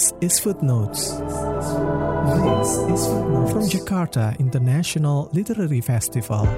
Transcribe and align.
This 0.00 0.16
is 0.32 0.40
Footnotes. 0.40 1.12
From 3.52 3.64
Jakarta 3.68 4.32
International 4.40 5.28
Literary 5.36 5.84
Festival. 5.84 6.48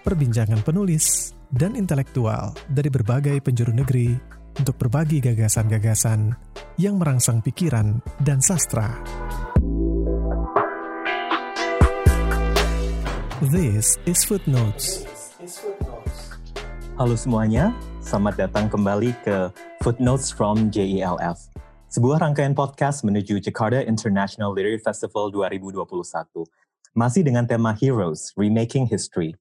Perbincangan 0.00 0.64
penulis 0.64 1.36
dan 1.52 1.76
intelektual 1.76 2.56
dari 2.64 2.88
berbagai 2.88 3.44
penjuru 3.44 3.76
negeri 3.76 4.16
untuk 4.56 4.80
berbagi 4.80 5.20
gagasan-gagasan 5.20 6.32
yang 6.80 6.96
merangsang 6.96 7.44
pikiran 7.44 8.00
dan 8.24 8.40
sastra. 8.40 8.96
This 13.52 14.00
is 14.08 14.24
Footnotes. 14.24 15.04
Halo 16.96 17.12
semuanya, 17.20 17.76
selamat 18.00 18.48
datang 18.48 18.72
kembali 18.72 19.12
ke 19.20 19.52
Footnotes 19.82 20.30
from 20.30 20.70
JELF, 20.70 21.50
sebuah 21.90 22.22
rangkaian 22.22 22.54
podcast 22.54 23.02
menuju 23.02 23.42
Jakarta 23.42 23.82
International 23.82 24.54
Literary 24.54 24.78
Festival 24.78 25.34
2021. 25.34 25.82
Masih 26.94 27.26
dengan 27.26 27.42
tema 27.42 27.74
Heroes, 27.74 28.30
Remaking 28.38 28.86
History. 28.86 29.34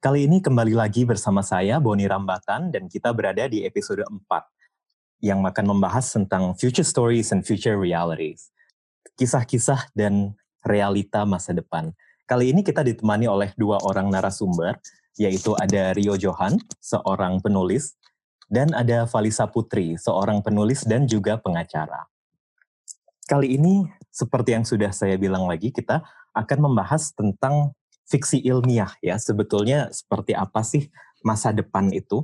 Kali 0.00 0.24
ini 0.24 0.40
kembali 0.40 0.72
lagi 0.72 1.04
bersama 1.04 1.44
saya, 1.44 1.76
Boni 1.84 2.08
Rambatan, 2.08 2.72
dan 2.72 2.88
kita 2.88 3.12
berada 3.12 3.44
di 3.44 3.60
episode 3.68 4.00
4, 4.08 4.24
yang 5.20 5.44
akan 5.44 5.76
membahas 5.76 6.08
tentang 6.16 6.56
future 6.56 6.80
stories 6.80 7.28
and 7.36 7.44
future 7.44 7.76
realities. 7.76 8.48
Kisah-kisah 9.20 9.92
dan 9.92 10.32
realita 10.64 11.28
masa 11.28 11.52
depan. 11.52 11.92
Kali 12.24 12.56
ini 12.56 12.64
kita 12.64 12.80
ditemani 12.80 13.28
oleh 13.28 13.52
dua 13.60 13.84
orang 13.84 14.08
narasumber, 14.08 14.80
yaitu 15.20 15.52
ada 15.60 15.92
Rio 15.92 16.16
Johan, 16.16 16.56
seorang 16.80 17.44
penulis, 17.44 18.00
dan 18.52 18.72
ada 18.76 19.08
Valisa 19.08 19.48
Putri, 19.48 19.96
seorang 19.96 20.40
penulis 20.40 20.84
dan 20.84 21.08
juga 21.08 21.36
pengacara. 21.40 22.08
Kali 23.24 23.56
ini, 23.56 23.88
seperti 24.12 24.52
yang 24.52 24.68
sudah 24.68 24.92
saya 24.92 25.16
bilang 25.16 25.48
lagi, 25.48 25.72
kita 25.72 26.04
akan 26.36 26.58
membahas 26.70 27.14
tentang 27.16 27.72
fiksi 28.04 28.44
ilmiah 28.44 28.92
ya. 29.00 29.16
Sebetulnya 29.16 29.88
seperti 29.90 30.36
apa 30.36 30.60
sih 30.60 30.92
masa 31.24 31.50
depan 31.50 31.88
itu? 31.90 32.20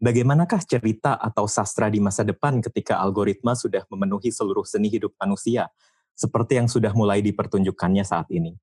Bagaimanakah 0.00 0.64
cerita 0.64 1.14
atau 1.20 1.44
sastra 1.44 1.92
di 1.92 2.00
masa 2.00 2.24
depan 2.24 2.58
ketika 2.64 2.96
algoritma 2.98 3.52
sudah 3.52 3.84
memenuhi 3.92 4.32
seluruh 4.32 4.64
seni 4.64 4.88
hidup 4.88 5.12
manusia, 5.20 5.68
seperti 6.16 6.56
yang 6.56 6.72
sudah 6.72 6.96
mulai 6.96 7.20
dipertunjukkannya 7.20 8.02
saat 8.02 8.26
ini? 8.32 8.56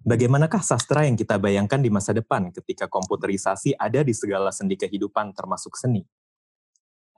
Bagaimanakah 0.00 0.64
sastra 0.64 1.04
yang 1.04 1.14
kita 1.14 1.36
bayangkan 1.36 1.78
di 1.78 1.92
masa 1.92 2.16
depan 2.16 2.48
ketika 2.50 2.88
komputerisasi 2.88 3.76
ada 3.76 4.00
di 4.00 4.16
segala 4.16 4.48
sendi 4.50 4.74
kehidupan 4.74 5.36
termasuk 5.36 5.76
seni? 5.76 6.02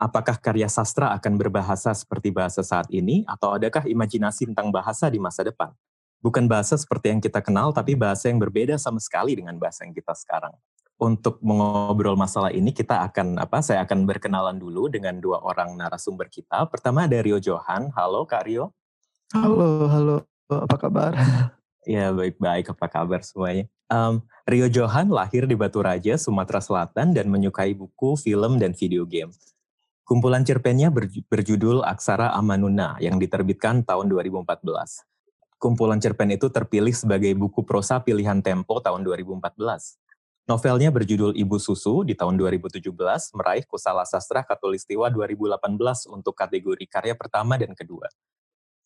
Apakah 0.03 0.34
karya 0.34 0.67
sastra 0.67 1.14
akan 1.14 1.39
berbahasa 1.39 1.95
seperti 1.95 2.34
bahasa 2.34 2.58
saat 2.67 2.91
ini 2.91 3.22
atau 3.22 3.55
adakah 3.55 3.86
imajinasi 3.86 4.50
tentang 4.50 4.75
bahasa 4.75 5.06
di 5.06 5.22
masa 5.22 5.47
depan? 5.47 5.70
Bukan 6.19 6.50
bahasa 6.50 6.75
seperti 6.75 7.14
yang 7.14 7.22
kita 7.22 7.39
kenal 7.39 7.70
tapi 7.70 7.95
bahasa 7.95 8.27
yang 8.27 8.42
berbeda 8.42 8.75
sama 8.83 8.98
sekali 8.98 9.39
dengan 9.39 9.55
bahasa 9.62 9.86
yang 9.86 9.95
kita 9.95 10.11
sekarang. 10.19 10.50
Untuk 10.98 11.39
mengobrol 11.39 12.19
masalah 12.19 12.50
ini 12.50 12.75
kita 12.75 12.98
akan 13.06 13.39
apa 13.39 13.62
saya 13.62 13.86
akan 13.86 14.03
berkenalan 14.03 14.58
dulu 14.58 14.91
dengan 14.91 15.23
dua 15.23 15.39
orang 15.39 15.78
narasumber 15.78 16.27
kita. 16.27 16.67
Pertama 16.67 17.06
ada 17.06 17.23
Rio 17.23 17.39
Johan. 17.39 17.95
Halo 17.95 18.27
Kak 18.27 18.50
Rio. 18.50 18.75
Halo, 19.30 19.86
halo. 19.86 20.17
Apa 20.50 20.83
kabar? 20.83 21.14
Ya 21.83 22.14
baik-baik, 22.14 22.70
apa 22.70 22.86
kabar 22.86 23.27
semuanya? 23.27 23.67
Um, 23.91 24.23
Rio 24.47 24.70
Johan 24.70 25.11
lahir 25.11 25.50
di 25.50 25.58
Batu 25.58 25.83
Raja, 25.83 26.14
Sumatera 26.14 26.62
Selatan 26.62 27.11
dan 27.11 27.27
menyukai 27.27 27.75
buku, 27.75 28.14
film, 28.14 28.62
dan 28.62 28.70
video 28.70 29.03
game. 29.03 29.34
Kumpulan 30.13 30.45
cerpennya 30.45 30.92
berjudul 30.92 31.89
Aksara 31.89 32.36
Amanuna 32.36 33.01
yang 33.01 33.17
diterbitkan 33.17 33.81
tahun 33.81 34.13
2014. 34.13 34.45
Kumpulan 35.57 36.05
cerpen 36.05 36.36
itu 36.36 36.53
terpilih 36.53 36.92
sebagai 36.92 37.33
buku 37.33 37.64
prosa 37.64 37.97
pilihan 37.97 38.45
Tempo 38.45 38.77
tahun 38.85 39.09
2014. 39.09 39.41
Novelnya 40.45 40.92
berjudul 40.92 41.33
Ibu 41.33 41.57
Susu 41.57 42.05
di 42.05 42.13
tahun 42.13 42.36
2017 42.36 42.92
meraih 43.33 43.64
Kusala 43.64 44.05
Sastra 44.05 44.45
Katulistiwa 44.45 45.09
2018 45.09 45.81
untuk 46.13 46.36
kategori 46.36 46.85
karya 46.92 47.17
pertama 47.17 47.57
dan 47.57 47.73
kedua. 47.73 48.13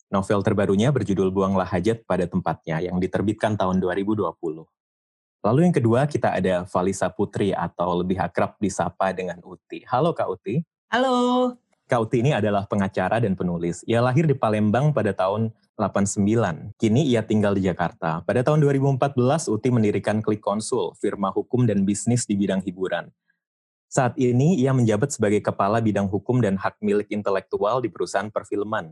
Novel 0.07 0.39
terbarunya 0.47 0.95
berjudul 0.95 1.27
Buanglah 1.35 1.67
Hajat 1.67 2.07
pada 2.07 2.23
tempatnya 2.23 2.79
yang 2.79 3.03
diterbitkan 3.03 3.59
tahun 3.59 3.83
2020. 3.83 4.31
Lalu 5.43 5.59
yang 5.59 5.75
kedua 5.75 6.07
kita 6.07 6.39
ada 6.39 6.63
Valisa 6.63 7.11
Putri 7.11 7.51
atau 7.51 7.99
lebih 7.99 8.15
akrab 8.15 8.55
disapa 8.63 9.11
dengan 9.11 9.43
Uti. 9.43 9.83
Halo 9.91 10.15
Kak 10.15 10.31
Uti. 10.31 10.76
Halo. 10.87 11.55
Kak 11.87 11.99
Uti 12.03 12.19
ini 12.19 12.35
adalah 12.35 12.67
pengacara 12.67 13.23
dan 13.23 13.35
penulis. 13.35 13.83
Ia 13.87 14.03
lahir 14.03 14.27
di 14.27 14.35
Palembang 14.35 14.91
pada 14.91 15.15
tahun 15.15 15.51
89. 15.79 16.75
Kini 16.75 17.07
ia 17.07 17.23
tinggal 17.23 17.55
di 17.55 17.63
Jakarta. 17.63 18.23
Pada 18.27 18.43
tahun 18.43 18.59
2014, 18.63 19.47
Uti 19.47 19.69
mendirikan 19.71 20.19
Klik 20.19 20.43
Konsul, 20.43 20.95
firma 20.99 21.31
hukum 21.31 21.67
dan 21.67 21.87
bisnis 21.87 22.27
di 22.27 22.35
bidang 22.35 22.59
hiburan. 22.63 23.07
Saat 23.87 24.19
ini 24.19 24.59
ia 24.59 24.75
menjabat 24.75 25.15
sebagai 25.15 25.39
kepala 25.39 25.79
bidang 25.79 26.11
hukum 26.11 26.43
dan 26.43 26.59
hak 26.59 26.75
milik 26.83 27.07
intelektual 27.11 27.79
di 27.79 27.87
perusahaan 27.87 28.27
perfilman 28.27 28.91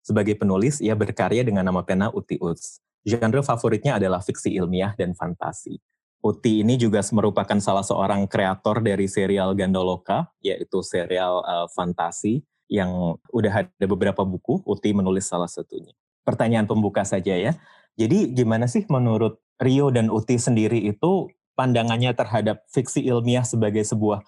sebagai 0.00 0.32
penulis, 0.40 0.80
ia 0.80 0.96
berkarya 0.96 1.44
dengan 1.44 1.60
nama 1.60 1.84
pena 1.84 2.08
Uti 2.08 2.40
Uts. 2.40 2.80
Genre 3.04 3.44
favoritnya 3.44 4.00
adalah 4.00 4.24
fiksi 4.24 4.56
ilmiah 4.56 4.96
dan 4.96 5.12
fantasi. 5.12 5.76
Uti 6.20 6.60
ini 6.60 6.76
juga 6.76 7.00
merupakan 7.16 7.56
salah 7.64 7.80
seorang 7.80 8.28
kreator 8.28 8.84
dari 8.84 9.08
serial 9.08 9.56
Gandoloka, 9.56 10.28
yaitu 10.44 10.84
serial 10.84 11.40
uh, 11.48 11.64
fantasi 11.72 12.44
yang 12.68 13.16
udah 13.32 13.64
ada 13.64 13.86
beberapa 13.88 14.20
buku, 14.22 14.60
Uti 14.68 14.92
menulis 14.92 15.26
salah 15.26 15.48
satunya. 15.48 15.96
Pertanyaan 16.22 16.68
pembuka 16.68 17.08
saja 17.08 17.32
ya. 17.32 17.56
Jadi 17.96 18.36
gimana 18.36 18.68
sih 18.68 18.84
menurut 18.92 19.40
Rio 19.56 19.88
dan 19.88 20.12
Uti 20.12 20.36
sendiri 20.36 20.84
itu 20.84 21.32
pandangannya 21.56 22.12
terhadap 22.12 22.64
fiksi 22.68 23.04
ilmiah 23.04 23.44
sebagai 23.44 23.84
sebuah 23.84 24.20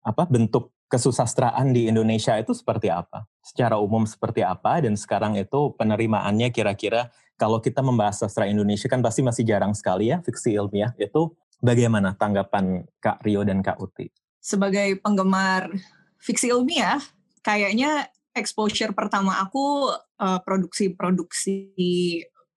apa 0.00 0.24
bentuk 0.28 0.72
kesusastraan 0.90 1.70
di 1.70 1.86
Indonesia 1.86 2.34
itu 2.34 2.50
seperti 2.50 2.90
apa? 2.90 3.24
Secara 3.40 3.78
umum 3.78 4.02
seperti 4.02 4.42
apa 4.42 4.82
dan 4.82 4.98
sekarang 4.98 5.38
itu 5.38 5.70
penerimaannya 5.78 6.50
kira-kira 6.50 7.14
kalau 7.38 7.62
kita 7.62 7.80
membahas 7.80 8.26
sastra 8.26 8.50
Indonesia 8.50 8.90
kan 8.90 8.98
pasti 9.00 9.22
masih 9.22 9.46
jarang 9.46 9.72
sekali 9.72 10.10
ya 10.10 10.18
fiksi 10.20 10.58
ilmiah 10.58 10.92
itu 10.98 11.30
bagaimana 11.62 12.18
tanggapan 12.18 12.84
Kak 12.98 13.22
Rio 13.22 13.46
dan 13.46 13.62
Kak 13.62 13.78
Uti? 13.78 14.10
Sebagai 14.42 14.98
penggemar 14.98 15.70
fiksi 16.18 16.50
ilmiah, 16.50 16.98
kayaknya 17.40 18.10
exposure 18.34 18.90
pertama 18.90 19.38
aku 19.38 19.94
uh, 19.94 20.40
produksi-produksi 20.42 21.70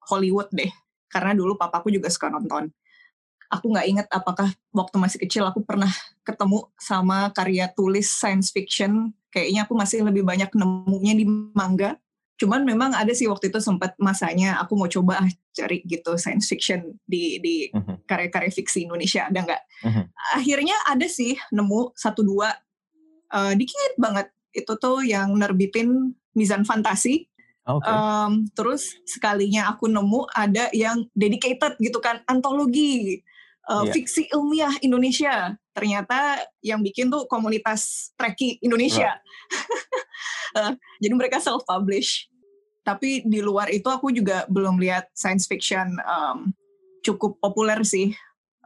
Hollywood 0.10 0.50
deh. 0.52 0.74
Karena 1.08 1.38
dulu 1.38 1.54
papaku 1.54 1.94
juga 1.94 2.10
suka 2.10 2.34
nonton 2.34 2.74
aku 3.54 3.70
nggak 3.70 3.88
inget 3.88 4.08
apakah 4.10 4.50
waktu 4.74 4.96
masih 4.98 5.20
kecil 5.22 5.46
aku 5.46 5.62
pernah 5.62 5.90
ketemu 6.26 6.68
sama 6.82 7.30
karya 7.32 7.70
tulis 7.72 8.10
science 8.10 8.50
fiction. 8.50 9.14
Kayaknya 9.30 9.66
aku 9.66 9.74
masih 9.78 10.06
lebih 10.06 10.26
banyak 10.26 10.50
nemunya 10.54 11.14
di 11.14 11.26
manga. 11.54 11.98
Cuman 12.42 12.66
memang 12.66 12.98
ada 12.98 13.14
sih 13.14 13.30
waktu 13.30 13.54
itu 13.54 13.62
sempat 13.62 13.94
masanya 14.02 14.58
aku 14.58 14.74
mau 14.74 14.90
coba 14.90 15.22
ah, 15.22 15.30
cari 15.54 15.86
gitu 15.86 16.18
science 16.18 16.50
fiction 16.50 16.98
di 17.06 17.38
di 17.38 17.56
mhm. 17.70 18.04
karya-karya 18.10 18.52
fiksi 18.52 18.90
Indonesia 18.90 19.30
ada 19.30 19.40
nggak? 19.46 19.62
Uh-huh. 19.86 20.06
Akhirnya 20.36 20.76
ada 20.90 21.06
sih 21.06 21.38
nemu 21.54 21.94
satu 21.94 22.26
dua 22.26 22.50
uh, 23.34 23.54
dikit 23.54 23.98
banget 24.02 24.34
itu 24.54 24.74
tuh 24.78 25.02
yang 25.02 25.34
nerbitin 25.38 26.14
Mizan 26.38 26.66
Fantasi. 26.66 27.30
Okay. 27.64 27.96
Um, 27.96 28.44
terus 28.52 29.00
sekalinya 29.08 29.72
aku 29.72 29.88
nemu 29.88 30.28
ada 30.36 30.68
yang 30.76 31.08
dedicated 31.16 31.80
gitu 31.80 32.04
kan 32.04 32.20
antologi 32.28 33.24
uh, 33.70 33.84
yeah. 33.88 33.94
fiksi 33.94 34.30
ilmiah 34.32 34.74
Indonesia. 34.84 35.56
Ternyata 35.74 36.44
yang 36.62 36.84
bikin 36.86 37.10
tuh 37.10 37.26
komunitas 37.26 38.14
treki 38.16 38.62
Indonesia. 38.62 39.18
Right. 39.18 40.58
uh, 40.60 40.74
jadi 41.02 41.14
mereka 41.16 41.38
self 41.40 41.66
publish. 41.66 42.28
Tapi 42.84 43.24
di 43.24 43.40
luar 43.40 43.72
itu 43.72 43.88
aku 43.88 44.12
juga 44.12 44.44
belum 44.52 44.76
lihat 44.76 45.08
science 45.16 45.48
fiction 45.48 45.96
um, 46.04 46.52
cukup 47.00 47.40
populer 47.40 47.80
sih 47.88 48.12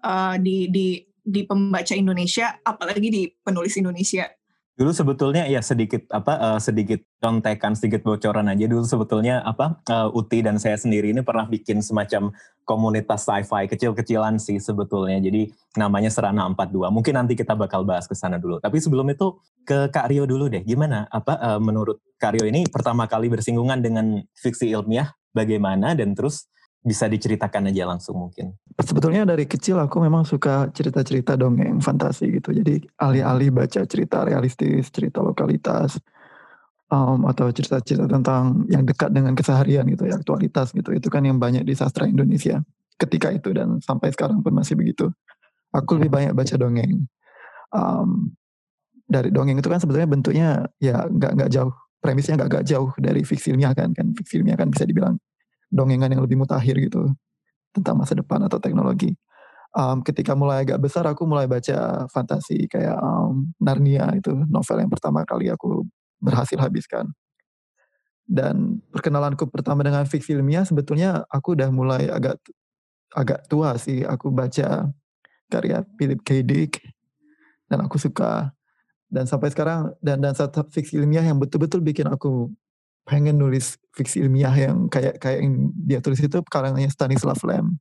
uh, 0.01 0.41
di 0.41 0.69
di 0.73 1.05
di 1.27 1.43
pembaca 1.43 1.91
Indonesia, 1.91 2.55
apalagi 2.63 3.09
di 3.11 3.23
penulis 3.43 3.75
Indonesia. 3.75 4.31
Dulu 4.77 4.93
sebetulnya 4.93 5.49
ya 5.49 5.57
sedikit 5.65 6.05
apa 6.13 6.37
uh, 6.37 6.59
sedikit 6.61 7.01
contekan 7.17 7.73
sedikit 7.73 8.05
bocoran 8.05 8.45
aja 8.45 8.69
dulu 8.69 8.85
sebetulnya 8.85 9.41
apa 9.41 9.81
uh, 9.89 10.13
Uti 10.13 10.45
dan 10.45 10.61
saya 10.61 10.77
sendiri 10.77 11.09
ini 11.09 11.25
pernah 11.25 11.49
bikin 11.49 11.81
semacam 11.81 12.29
komunitas 12.61 13.25
sci-fi 13.25 13.65
kecil-kecilan 13.65 14.37
sih 14.37 14.61
sebetulnya. 14.61 15.17
Jadi 15.17 15.49
namanya 15.81 16.13
Serana 16.13 16.45
42. 16.45 16.93
Mungkin 16.93 17.13
nanti 17.17 17.33
kita 17.33 17.57
bakal 17.57 17.89
bahas 17.89 18.05
ke 18.05 18.13
sana 18.13 18.37
dulu. 18.37 18.61
Tapi 18.61 18.77
sebelum 18.77 19.09
itu 19.09 19.41
ke 19.65 19.89
Kak 19.89 20.13
Rio 20.13 20.29
dulu 20.29 20.45
deh. 20.45 20.61
Gimana 20.61 21.09
apa 21.09 21.41
uh, 21.41 21.57
menurut 21.57 21.97
Kak 22.21 22.37
Rio 22.37 22.45
ini 22.45 22.69
pertama 22.69 23.09
kali 23.09 23.33
bersinggungan 23.33 23.81
dengan 23.81 24.21
fiksi 24.37 24.69
ilmiah 24.77 25.09
bagaimana 25.33 25.97
dan 25.97 26.13
terus 26.13 26.45
bisa 26.87 27.11
diceritakan 27.11 27.67
aja 27.67 27.83
langsung 27.83 28.15
mungkin. 28.15 28.55
Sebetulnya 28.79 29.27
dari 29.27 29.43
kecil 29.43 29.75
aku 29.75 29.99
memang 29.99 30.23
suka 30.23 30.71
cerita-cerita 30.71 31.35
dongeng 31.35 31.83
fantasi 31.83 32.39
gitu. 32.39 32.55
Jadi 32.55 32.79
alih-alih 32.95 33.51
baca 33.51 33.83
cerita 33.83 34.23
realistis, 34.23 34.87
cerita 34.87 35.19
lokalitas, 35.19 35.99
um, 36.91 37.27
atau 37.27 37.51
cerita-cerita 37.51 38.07
tentang 38.07 38.67
yang 38.71 38.83
dekat 38.87 39.11
dengan 39.11 39.35
keseharian 39.35 39.87
gitu 39.91 40.07
ya 40.07 40.19
aktualitas 40.19 40.71
gitu 40.71 40.95
itu 40.95 41.07
kan 41.11 41.23
yang 41.23 41.37
banyak 41.39 41.63
di 41.67 41.73
sastra 41.75 42.07
Indonesia 42.07 42.63
ketika 42.97 43.29
itu 43.29 43.53
dan 43.53 43.77
sampai 43.83 44.09
sekarang 44.15 44.41
pun 44.41 44.55
masih 44.55 44.79
begitu 44.79 45.11
aku 45.75 45.99
lebih 45.99 46.09
banyak 46.11 46.33
baca 46.33 46.55
dongeng 46.55 47.05
um, 47.75 48.31
dari 49.07 49.31
dongeng 49.31 49.59
itu 49.59 49.69
kan 49.69 49.79
sebetulnya 49.79 50.09
bentuknya 50.09 50.49
ya 50.81 51.07
nggak 51.07 51.31
nggak 51.37 51.49
jauh 51.51 51.73
premisnya 51.99 52.39
nggak 52.39 52.49
nggak 52.49 52.65
jauh 52.67 52.89
dari 52.99 53.21
fiksi 53.23 53.55
ilmiah 53.55 53.75
kan 53.75 53.91
kan 53.91 54.11
fiksi 54.15 54.39
ilmiah 54.41 54.57
kan 54.59 54.71
bisa 54.71 54.87
dibilang 54.87 55.19
dongengan 55.71 56.11
yang 56.11 56.23
lebih 56.23 56.39
mutakhir 56.39 56.79
gitu 56.79 57.11
tentang 57.75 57.99
masa 57.99 58.17
depan 58.17 58.41
atau 58.47 58.57
teknologi. 58.57 59.13
Um, 59.75 60.01
ketika 60.01 60.33
mulai 60.33 60.65
agak 60.65 60.81
besar 60.81 61.05
aku 61.05 61.27
mulai 61.27 61.45
baca 61.45 62.07
fantasi 62.09 62.65
kayak 62.71 62.97
um, 62.97 63.51
Narnia 63.61 64.09
itu 64.15 64.33
novel 64.49 64.81
yang 64.81 64.89
pertama 64.89 65.21
kali 65.27 65.51
aku 65.51 65.85
berhasil 66.17 66.57
habiskan. 66.57 67.11
Dan 68.27 68.83
perkenalanku 68.91 69.47
pertama 69.47 69.85
dengan 69.87 70.03
fiksi 70.03 70.35
ilmiah 70.35 70.67
sebetulnya 70.67 71.23
aku 71.31 71.55
udah 71.55 71.71
mulai 71.71 72.11
agak 72.11 72.41
agak 73.15 73.47
tua 73.47 73.79
sih 73.79 74.03
aku 74.03 74.33
baca 74.33 74.91
karya 75.47 75.83
Philip 75.95 76.19
K. 76.27 76.43
Dick 76.43 76.83
dan 77.71 77.83
aku 77.83 77.95
suka. 77.99 78.51
Dan 79.07 79.23
sampai 79.23 79.47
sekarang 79.47 79.95
dan 80.03 80.19
dan 80.19 80.35
satu 80.35 80.67
fiksi 80.67 80.99
ilmiah 80.99 81.23
yang 81.23 81.39
betul-betul 81.39 81.79
bikin 81.79 82.11
aku 82.11 82.51
pengen 83.07 83.39
nulis 83.39 83.79
fiksi 83.95 84.19
ilmiah 84.19 84.51
yang 84.51 84.91
kayak 84.91 85.15
kayak 85.23 85.39
yang 85.39 85.71
dia 85.73 86.03
tulis 86.03 86.19
itu 86.19 86.43
karangannya 86.43 86.91
Stanislav 86.91 87.39
Lem. 87.47 87.79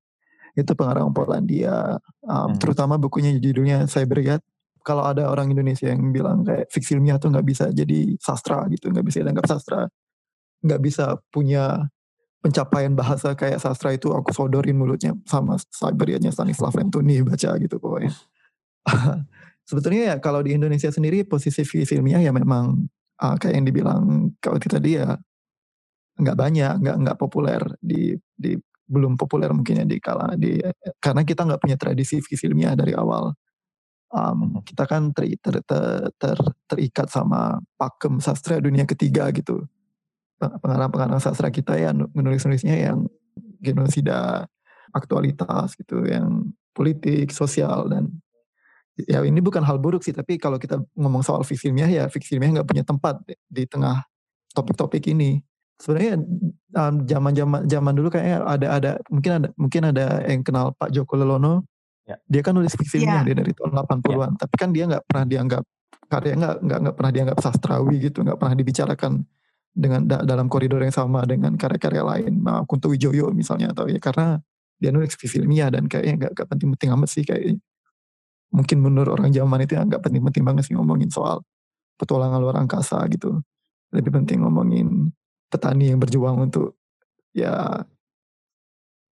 Itu 0.54 0.72
pengarang 0.78 1.10
Polandia. 1.10 1.98
Um, 2.22 2.54
hmm. 2.54 2.62
terutama 2.62 2.96
bukunya 2.96 3.34
judulnya 3.36 3.90
Cyberiat 3.90 4.40
kalau 4.86 5.02
ada 5.02 5.26
orang 5.26 5.50
Indonesia 5.50 5.90
yang 5.90 6.14
bilang 6.14 6.46
kayak 6.46 6.70
fiksi 6.70 6.94
ilmiah 6.94 7.18
tuh 7.18 7.34
nggak 7.34 7.42
bisa 7.42 7.74
jadi 7.74 8.14
sastra 8.22 8.70
gitu 8.70 8.88
nggak 8.94 9.02
bisa 9.02 9.26
dianggap 9.26 9.50
sastra. 9.50 9.90
Nggak 10.62 10.80
bisa 10.80 11.18
punya 11.34 11.90
pencapaian 12.40 12.94
bahasa 12.94 13.34
kayak 13.34 13.58
sastra 13.58 13.98
itu 13.98 14.14
aku 14.14 14.30
sodorin 14.30 14.78
mulutnya 14.78 15.10
sama 15.26 15.58
Cyberiatnya 15.58 16.30
Stanislav 16.30 16.70
Lem 16.78 16.88
tuh 16.94 17.02
nih 17.02 17.26
baca 17.26 17.50
gitu 17.58 17.76
pokoknya. 17.82 18.14
Sebetulnya 19.68 20.14
ya 20.14 20.16
kalau 20.22 20.46
di 20.46 20.54
Indonesia 20.54 20.94
sendiri 20.94 21.26
posisi 21.26 21.66
fiksi 21.66 21.98
ilmiah 21.98 22.22
ya 22.22 22.30
memang 22.30 22.86
uh, 23.22 23.36
kayak 23.40 23.54
yang 23.56 23.66
dibilang 23.66 24.02
kau 24.40 24.56
tadi 24.56 25.00
ya 25.00 25.16
nggak 26.16 26.36
banyak, 26.36 26.74
nggak 26.80 26.96
nggak 27.04 27.18
populer 27.20 27.60
di 27.80 28.16
di 28.32 28.56
belum 28.86 29.18
populer 29.18 29.50
mungkin 29.50 29.82
ya 29.82 29.86
di 29.86 29.98
kala 29.98 30.38
di 30.38 30.62
karena 31.02 31.26
kita 31.26 31.42
nggak 31.42 31.60
punya 31.60 31.76
tradisi 31.76 32.22
ilmiah 32.22 32.78
dari 32.78 32.94
awal. 32.96 33.34
Um, 34.06 34.62
kita 34.62 34.86
kan 34.86 35.10
ter, 35.10 35.34
ter, 35.42 35.60
ter, 35.66 36.08
ter, 36.14 36.38
terikat 36.70 37.10
sama 37.10 37.58
pakem 37.74 38.22
sastra 38.22 38.62
dunia 38.62 38.86
ketiga 38.86 39.28
gitu. 39.34 39.66
Pengarang-pengarang 40.38 41.18
sastra 41.18 41.50
kita 41.50 41.74
ya 41.74 41.90
menulis-nulisnya 41.90 42.86
yang 42.86 43.10
genosida 43.58 44.46
aktualitas 44.94 45.74
gitu, 45.74 46.06
yang 46.06 46.54
politik, 46.70 47.34
sosial 47.34 47.90
dan 47.90 48.14
ya 49.04 49.20
ini 49.20 49.44
bukan 49.44 49.60
hal 49.60 49.76
buruk 49.76 50.00
sih 50.00 50.16
tapi 50.16 50.40
kalau 50.40 50.56
kita 50.56 50.80
ngomong 50.96 51.20
soal 51.20 51.44
fiksi 51.44 51.68
ilmiah 51.68 51.88
ya 51.88 52.04
fiksi 52.08 52.40
ilmiah 52.40 52.60
nggak 52.60 52.68
punya 52.68 52.84
tempat 52.84 53.20
di 53.28 53.68
tengah 53.68 54.00
topik-topik 54.56 55.04
ini 55.12 55.44
sebenarnya 55.76 56.16
um, 56.72 57.04
zaman 57.04 57.32
zaman 57.36 57.60
zaman 57.68 57.92
dulu 57.92 58.08
kayaknya 58.08 58.40
ada 58.48 58.66
ada 58.72 58.90
mungkin 59.12 59.32
ada 59.36 59.48
mungkin 59.60 59.82
ada 59.92 60.24
yang 60.24 60.40
kenal 60.40 60.72
Pak 60.72 60.88
Joko 60.88 61.20
Lelono 61.20 61.68
ya. 62.08 62.16
dia 62.24 62.40
kan 62.40 62.56
nulis 62.56 62.72
fiksi 62.72 63.04
ilmiah 63.04 63.20
ya. 63.20 63.32
dia 63.32 63.36
dari 63.44 63.52
tahun 63.52 63.76
80-an 63.76 64.32
ya. 64.32 64.36
tapi 64.40 64.54
kan 64.56 64.70
dia 64.72 64.84
nggak 64.88 65.04
pernah 65.04 65.24
dianggap 65.28 65.62
karya 66.06 66.32
nggak 66.38 66.54
nggak 66.64 66.78
nggak 66.80 66.94
pernah 66.96 67.12
dianggap 67.12 67.38
sastrawi 67.44 67.96
gitu 68.00 68.24
nggak 68.24 68.38
pernah 68.40 68.54
dibicarakan 68.56 69.12
dengan 69.76 70.00
da, 70.08 70.24
dalam 70.24 70.48
koridor 70.48 70.80
yang 70.80 70.94
sama 70.94 71.20
dengan 71.28 71.52
karya-karya 71.60 72.00
lain 72.00 72.40
Kunto 72.64 72.88
Wijoyo 72.88 73.28
misalnya 73.36 73.76
atau 73.76 73.84
ya 73.84 74.00
karena 74.00 74.40
dia 74.80 74.88
nulis 74.88 75.12
fiksi 75.12 75.44
ilmiah 75.44 75.68
dan 75.68 75.84
kayaknya 75.84 76.32
nggak 76.32 76.48
penting-penting 76.48 76.88
amat 76.96 77.08
sih 77.12 77.24
kayak 77.28 77.60
mungkin 78.54 78.78
menurut 78.82 79.18
orang 79.18 79.30
zaman 79.34 79.64
itu 79.64 79.74
nggak 79.74 80.02
penting-penting 80.02 80.42
banget 80.46 80.62
sih 80.70 80.74
ngomongin 80.78 81.10
soal 81.10 81.42
petualangan 81.96 82.38
luar 82.38 82.56
angkasa 82.62 83.00
gitu. 83.10 83.40
Lebih 83.90 84.12
penting 84.22 84.44
ngomongin 84.44 85.10
petani 85.48 85.94
yang 85.94 85.98
berjuang 86.02 86.50
untuk 86.50 86.76
ya 87.32 87.84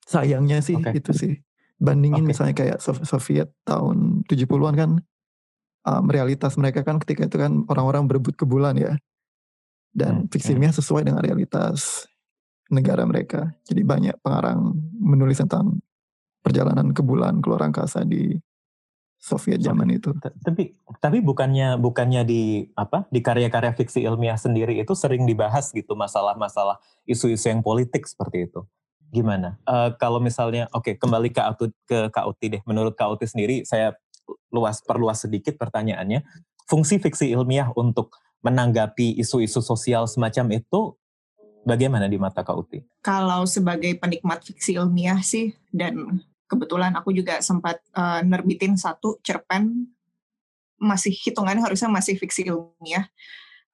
sayangnya 0.06 0.58
sih 0.64 0.78
okay. 0.80 0.98
itu 0.98 1.12
sih. 1.14 1.32
Bandingin 1.80 2.24
okay. 2.26 2.30
misalnya 2.34 2.54
kayak 2.56 2.78
Soviet 2.82 3.48
tahun 3.64 4.26
70-an 4.28 4.74
kan 4.76 4.90
um, 5.86 6.04
realitas 6.10 6.60
mereka 6.60 6.84
kan 6.84 7.00
ketika 7.00 7.24
itu 7.28 7.36
kan 7.40 7.64
orang-orang 7.70 8.04
berebut 8.10 8.36
ke 8.36 8.44
bulan 8.44 8.76
ya. 8.76 8.96
Dan 9.90 10.26
hmm, 10.26 10.30
fiksi 10.30 10.54
ilmiah 10.54 10.74
sesuai 10.74 11.02
dengan 11.02 11.22
realitas 11.24 12.06
negara 12.70 13.02
mereka. 13.02 13.50
Jadi 13.66 13.82
banyak 13.82 14.16
pengarang 14.22 14.70
menulis 15.02 15.42
tentang 15.42 15.82
perjalanan 16.40 16.94
ke 16.94 17.02
bulan, 17.02 17.42
keluar 17.42 17.66
angkasa 17.66 18.06
di 18.06 18.38
Soviet 19.20 19.60
zaman 19.60 19.84
itu. 19.92 20.16
Tapi 20.40 20.72
tapi 20.96 21.20
bukannya 21.20 21.76
bukannya 21.76 22.24
di 22.24 22.72
apa 22.72 23.04
di 23.12 23.20
karya-karya 23.20 23.76
fiksi 23.76 24.00
ilmiah 24.00 24.40
sendiri 24.40 24.80
itu 24.80 24.96
sering 24.96 25.28
dibahas 25.28 25.68
gitu 25.76 25.92
masalah-masalah 25.92 26.80
isu-isu 27.04 27.52
yang 27.52 27.60
politik 27.60 28.08
seperti 28.08 28.48
itu. 28.48 28.64
Gimana? 29.12 29.60
Uh, 29.68 29.92
kalau 30.00 30.24
misalnya 30.24 30.72
oke 30.72 30.88
okay, 30.88 30.94
kembali 30.96 31.28
ke 31.36 31.40
Auti, 31.44 31.68
ke 31.84 32.08
Kauti 32.08 32.46
deh. 32.48 32.62
Menurut 32.64 32.96
Kauti 32.96 33.28
sendiri 33.28 33.68
saya 33.68 33.92
luas 34.48 34.80
perluas 34.80 35.20
sedikit 35.20 35.60
pertanyaannya. 35.60 36.24
Fungsi 36.64 36.96
fiksi 36.96 37.28
ilmiah 37.28 37.68
untuk 37.76 38.16
menanggapi 38.40 39.20
isu-isu 39.20 39.60
sosial 39.60 40.08
semacam 40.08 40.64
itu 40.64 40.96
bagaimana 41.68 42.08
di 42.08 42.16
mata 42.16 42.40
Kauti? 42.40 42.80
Kalau 43.04 43.44
sebagai 43.44 44.00
penikmat 44.00 44.40
fiksi 44.48 44.80
ilmiah 44.80 45.20
sih 45.20 45.52
dan 45.68 46.24
kebetulan 46.50 46.98
aku 46.98 47.14
juga 47.14 47.38
sempat 47.38 47.78
uh, 47.94 48.20
nerbitin 48.26 48.74
satu 48.74 49.22
cerpen 49.22 49.86
masih 50.82 51.14
hitungannya 51.14 51.62
harusnya 51.62 51.86
masih 51.86 52.18
fiksi 52.18 52.50
ilmiah. 52.50 53.06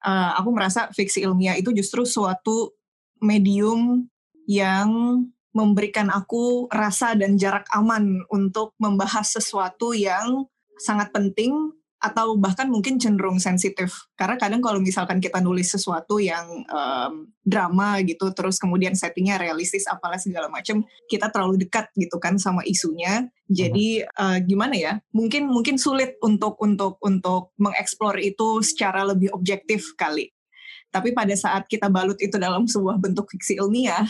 Uh, 0.05 0.37
aku 0.37 0.53
merasa 0.53 0.93
fiksi 0.93 1.25
ilmiah 1.25 1.57
itu 1.57 1.73
justru 1.73 2.05
suatu 2.05 2.77
medium 3.17 4.05
yang 4.45 5.25
memberikan 5.57 6.13
aku 6.13 6.69
rasa 6.69 7.17
dan 7.17 7.33
jarak 7.33 7.65
aman 7.73 8.21
untuk 8.29 8.77
membahas 8.77 9.25
sesuatu 9.25 9.97
yang 9.97 10.45
sangat 10.77 11.09
penting 11.09 11.73
atau 11.97 12.37
bahkan 12.37 12.69
mungkin 12.69 13.01
cenderung 13.01 13.41
sensitif. 13.41 14.05
Karena 14.13 14.37
kadang 14.37 14.61
kalau 14.61 14.77
misalkan 14.77 15.17
kita 15.17 15.41
nulis 15.41 15.73
sesuatu 15.73 16.21
yang 16.21 16.45
um, 16.69 17.33
drama 17.41 17.97
gitu 18.05 18.29
terus 18.37 18.61
kemudian 18.61 18.93
settingnya 18.93 19.41
realistis 19.41 19.89
apalah 19.89 20.21
segala 20.21 20.45
macam 20.45 20.85
kita 21.09 21.33
terlalu 21.33 21.65
dekat 21.65 21.89
gitu 21.97 22.21
kan 22.21 22.37
sama 22.37 22.61
isunya. 22.69 23.25
Jadi 23.49 24.05
uh, 24.05 24.37
gimana 24.45 24.77
ya? 24.77 24.93
Mungkin 25.09 25.49
mungkin 25.49 25.81
sulit 25.81 26.21
untuk 26.21 26.61
untuk 26.61 27.01
untuk 27.01 27.57
mengeksplor 27.57 28.21
itu 28.21 28.61
secara 28.61 29.01
lebih 29.01 29.33
objektif 29.33 29.97
kali. 29.97 30.29
Tapi 30.93 31.11
pada 31.17 31.33
saat 31.33 31.65
kita 31.65 31.89
balut 31.89 32.21
itu 32.21 32.37
dalam 32.37 32.69
sebuah 32.69 33.01
bentuk 33.01 33.27
fiksi 33.33 33.57
ilmiah 33.57 34.05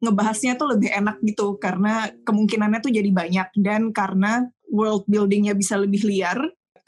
ngebahasnya 0.00 0.56
tuh 0.56 0.72
lebih 0.72 0.88
enak 0.88 1.20
gitu 1.20 1.60
karena 1.60 2.08
kemungkinannya 2.24 2.80
tuh 2.80 2.92
jadi 2.94 3.10
banyak. 3.10 3.48
Dan 3.58 3.90
karena 3.90 4.46
world 4.70 5.04
buildingnya 5.10 5.52
bisa 5.58 5.76
lebih 5.76 6.06
liar 6.06 6.38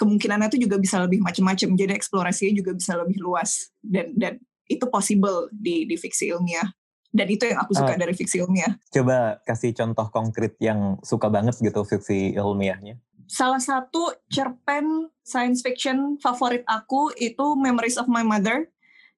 kemungkinannya 0.03 0.51
itu 0.51 0.67
juga 0.67 0.83
bisa 0.83 0.99
lebih 0.99 1.23
macam-macam 1.23 1.79
jadi 1.79 1.95
eksplorasinya 1.95 2.59
juga 2.59 2.75
bisa 2.75 2.99
lebih 2.99 3.23
luas 3.23 3.71
dan 3.79 4.11
dan 4.19 4.43
itu 4.67 4.83
possible 4.91 5.47
di 5.55 5.87
di 5.87 5.95
fiksi 5.95 6.35
ilmiah 6.35 6.67
dan 7.13 7.29
itu 7.29 7.45
yang 7.45 7.61
aku 7.61 7.77
suka 7.77 7.93
uh, 7.93 8.01
dari 8.01 8.17
fiksi 8.17 8.41
ilmiah. 8.41 8.73
Coba 8.89 9.37
kasih 9.45 9.77
contoh 9.77 10.09
konkret 10.09 10.57
yang 10.59 10.97
suka 11.05 11.29
banget 11.29 11.61
gitu 11.61 11.85
fiksi 11.85 12.33
ilmiahnya. 12.33 12.97
Salah 13.29 13.61
satu 13.61 14.17
cerpen 14.33 15.13
science 15.21 15.61
fiction 15.61 16.17
favorit 16.25 16.65
aku 16.65 17.13
itu 17.21 17.53
Memories 17.61 18.01
of 18.01 18.09
My 18.09 18.25
Mother 18.25 18.65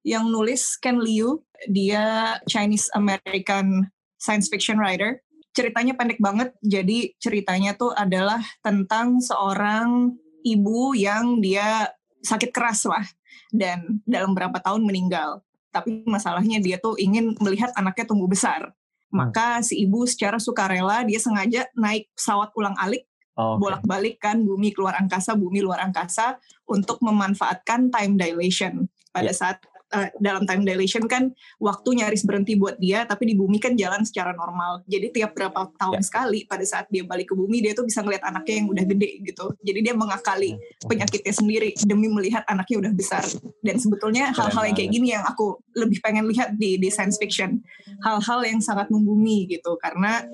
yang 0.03 0.27
nulis 0.27 0.75
Ken 0.83 0.99
Liu. 0.99 1.47
Dia 1.71 2.37
Chinese 2.51 2.91
American 2.99 3.89
science 4.19 4.51
fiction 4.51 4.77
writer. 4.77 5.23
Ceritanya 5.55 5.95
pendek 5.95 6.19
banget, 6.19 6.51
jadi 6.67 7.15
ceritanya 7.23 7.79
tuh 7.79 7.95
adalah 7.95 8.43
tentang 8.67 9.23
seorang 9.23 10.19
ibu 10.45 10.93
yang 10.93 11.41
dia 11.41 11.89
sakit 12.21 12.53
keras 12.53 12.85
lah 12.85 13.05
dan 13.51 14.05
dalam 14.05 14.37
berapa 14.37 14.61
tahun 14.61 14.85
meninggal. 14.85 15.41
Tapi 15.75 16.07
masalahnya 16.07 16.63
dia 16.63 16.79
tuh 16.79 16.95
ingin 17.01 17.35
melihat 17.43 17.75
anaknya 17.75 18.07
tumbuh 18.07 18.31
besar. 18.31 18.71
Hmm. 19.11 19.27
Maka 19.27 19.65
si 19.65 19.83
ibu 19.83 20.07
secara 20.07 20.39
sukarela 20.39 21.03
dia 21.03 21.19
sengaja 21.19 21.67
naik 21.75 22.13
pesawat 22.15 22.55
ulang-alik 22.55 23.09
oh, 23.35 23.57
okay. 23.57 23.59
bolak-balik 23.59 24.17
kan 24.23 24.43
bumi 24.43 24.71
keluar 24.71 24.95
angkasa, 25.01 25.35
bumi 25.35 25.65
luar 25.65 25.83
angkasa 25.83 26.39
untuk 26.69 27.03
memanfaatkan 27.03 27.91
time 27.91 28.15
dilation 28.15 28.87
pada 29.11 29.31
yeah. 29.31 29.37
saat 29.37 29.59
uh, 29.95 30.09
dalam 30.19 30.43
time 30.45 30.67
dilation 30.67 31.07
kan 31.07 31.31
waktu 31.63 32.03
nyaris 32.03 32.27
berhenti 32.27 32.59
buat 32.59 32.77
dia, 32.83 33.07
tapi 33.07 33.31
di 33.31 33.35
bumi 33.39 33.63
kan 33.63 33.79
jalan 33.79 34.03
secara 34.03 34.35
normal. 34.35 34.83
Jadi 34.91 35.15
tiap 35.15 35.39
berapa 35.39 35.71
tahun 35.79 36.03
yeah. 36.03 36.07
sekali 36.07 36.39
pada 36.45 36.65
saat 36.67 36.91
dia 36.91 37.07
balik 37.07 37.31
ke 37.31 37.35
bumi 37.39 37.63
dia 37.63 37.73
tuh 37.73 37.87
bisa 37.87 38.03
ngeliat 38.03 38.27
anaknya 38.27 38.55
yang 38.61 38.69
udah 38.69 38.85
gede 38.85 39.11
gitu. 39.23 39.47
Jadi 39.63 39.79
dia 39.81 39.95
mengakali 39.95 40.59
hmm. 40.59 40.91
penyakitnya 40.91 41.35
sendiri 41.35 41.71
demi 41.87 42.11
melihat 42.11 42.43
anaknya 42.51 42.91
udah 42.91 42.93
besar. 42.93 43.25
Dan 43.63 43.79
sebetulnya 43.79 44.35
hal-hal 44.35 44.67
yang 44.67 44.77
kayak 44.77 44.91
gini 44.91 45.15
yang 45.15 45.25
aku 45.25 45.63
lebih 45.79 46.03
pengen 46.03 46.27
lihat 46.27 46.59
di 46.59 46.77
di 46.77 46.89
science 46.91 47.17
fiction. 47.17 47.63
Hal-hal 48.03 48.43
yang 48.43 48.59
sangat 48.59 48.91
membumi 48.91 49.47
gitu 49.47 49.79
karena 49.79 50.27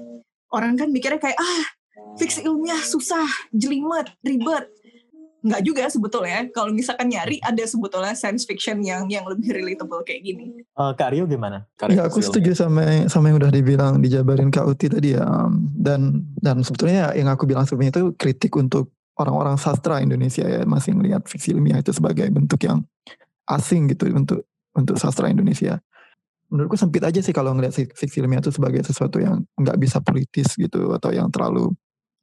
orang 0.51 0.75
kan 0.75 0.89
mikirnya 0.91 1.21
kayak 1.21 1.39
ah 1.39 1.65
fiksi 2.19 2.43
ilmiah 2.43 2.83
susah, 2.83 3.29
jelimet, 3.55 4.11
ribet 4.25 4.67
nggak 5.41 5.63
juga 5.65 5.89
sebetulnya 5.89 6.45
kalau 6.53 6.71
misalkan 6.73 7.09
nyari 7.09 7.41
ada 7.41 7.65
sebetulnya 7.65 8.13
science 8.13 8.45
fiction 8.45 8.85
yang 8.85 9.09
yang 9.09 9.25
lebih 9.25 9.57
relatable 9.57 10.05
kayak 10.05 10.21
gini. 10.21 10.61
Uh, 10.77 10.93
Kak 10.93 11.17
Rio 11.17 11.25
gimana? 11.25 11.65
Kak 11.81 11.89
ya 11.93 12.05
aku 12.05 12.21
setuju 12.21 12.53
sama 12.53 13.09
sama 13.09 13.33
yang 13.33 13.41
udah 13.41 13.53
dibilang 13.53 14.05
dijabarin 14.05 14.53
Kak 14.53 14.69
Uti 14.69 14.93
tadi 14.93 15.17
ya 15.17 15.25
dan 15.81 16.29
dan 16.39 16.61
sebetulnya 16.61 17.17
yang 17.17 17.33
aku 17.33 17.49
bilang 17.49 17.65
sebelumnya 17.65 17.97
itu 17.97 18.13
kritik 18.21 18.53
untuk 18.61 18.93
orang-orang 19.17 19.57
sastra 19.57 20.01
Indonesia 20.01 20.45
ya 20.45 20.65
masih 20.69 20.97
melihat 20.97 21.25
fiksi 21.25 21.57
ilmiah 21.57 21.81
itu 21.81 21.93
sebagai 21.93 22.29
bentuk 22.29 22.61
yang 22.65 22.85
asing 23.49 23.89
gitu 23.89 24.09
untuk 24.13 24.45
untuk 24.77 24.97
sastra 25.01 25.33
Indonesia. 25.33 25.81
Menurutku 26.51 26.75
sempit 26.75 27.01
aja 27.07 27.23
sih 27.23 27.31
kalau 27.31 27.55
ngelihat 27.55 27.95
fiksi 27.95 28.21
ilmiah 28.21 28.43
itu 28.43 28.53
sebagai 28.53 28.83
sesuatu 28.85 29.23
yang 29.23 29.41
nggak 29.57 29.77
bisa 29.81 30.03
politis 30.05 30.53
gitu 30.59 30.93
atau 30.93 31.15
yang 31.15 31.33
terlalu 31.33 31.73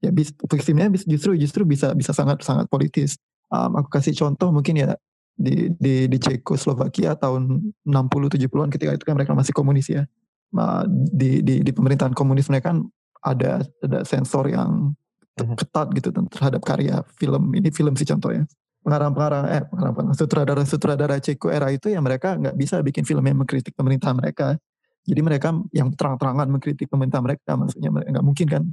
ya 0.01 0.12
bis, 0.13 0.34
fiktifnya 0.46 0.92
justru 1.06 1.34
justru 1.38 1.62
bisa 1.66 1.94
bisa 1.98 2.12
sangat 2.13 2.42
sangat 2.46 2.70
politis. 2.70 3.18
Um, 3.48 3.80
aku 3.80 3.89
kasih 3.94 4.13
contoh 4.13 4.51
mungkin 4.51 4.75
ya 4.75 4.94
di 5.38 5.72
di 5.77 6.10
di 6.10 6.18
Cekoslovakia 6.18 7.16
tahun 7.16 7.72
60 7.86 8.34
70-an 8.36 8.70
ketika 8.74 8.92
itu 8.98 9.04
kan 9.06 9.16
mereka 9.16 9.34
masih 9.38 9.54
komunis 9.54 9.88
ya. 9.89 10.04
Di 11.13 11.44
di 11.44 11.62
di 11.62 11.72
pemerintahan 11.72 12.16
komunis 12.16 12.50
mereka 12.50 12.74
kan 12.74 12.88
ada 13.24 13.66
ada 13.84 14.00
sensor 14.06 14.48
yang 14.50 14.94
mhm. 15.38 15.56
ketat 15.58 15.88
gitu 15.94 16.10
terhadap 16.34 16.62
karya 16.63 17.04
film 17.18 17.51
ini 17.54 17.70
film 17.74 17.94
sih 17.98 18.08
contohnya 18.08 18.48
pengarang-pengarang 18.88 19.46
eh 19.51 19.63
pengarang 19.68 20.16
sutradara 20.16 20.63
sutradara 20.63 21.16
Ceko 21.20 21.51
era 21.51 21.68
itu 21.75 21.92
ya 21.92 22.00
mereka 22.00 22.39
nggak 22.39 22.56
bisa 22.56 22.80
bikin 22.80 23.04
film 23.04 23.25
yang 23.27 23.36
mengkritik 23.44 23.75
pemerintahan 23.75 24.16
mereka 24.16 24.56
jadi 25.08 25.22
mereka 25.24 25.56
yang 25.72 25.96
terang-terangan 25.96 26.52
mengkritik 26.52 26.92
pemerintah 26.92 27.24
mereka, 27.24 27.56
maksudnya 27.56 27.96
nggak 27.96 28.26
mungkin 28.28 28.48
kan. 28.52 28.64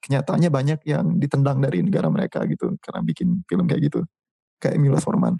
Kenyataannya 0.00 0.48
banyak 0.48 0.80
yang 0.88 1.20
ditendang 1.20 1.60
dari 1.60 1.84
negara 1.84 2.08
mereka 2.08 2.48
gitu, 2.48 2.72
karena 2.80 3.04
bikin 3.04 3.44
film 3.44 3.68
kayak 3.68 3.92
gitu. 3.92 4.00
Kayak 4.56 4.80
Milos 4.80 5.04
Forman. 5.04 5.36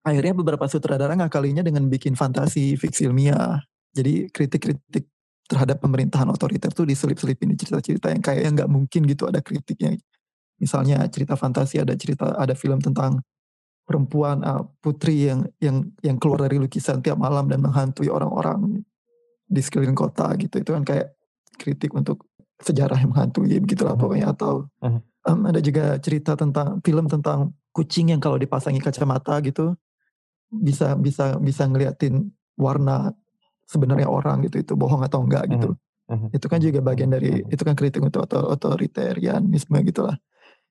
Akhirnya 0.00 0.32
beberapa 0.32 0.64
sutradara 0.64 1.12
ngakalinya 1.12 1.60
dengan 1.60 1.92
bikin 1.92 2.16
fantasi, 2.16 2.80
fiksi 2.80 3.04
ilmiah. 3.04 3.60
Jadi 3.92 4.32
kritik-kritik 4.32 5.12
terhadap 5.44 5.84
pemerintahan 5.84 6.26
otoriter 6.32 6.72
tuh 6.72 6.88
diselip-selipin 6.88 7.52
di 7.52 7.56
cerita-cerita 7.60 8.10
yang 8.10 8.24
kayaknya 8.24 8.64
nggak 8.64 8.70
mungkin 8.72 9.04
gitu 9.04 9.28
ada 9.28 9.44
kritiknya. 9.44 9.92
Misalnya 10.56 11.04
cerita 11.12 11.36
fantasi 11.36 11.84
ada 11.84 11.92
cerita 12.00 12.32
ada 12.32 12.56
film 12.56 12.80
tentang 12.80 13.20
perempuan 13.84 14.40
uh, 14.40 14.64
putri 14.80 15.28
yang 15.28 15.44
yang 15.60 15.84
yang 16.00 16.16
keluar 16.16 16.48
dari 16.48 16.56
lukisan 16.56 17.04
tiap 17.04 17.20
malam 17.20 17.46
dan 17.46 17.60
menghantui 17.60 18.08
orang-orang 18.08 18.82
di 19.46 19.60
sekeliling 19.62 19.96
kota 19.96 20.30
gitu 20.36 20.58
itu 20.58 20.70
kan 20.74 20.82
kayak 20.82 21.14
kritik 21.56 21.94
untuk 21.94 22.26
sejarah 22.60 22.98
yang 22.98 23.14
menghantui 23.14 23.56
begitulah 23.62 23.94
uh 23.94 24.00
pokoknya 24.00 24.34
atau 24.34 24.66
uh 24.82 24.98
um, 25.26 25.40
ada 25.50 25.58
juga 25.58 25.98
cerita 25.98 26.38
tentang 26.38 26.78
film 26.80 27.10
tentang 27.10 27.52
kucing 27.74 28.14
yang 28.14 28.22
kalau 28.22 28.38
dipasangi 28.38 28.78
kacamata 28.78 29.42
gitu 29.42 29.74
bisa 30.48 30.94
bisa 30.94 31.36
bisa 31.42 31.66
ngeliatin 31.66 32.30
warna 32.56 33.12
sebenarnya 33.66 34.06
orang 34.06 34.46
gitu 34.46 34.62
itu 34.62 34.72
bohong 34.78 35.02
atau 35.02 35.26
enggak 35.26 35.50
gitu. 35.50 35.70
Uh 36.06 36.30
itu 36.30 36.46
kan 36.46 36.62
juga 36.62 36.78
bagian 36.86 37.10
dari 37.10 37.42
itu 37.50 37.62
kan 37.66 37.74
kritik 37.74 37.98
untuk 37.98 38.30
otoritarianisme 38.30 39.74
gitulah. 39.90 40.14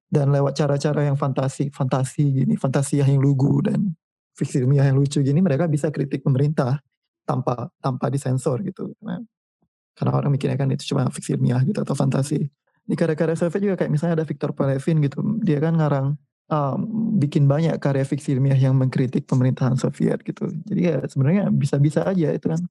Dan 0.08 0.32
lewat 0.32 0.55
cara-cara 0.55 1.12
yang 1.12 1.20
fantasi 1.20 1.67
fantasi 1.75 2.24
gini 2.24 2.55
fantasi 2.55 3.03
yang 3.03 3.20
lugu 3.20 3.60
dan 3.60 3.91
fiksi 4.32 4.63
ilmiah 4.63 4.88
yang 4.88 4.96
lucu 4.96 5.20
gini 5.20 5.44
mereka 5.44 5.67
bisa 5.67 5.91
kritik 5.91 6.24
pemerintah 6.24 6.79
tanpa 7.25 7.74
tanpa 7.82 8.08
disensor 8.13 8.62
gitu. 8.63 8.94
Karena 9.01 9.22
karena 9.96 10.12
orang 10.13 10.32
mikirnya 10.36 10.58
kan 10.60 10.70
itu 10.72 10.94
cuma 10.94 11.08
fiksi 11.10 11.36
ilmiah 11.36 11.62
gitu 11.65 11.82
atau 11.82 11.96
fantasi. 11.98 12.48
Di 12.86 12.94
karya-karya 12.94 13.34
Soviet 13.34 13.63
juga 13.65 13.75
kayak 13.82 13.91
misalnya 13.91 14.22
ada 14.22 14.27
Viktor 14.27 14.53
Pelevin 14.53 15.01
gitu 15.01 15.17
dia 15.41 15.58
kan 15.58 15.74
ngarang 15.74 16.08
um, 16.51 16.79
bikin 17.17 17.50
banyak 17.50 17.82
karya 17.82 18.05
fiksi 18.05 18.38
ilmiah 18.38 18.58
yang 18.58 18.77
mengkritik 18.77 19.25
pemerintahan 19.25 19.75
Soviet 19.79 20.22
gitu. 20.22 20.51
Jadi 20.70 20.82
ya 20.86 21.01
sebenarnya 21.10 21.50
bisa-bisa 21.50 22.05
aja 22.05 22.29
itu 22.29 22.46
kan 22.46 22.62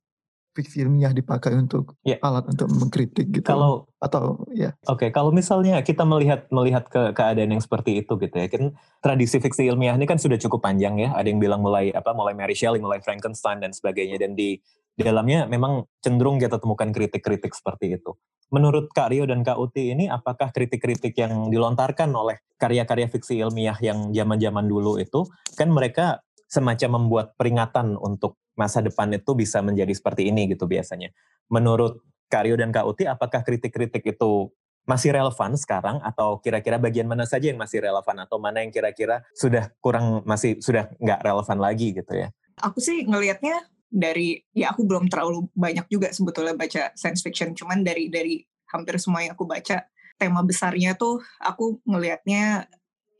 fiksi 0.54 0.86
ilmiah 0.86 1.10
dipakai 1.10 1.52
untuk 1.58 1.98
yeah. 2.06 2.16
alat 2.22 2.46
untuk 2.46 2.70
mengkritik 2.70 3.34
gitu. 3.34 3.44
Kalau 3.44 3.90
atau 3.98 4.46
ya. 4.54 4.72
Oke, 4.86 5.06
okay, 5.06 5.08
kalau 5.10 5.34
misalnya 5.34 5.82
kita 5.82 6.06
melihat 6.06 6.46
melihat 6.54 6.86
ke 6.86 7.10
keadaan 7.10 7.50
yang 7.50 7.62
seperti 7.62 8.00
itu 8.00 8.14
gitu 8.16 8.36
ya, 8.38 8.46
kan 8.46 8.72
tradisi 9.02 9.42
fiksi 9.42 9.66
ilmiah 9.66 9.98
ini 9.98 10.06
kan 10.06 10.16
sudah 10.16 10.38
cukup 10.38 10.62
panjang 10.62 10.96
ya. 11.02 11.10
Ada 11.12 11.26
yang 11.26 11.42
bilang 11.42 11.60
mulai 11.60 11.90
apa, 11.90 12.14
mulai 12.14 12.32
Mary 12.38 12.54
Shelley, 12.54 12.78
mulai 12.78 13.02
Frankenstein 13.02 13.58
dan 13.58 13.74
sebagainya, 13.74 14.16
dan 14.22 14.38
di 14.38 14.62
di 14.94 15.02
dalamnya 15.02 15.50
memang 15.50 15.90
cenderung 15.98 16.38
kita 16.38 16.62
temukan 16.62 16.94
kritik-kritik 16.94 17.50
seperti 17.50 17.98
itu. 17.98 18.14
Menurut 18.54 18.94
Kak 18.94 19.10
Rio 19.10 19.26
dan 19.26 19.42
Kak 19.42 19.58
Uti 19.58 19.90
ini, 19.90 20.06
apakah 20.06 20.54
kritik-kritik 20.54 21.18
yang 21.18 21.50
dilontarkan 21.50 22.14
oleh 22.14 22.38
karya-karya 22.54 23.10
fiksi 23.10 23.42
ilmiah 23.42 23.74
yang 23.82 24.14
zaman-zaman 24.14 24.70
dulu 24.70 25.02
itu, 25.02 25.26
kan 25.58 25.74
mereka 25.74 26.22
semacam 26.46 27.02
membuat 27.02 27.34
peringatan 27.34 27.98
untuk 27.98 28.38
masa 28.54 28.82
depan 28.82 29.10
itu 29.14 29.34
bisa 29.34 29.60
menjadi 29.60 29.90
seperti 29.90 30.30
ini 30.30 30.50
gitu 30.50 30.66
biasanya. 30.66 31.10
Menurut 31.50 32.00
Karyo 32.30 32.58
dan 32.58 32.74
Kak 32.74 32.86
Uti, 32.86 33.04
apakah 33.06 33.44
kritik-kritik 33.46 34.02
itu 34.02 34.50
masih 34.84 35.16
relevan 35.16 35.56
sekarang 35.56 35.96
atau 36.04 36.38
kira-kira 36.44 36.76
bagian 36.76 37.08
mana 37.08 37.24
saja 37.24 37.48
yang 37.48 37.56
masih 37.56 37.80
relevan 37.80 38.16
atau 38.20 38.36
mana 38.36 38.60
yang 38.60 38.68
kira-kira 38.68 39.24
sudah 39.32 39.72
kurang 39.80 40.20
masih 40.28 40.60
sudah 40.60 40.92
nggak 41.00 41.24
relevan 41.24 41.58
lagi 41.58 41.96
gitu 41.96 42.12
ya? 42.12 42.28
Aku 42.60 42.78
sih 42.84 43.02
ngelihatnya 43.08 43.64
dari 43.88 44.44
ya 44.52 44.74
aku 44.74 44.84
belum 44.84 45.08
terlalu 45.08 45.48
banyak 45.56 45.88
juga 45.88 46.12
sebetulnya 46.12 46.52
baca 46.58 46.92
science 46.98 47.24
fiction, 47.24 47.56
cuman 47.56 47.80
dari 47.80 48.12
dari 48.12 48.44
hampir 48.68 49.00
semua 49.00 49.24
yang 49.24 49.32
aku 49.38 49.48
baca 49.48 49.88
tema 50.20 50.42
besarnya 50.44 50.94
tuh 50.94 51.22
aku 51.40 51.80
ngelihatnya 51.88 52.68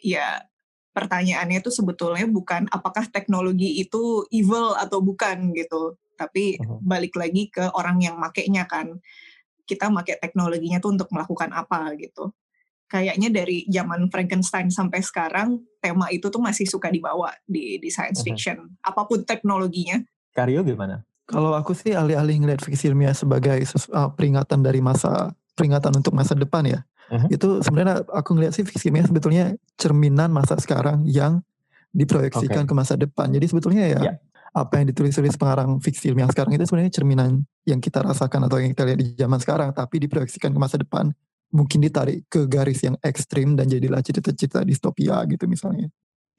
ya 0.04 0.44
pertanyaannya 0.94 1.58
itu 1.60 1.74
sebetulnya 1.74 2.24
bukan 2.30 2.70
apakah 2.70 3.04
teknologi 3.10 3.82
itu 3.82 4.24
evil 4.30 4.78
atau 4.78 5.02
bukan 5.02 5.50
gitu, 5.52 5.98
tapi 6.14 6.56
balik 6.80 7.18
lagi 7.18 7.50
ke 7.50 7.74
orang 7.74 8.00
yang 8.00 8.16
makainya 8.16 8.64
kan. 8.64 9.02
Kita 9.66 9.90
make 9.90 10.16
teknologinya 10.22 10.78
tuh 10.78 10.94
untuk 10.94 11.10
melakukan 11.10 11.50
apa 11.50 11.92
gitu. 11.98 12.30
Kayaknya 12.86 13.32
dari 13.32 13.66
zaman 13.66 14.06
Frankenstein 14.12 14.70
sampai 14.70 15.02
sekarang 15.02 15.58
tema 15.82 16.12
itu 16.14 16.30
tuh 16.30 16.38
masih 16.38 16.68
suka 16.68 16.92
dibawa 16.92 17.34
di 17.42 17.80
di 17.82 17.88
science 17.90 18.22
uh-huh. 18.22 18.28
fiction, 18.30 18.58
apa 18.84 19.02
pun 19.08 19.26
teknologinya. 19.26 19.98
Karyo 20.30 20.62
gimana? 20.62 21.02
Kalau 21.24 21.56
aku 21.56 21.72
sih 21.72 21.96
alih-alih 21.96 22.44
ngeliat 22.44 22.60
fiksi 22.60 22.92
ilmiah 22.92 23.16
sebagai 23.16 23.56
uh, 23.90 24.12
peringatan 24.12 24.60
dari 24.60 24.84
masa 24.84 25.32
peringatan 25.56 25.96
untuk 25.96 26.12
masa 26.12 26.36
depan 26.36 26.66
ya 26.68 26.84
uh-huh. 27.10 27.28
itu 27.28 27.48
sebenarnya 27.60 28.04
aku 28.08 28.36
ngeliat 28.36 28.52
sih 28.56 28.64
fiksi 28.64 28.88
ilmiah 28.88 29.06
sebetulnya 29.06 29.44
cerminan 29.76 30.30
masa 30.30 30.56
sekarang 30.60 31.04
yang 31.04 31.42
diproyeksikan 31.94 32.66
okay. 32.66 32.70
ke 32.70 32.74
masa 32.74 32.94
depan. 32.98 33.30
Jadi 33.30 33.46
sebetulnya 33.46 33.84
ya 33.86 34.00
yeah. 34.12 34.16
apa 34.54 34.82
yang 34.82 34.90
ditulis-tulis 34.90 35.38
pengarang 35.38 35.78
fiksi 35.78 36.10
ilmiah 36.10 36.26
sekarang 36.30 36.54
itu 36.58 36.66
sebenarnya 36.66 36.92
cerminan 36.92 37.46
yang 37.64 37.78
kita 37.78 38.02
rasakan 38.02 38.50
atau 38.50 38.58
yang 38.60 38.74
kita 38.74 38.84
lihat 38.84 38.98
di 38.98 39.06
zaman 39.14 39.38
sekarang, 39.38 39.68
tapi 39.72 40.02
diproyeksikan 40.04 40.50
ke 40.50 40.58
masa 40.58 40.76
depan. 40.76 41.14
Mungkin 41.54 41.86
ditarik 41.86 42.26
ke 42.26 42.50
garis 42.50 42.82
yang 42.82 42.98
ekstrim 42.98 43.54
dan 43.54 43.70
jadilah 43.70 44.02
cerita-cerita 44.02 44.66
distopia 44.66 45.22
gitu 45.30 45.46
misalnya. 45.46 45.86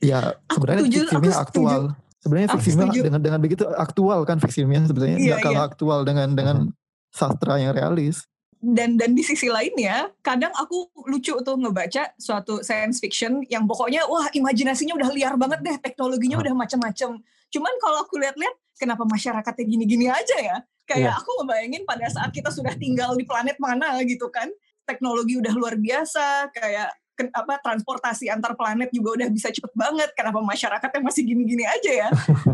Ya 0.03 0.35
sebenarnya 0.51 0.91
fiksi 0.91 1.15
ilmiah 1.15 1.39
aktual. 1.39 1.81
Sebenarnya 2.19 2.49
fiksi 2.51 2.69
ilmiah 2.75 3.03
dengan 3.07 3.21
dengan 3.23 3.39
begitu 3.39 3.63
aktual 3.79 4.27
kan 4.27 4.43
fiksi 4.43 4.67
ilmiah 4.67 4.83
sebenarnya 4.83 5.17
yeah, 5.23 5.39
nggak 5.39 5.55
yeah. 5.55 5.63
aktual 5.63 6.03
dengan 6.03 6.35
dengan 6.35 6.57
sastra 7.15 7.55
yang 7.63 7.71
realis 7.71 8.27
dan 8.73 8.97
dan 8.97 9.13
di 9.13 9.21
sisi 9.21 9.45
lainnya 9.45 10.09
kadang 10.25 10.49
aku 10.57 10.89
lucu 11.05 11.37
tuh 11.37 11.55
ngebaca 11.61 12.17
suatu 12.17 12.65
science 12.65 12.97
fiction 12.97 13.45
yang 13.45 13.69
pokoknya 13.69 14.09
wah 14.09 14.25
imajinasinya 14.33 14.97
udah 14.97 15.09
liar 15.13 15.37
banget 15.37 15.61
deh 15.61 15.77
teknologinya 15.77 16.41
udah 16.41 16.53
macam-macam 16.57 17.21
cuman 17.53 17.73
kalau 17.77 18.01
aku 18.01 18.17
lihat-lihat 18.17 18.55
kenapa 18.79 19.03
masyarakatnya 19.07 19.65
gini-gini 19.65 20.07
aja 20.11 20.37
ya? 20.37 20.57
Kayak 20.85 21.17
yeah. 21.17 21.17
aku 21.17 21.29
ngebayangin 21.41 21.83
pada 21.87 22.05
saat 22.13 22.29
kita 22.29 22.53
sudah 22.53 22.77
tinggal 22.77 23.17
di 23.17 23.25
planet 23.25 23.57
mana 23.57 23.97
gitu 24.05 24.29
kan 24.29 24.51
teknologi 24.85 25.41
udah 25.41 25.53
luar 25.57 25.73
biasa 25.81 26.53
kayak 26.53 26.93
apa 27.33 27.57
transportasi 27.63 28.29
antar 28.29 28.53
planet 28.53 28.91
juga 28.93 29.17
udah 29.17 29.27
bisa 29.31 29.49
cepet 29.49 29.71
banget 29.73 30.11
kenapa 30.13 30.43
masyarakatnya 30.45 31.01
masih 31.01 31.23
gini-gini 31.25 31.65
aja 31.65 31.91
ya? 32.05 32.09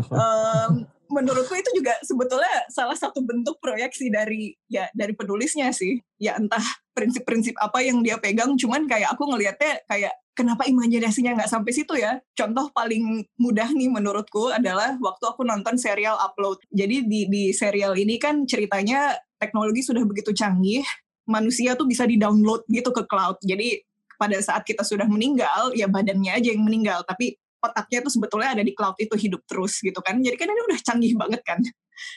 Um, 0.08 0.86
menurutku 1.12 1.52
itu 1.52 1.68
juga 1.76 1.92
sebetulnya 2.00 2.64
salah 2.72 2.96
satu 2.96 3.20
bentuk 3.20 3.60
proyeksi 3.60 4.08
dari 4.08 4.56
ya 4.66 4.88
dari 4.96 5.12
penulisnya 5.12 5.68
sih. 5.76 6.00
Ya 6.16 6.40
entah 6.40 6.64
prinsip-prinsip 6.96 7.52
apa 7.60 7.84
yang 7.84 8.00
dia 8.00 8.16
pegang, 8.16 8.56
cuman 8.56 8.88
kayak 8.88 9.12
aku 9.12 9.28
ngelihatnya 9.28 9.84
kayak 9.84 10.12
kenapa 10.32 10.64
imajinasinya 10.64 11.36
nggak 11.36 11.52
sampai 11.52 11.72
situ 11.76 11.94
ya? 12.00 12.16
Contoh 12.32 12.72
paling 12.72 13.28
mudah 13.36 13.68
nih 13.68 13.92
menurutku 13.92 14.48
adalah 14.48 14.96
waktu 14.98 15.24
aku 15.28 15.44
nonton 15.44 15.76
serial 15.76 16.16
Upload. 16.16 16.64
Jadi 16.72 17.04
di 17.04 17.28
di 17.28 17.44
serial 17.52 17.92
ini 18.00 18.16
kan 18.16 18.48
ceritanya 18.48 19.16
teknologi 19.36 19.84
sudah 19.84 20.02
begitu 20.08 20.32
canggih, 20.32 20.84
manusia 21.28 21.76
tuh 21.76 21.84
bisa 21.84 22.08
di-download 22.08 22.64
gitu 22.72 22.90
ke 22.94 23.04
cloud. 23.04 23.36
Jadi 23.44 23.84
pada 24.16 24.38
saat 24.38 24.62
kita 24.62 24.86
sudah 24.86 25.10
meninggal, 25.10 25.74
ya 25.74 25.90
badannya 25.90 26.38
aja 26.38 26.54
yang 26.54 26.62
meninggal, 26.62 27.02
tapi 27.02 27.34
otaknya 27.62 28.02
itu 28.02 28.10
sebetulnya 28.10 28.58
ada 28.58 28.62
di 28.66 28.74
cloud 28.74 28.98
itu 28.98 29.14
hidup 29.14 29.46
terus 29.46 29.78
gitu 29.78 30.02
kan. 30.02 30.18
Jadi 30.18 30.34
kan 30.34 30.50
ini 30.50 30.62
udah 30.66 30.78
canggih 30.82 31.14
banget 31.14 31.40
kan. 31.46 31.58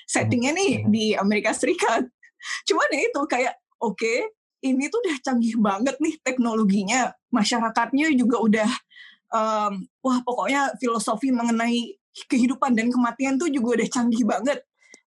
Settingnya 0.10 0.52
nih 0.58 0.72
hmm. 0.82 0.90
di 0.90 1.06
Amerika 1.14 1.54
Serikat. 1.54 2.10
Cuman 2.68 2.88
ya 2.90 3.02
itu 3.06 3.22
kayak 3.30 3.54
oke, 3.78 3.96
okay, 3.96 4.26
ini 4.66 4.90
tuh 4.90 5.00
udah 5.06 5.16
canggih 5.22 5.56
banget 5.62 5.96
nih 6.02 6.16
teknologinya. 6.26 7.14
Masyarakatnya 7.30 8.10
juga 8.18 8.42
udah 8.42 8.70
um, 9.30 9.74
wah 10.02 10.20
pokoknya 10.26 10.74
filosofi 10.82 11.30
mengenai 11.30 11.96
kehidupan 12.26 12.74
dan 12.74 12.90
kematian 12.90 13.38
tuh 13.38 13.52
juga 13.54 13.82
udah 13.82 13.88
canggih 13.94 14.26
banget. 14.26 14.60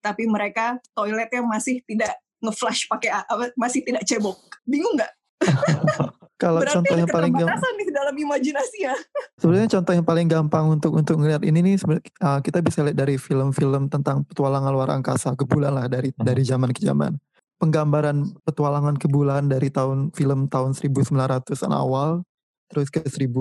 Tapi 0.03 0.27
mereka 0.27 0.77
toiletnya 0.93 1.41
masih 1.41 1.81
tidak 1.87 2.13
nge-flash 2.43 2.85
pakai 2.91 3.09
apa 3.15 3.55
masih 3.55 3.81
tidak 3.81 4.03
cebok. 4.03 4.37
Bingung 4.67 4.99
nggak? 4.99 5.13
Kalau 6.35 6.59
contoh 6.67 6.95
yang 6.99 7.07
paling 7.07 7.31
gampang 7.31 7.73
nih 7.79 7.87
dalam 7.95 8.15
imajinasi 8.15 8.77
ya. 8.83 8.95
Sebenarnya 9.41 9.69
contoh 9.79 9.93
yang 9.95 10.07
paling 10.07 10.27
gampang 10.27 10.65
untuk 10.67 10.91
untuk 10.99 11.15
ngeliat 11.23 11.47
ini 11.47 11.63
nih 11.63 11.75
uh, 12.19 12.43
kita 12.43 12.59
bisa 12.59 12.83
lihat 12.83 12.99
dari 12.99 13.15
film-film 13.15 13.87
tentang 13.87 14.27
petualangan 14.27 14.71
luar 14.75 14.91
angkasa 14.91 15.31
ke 15.39 15.47
bulan 15.47 15.79
lah 15.79 15.87
dari 15.87 16.11
hmm. 16.11 16.27
dari 16.27 16.43
zaman 16.43 16.75
ke 16.75 16.83
zaman. 16.83 17.15
Penggambaran 17.55 18.35
petualangan 18.43 18.99
ke 18.99 19.07
bulan 19.07 19.47
dari 19.47 19.71
tahun 19.71 20.11
film 20.11 20.51
tahun 20.51 20.75
1900-an 20.75 21.71
awal 21.71 22.19
terus 22.67 22.91
ke 22.91 22.99
1000 22.99 23.31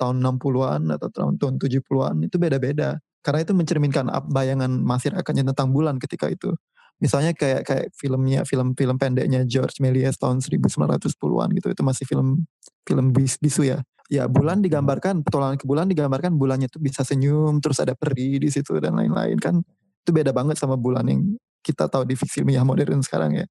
tahun 0.00 0.16
60-an 0.22 0.88
atau 0.96 1.08
tahun 1.12 1.34
tahun 1.36 1.54
70-an 1.60 2.16
itu 2.24 2.36
beda-beda. 2.40 2.96
Karena 3.22 3.44
itu 3.44 3.52
mencerminkan 3.54 4.08
bayangan 4.32 4.72
masyarakatnya 4.82 5.52
tentang 5.52 5.70
bulan 5.70 6.00
ketika 6.00 6.26
itu. 6.32 6.56
Misalnya 7.02 7.34
kayak 7.34 7.66
kayak 7.66 7.86
filmnya 7.98 8.46
film-film 8.46 8.94
pendeknya 8.94 9.42
George 9.42 9.82
Méliès 9.82 10.14
tahun 10.22 10.38
1910-an 10.38 11.48
gitu 11.58 11.68
itu 11.74 11.82
masih 11.82 12.06
film 12.06 12.46
film 12.86 13.10
bis, 13.10 13.42
bisu 13.42 13.66
ya. 13.66 13.82
Ya 14.06 14.30
bulan 14.30 14.62
digambarkan 14.62 15.26
petualangan 15.26 15.58
ke 15.58 15.66
bulan 15.66 15.90
digambarkan 15.90 16.38
bulannya 16.38 16.70
itu 16.70 16.78
bisa 16.78 17.02
senyum 17.02 17.58
terus 17.58 17.82
ada 17.82 17.98
peri 17.98 18.38
di 18.38 18.46
situ 18.54 18.78
dan 18.78 18.94
lain-lain 18.94 19.34
kan 19.42 19.58
itu 20.02 20.10
beda 20.14 20.30
banget 20.30 20.54
sama 20.62 20.78
bulan 20.78 21.10
yang 21.10 21.34
kita 21.62 21.90
tahu 21.90 22.06
di 22.06 22.14
fiksi 22.14 22.46
ilmiah 22.46 22.62
modern 22.62 23.02
sekarang 23.02 23.34
ya. 23.34 23.46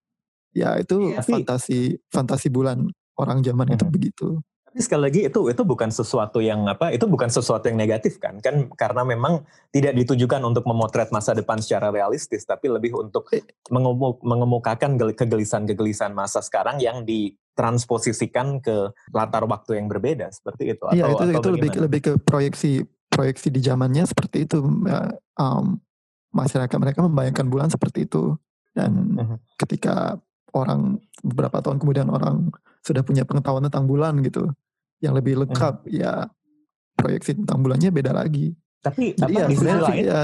Ya 0.51 0.69
itu 0.79 1.15
ya, 1.15 1.23
fantasi 1.23 1.99
fantasi 2.07 2.47
bulan 2.47 2.87
orang 3.19 3.43
zaman 3.43 3.67
hmm. 3.67 3.75
itu 3.75 3.85
begitu. 3.91 4.27
Tapi 4.71 4.87
sekali 4.87 5.03
lagi 5.03 5.21
itu 5.27 5.51
itu 5.51 5.63
bukan 5.67 5.91
sesuatu 5.91 6.39
yang 6.39 6.63
apa 6.63 6.95
itu 6.95 7.03
bukan 7.03 7.27
sesuatu 7.27 7.67
yang 7.67 7.75
negatif 7.75 8.23
kan 8.23 8.39
kan 8.39 8.71
karena 8.71 9.03
memang 9.03 9.43
tidak 9.67 9.99
ditujukan 9.99 10.39
untuk 10.47 10.63
memotret 10.63 11.11
masa 11.11 11.35
depan 11.35 11.59
secara 11.59 11.91
realistis 11.91 12.47
tapi 12.47 12.71
lebih 12.71 12.95
untuk 12.95 13.27
eh. 13.35 13.43
mengemukakan 14.23 14.95
kegelisahan-kegelisahan 14.95 16.15
masa 16.15 16.39
sekarang 16.39 16.79
yang 16.79 17.03
ditransposisikan 17.03 18.63
ke 18.63 18.95
latar 19.11 19.43
waktu 19.43 19.75
yang 19.75 19.91
berbeda 19.91 20.31
seperti 20.31 20.71
itu. 20.71 20.87
Iya 20.95 21.19
itu 21.19 21.19
atau 21.19 21.35
itu 21.35 21.49
lebih 21.51 21.69
lebih 21.75 21.99
ke 21.99 22.11
proyeksi 22.23 22.87
proyeksi 23.11 23.51
di 23.51 23.59
zamannya 23.59 24.07
seperti 24.07 24.47
itu 24.47 24.63
um, 25.35 25.65
masyarakat 26.31 26.77
mereka 26.79 27.03
membayangkan 27.03 27.47
bulan 27.51 27.67
seperti 27.67 28.07
itu 28.07 28.39
dan 28.71 29.19
uh-huh. 29.19 29.37
ketika 29.59 30.15
orang 30.53 30.99
beberapa 31.21 31.61
tahun 31.63 31.77
kemudian 31.79 32.07
orang 32.11 32.51
sudah 32.81 33.05
punya 33.05 33.23
pengetahuan 33.23 33.65
tentang 33.67 33.85
bulan 33.85 34.19
gitu 34.25 34.49
yang 35.01 35.17
lebih 35.17 35.45
lengkap 35.45 35.85
hmm. 35.85 35.91
ya 35.91 36.29
proyeksi 36.97 37.37
tentang 37.41 37.65
bulannya 37.65 37.89
beda 37.89 38.13
lagi. 38.13 38.53
Tapi 38.81 39.13
Jadi 39.13 39.33
ya, 39.37 39.45
sebenarnya 39.45 39.93
ya, 40.01 40.19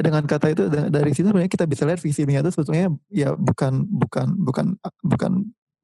dengan 0.00 0.24
kata 0.24 0.48
itu 0.48 0.64
dari 0.72 1.12
situ 1.12 1.28
sebenarnya 1.28 1.52
kita 1.52 1.68
bisa 1.68 1.84
lihat 1.84 2.00
visi 2.00 2.24
ilmiah 2.24 2.40
itu 2.40 2.56
sebetulnya 2.56 2.88
ya 3.12 3.36
bukan 3.36 3.84
bukan 3.84 4.32
bukan 4.40 4.66
bukan 5.04 5.32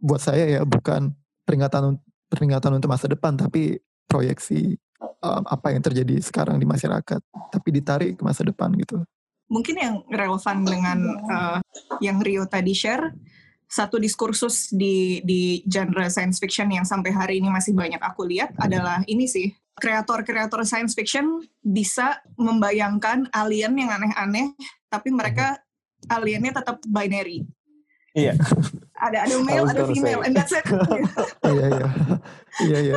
buat 0.01 0.25
saya 0.25 0.49
ya 0.49 0.61
bukan 0.65 1.13
peringatan 1.45 2.01
peringatan 2.33 2.81
untuk 2.81 2.89
masa 2.89 3.13
depan 3.13 3.37
tapi 3.37 3.77
proyeksi 4.09 4.81
um, 5.21 5.45
apa 5.45 5.77
yang 5.77 5.85
terjadi 5.85 6.17
sekarang 6.25 6.57
di 6.57 6.65
masyarakat 6.65 7.21
tapi 7.53 7.69
ditarik 7.69 8.17
ke 8.17 8.23
masa 8.25 8.41
depan 8.41 8.73
gitu. 8.81 9.05
Mungkin 9.53 9.77
yang 9.77 9.95
relevan 10.09 10.65
dengan 10.65 10.99
uh, 11.29 11.61
yang 12.01 12.25
Rio 12.25 12.49
tadi 12.49 12.73
share 12.73 13.13
satu 13.75 13.99
diskursus 13.99 14.71
di 14.71 15.19
di 15.27 15.67
genre 15.67 16.07
science 16.07 16.39
fiction 16.39 16.71
yang 16.71 16.87
sampai 16.87 17.11
hari 17.11 17.35
ini 17.43 17.51
masih 17.51 17.75
banyak 17.75 17.99
aku 17.99 18.23
lihat 18.23 18.55
adalah 18.63 19.03
ini 19.11 19.27
sih 19.27 19.51
kreator-kreator 19.75 20.63
science 20.63 20.95
fiction 20.95 21.43
bisa 21.59 22.23
membayangkan 22.39 23.27
alien 23.35 23.75
yang 23.75 23.91
aneh-aneh 23.91 24.55
tapi 24.87 25.11
mereka 25.11 25.59
aliennya 26.07 26.55
tetap 26.55 26.79
binary. 26.87 27.43
Iya. 28.15 28.39
ada 28.95 29.27
ada 29.27 29.35
male, 29.43 29.67
ada 29.67 29.91
female, 29.91 30.23
say. 30.23 30.27
and 30.31 30.35
that's 30.39 30.55
it. 30.55 30.65
Iya 31.51 31.67
iya. 31.67 31.87
Iya 32.63 32.79
iya. 32.79 32.97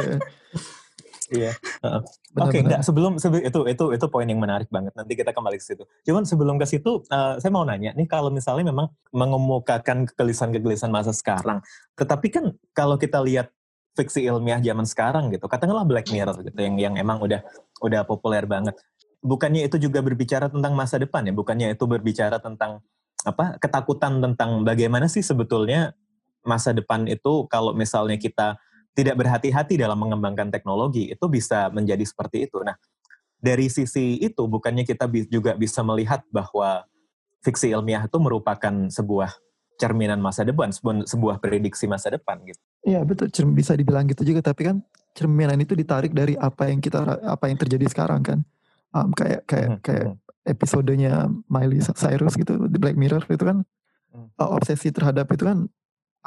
Iya. 1.27 1.51
Uh, 1.83 1.99
Oke, 2.39 2.55
okay, 2.55 2.59
enggak 2.63 2.81
sebelum, 2.87 3.19
sebelum 3.19 3.43
itu 3.43 3.59
itu 3.67 3.85
itu 3.91 4.05
poin 4.07 4.23
yang 4.23 4.39
menarik 4.39 4.71
banget. 4.71 4.95
Nanti 4.95 5.13
kita 5.17 5.35
kembali 5.35 5.59
ke 5.59 5.65
situ. 5.65 5.83
Cuman 6.07 6.23
sebelum 6.23 6.55
ke 6.55 6.65
situ, 6.69 7.03
uh, 7.11 7.35
saya 7.41 7.51
mau 7.51 7.67
nanya 7.67 7.91
nih 7.97 8.07
kalau 8.07 8.31
misalnya 8.31 8.71
memang 8.71 8.87
mengemukakan 9.11 10.07
kegelisahan-kegelisahan 10.07 10.93
masa 10.93 11.11
sekarang, 11.11 11.59
tetapi 11.99 12.27
kan 12.31 12.45
kalau 12.71 12.95
kita 12.95 13.19
lihat 13.19 13.51
fiksi 13.97 14.23
ilmiah 14.29 14.61
zaman 14.61 14.85
sekarang 14.85 15.33
gitu, 15.33 15.49
katakanlah 15.49 15.83
Black 15.83 16.07
Mirror 16.13 16.45
gitu 16.45 16.59
yang 16.61 16.75
yang 16.79 16.93
emang 16.95 17.19
udah 17.19 17.43
udah 17.83 18.07
populer 18.07 18.47
banget. 18.47 18.77
Bukannya 19.19 19.65
itu 19.65 19.81
juga 19.81 19.99
berbicara 19.99 20.47
tentang 20.47 20.77
masa 20.77 21.01
depan 21.01 21.25
ya? 21.25 21.33
Bukannya 21.33 21.73
itu 21.75 21.83
berbicara 21.83 22.39
tentang 22.39 22.79
apa 23.25 23.59
ketakutan 23.59 24.23
tentang 24.23 24.61
bagaimana 24.63 25.09
sih 25.09 25.25
sebetulnya 25.25 25.91
masa 26.47 26.71
depan 26.71 27.03
itu 27.11 27.43
kalau 27.51 27.75
misalnya 27.75 28.15
kita 28.15 28.55
tidak 28.97 29.13
berhati-hati 29.13 29.77
dalam 29.77 30.01
mengembangkan 30.01 30.49
teknologi 30.49 31.13
itu 31.13 31.25
bisa 31.29 31.69
menjadi 31.69 32.01
seperti 32.01 32.49
itu. 32.49 32.65
Nah, 32.65 32.73
dari 33.37 33.69
sisi 33.69 34.17
itu 34.17 34.41
bukannya 34.49 34.81
kita 34.81 35.05
juga 35.29 35.53
bisa 35.53 35.85
melihat 35.85 36.25
bahwa 36.33 36.81
fiksi 37.45 37.69
ilmiah 37.77 38.09
itu 38.09 38.17
merupakan 38.17 38.89
sebuah 38.89 39.37
cerminan 39.77 40.17
masa 40.17 40.41
depan, 40.41 40.73
sebuah 41.05 41.37
prediksi 41.37 41.85
masa 41.85 42.09
depan 42.09 42.41
gitu. 42.49 42.57
Iya 42.81 43.05
betul, 43.05 43.29
bisa 43.53 43.77
dibilang 43.77 44.09
gitu 44.09 44.25
juga. 44.25 44.41
Tapi 44.41 44.73
kan 44.73 44.81
cerminan 45.13 45.61
itu 45.61 45.77
ditarik 45.77 46.17
dari 46.17 46.33
apa 46.33 46.65
yang 46.65 46.81
kita 46.81 47.21
apa 47.21 47.45
yang 47.53 47.61
terjadi 47.61 47.85
sekarang 47.85 48.25
kan. 48.25 48.39
Um, 48.97 49.13
kayak 49.13 49.45
kayak 49.45 49.69
hmm. 49.77 49.81
kayak 49.85 50.07
hmm. 50.09 50.17
episodenya 50.49 51.29
Miley 51.45 51.85
Cyrus 51.85 52.33
gitu 52.33 52.65
di 52.65 52.77
Black 52.81 52.97
Mirror 52.97 53.29
itu 53.29 53.45
kan 53.45 53.61
hmm. 54.17 54.33
obsesi 54.41 54.89
terhadap 54.89 55.29
itu 55.29 55.45
kan 55.45 55.69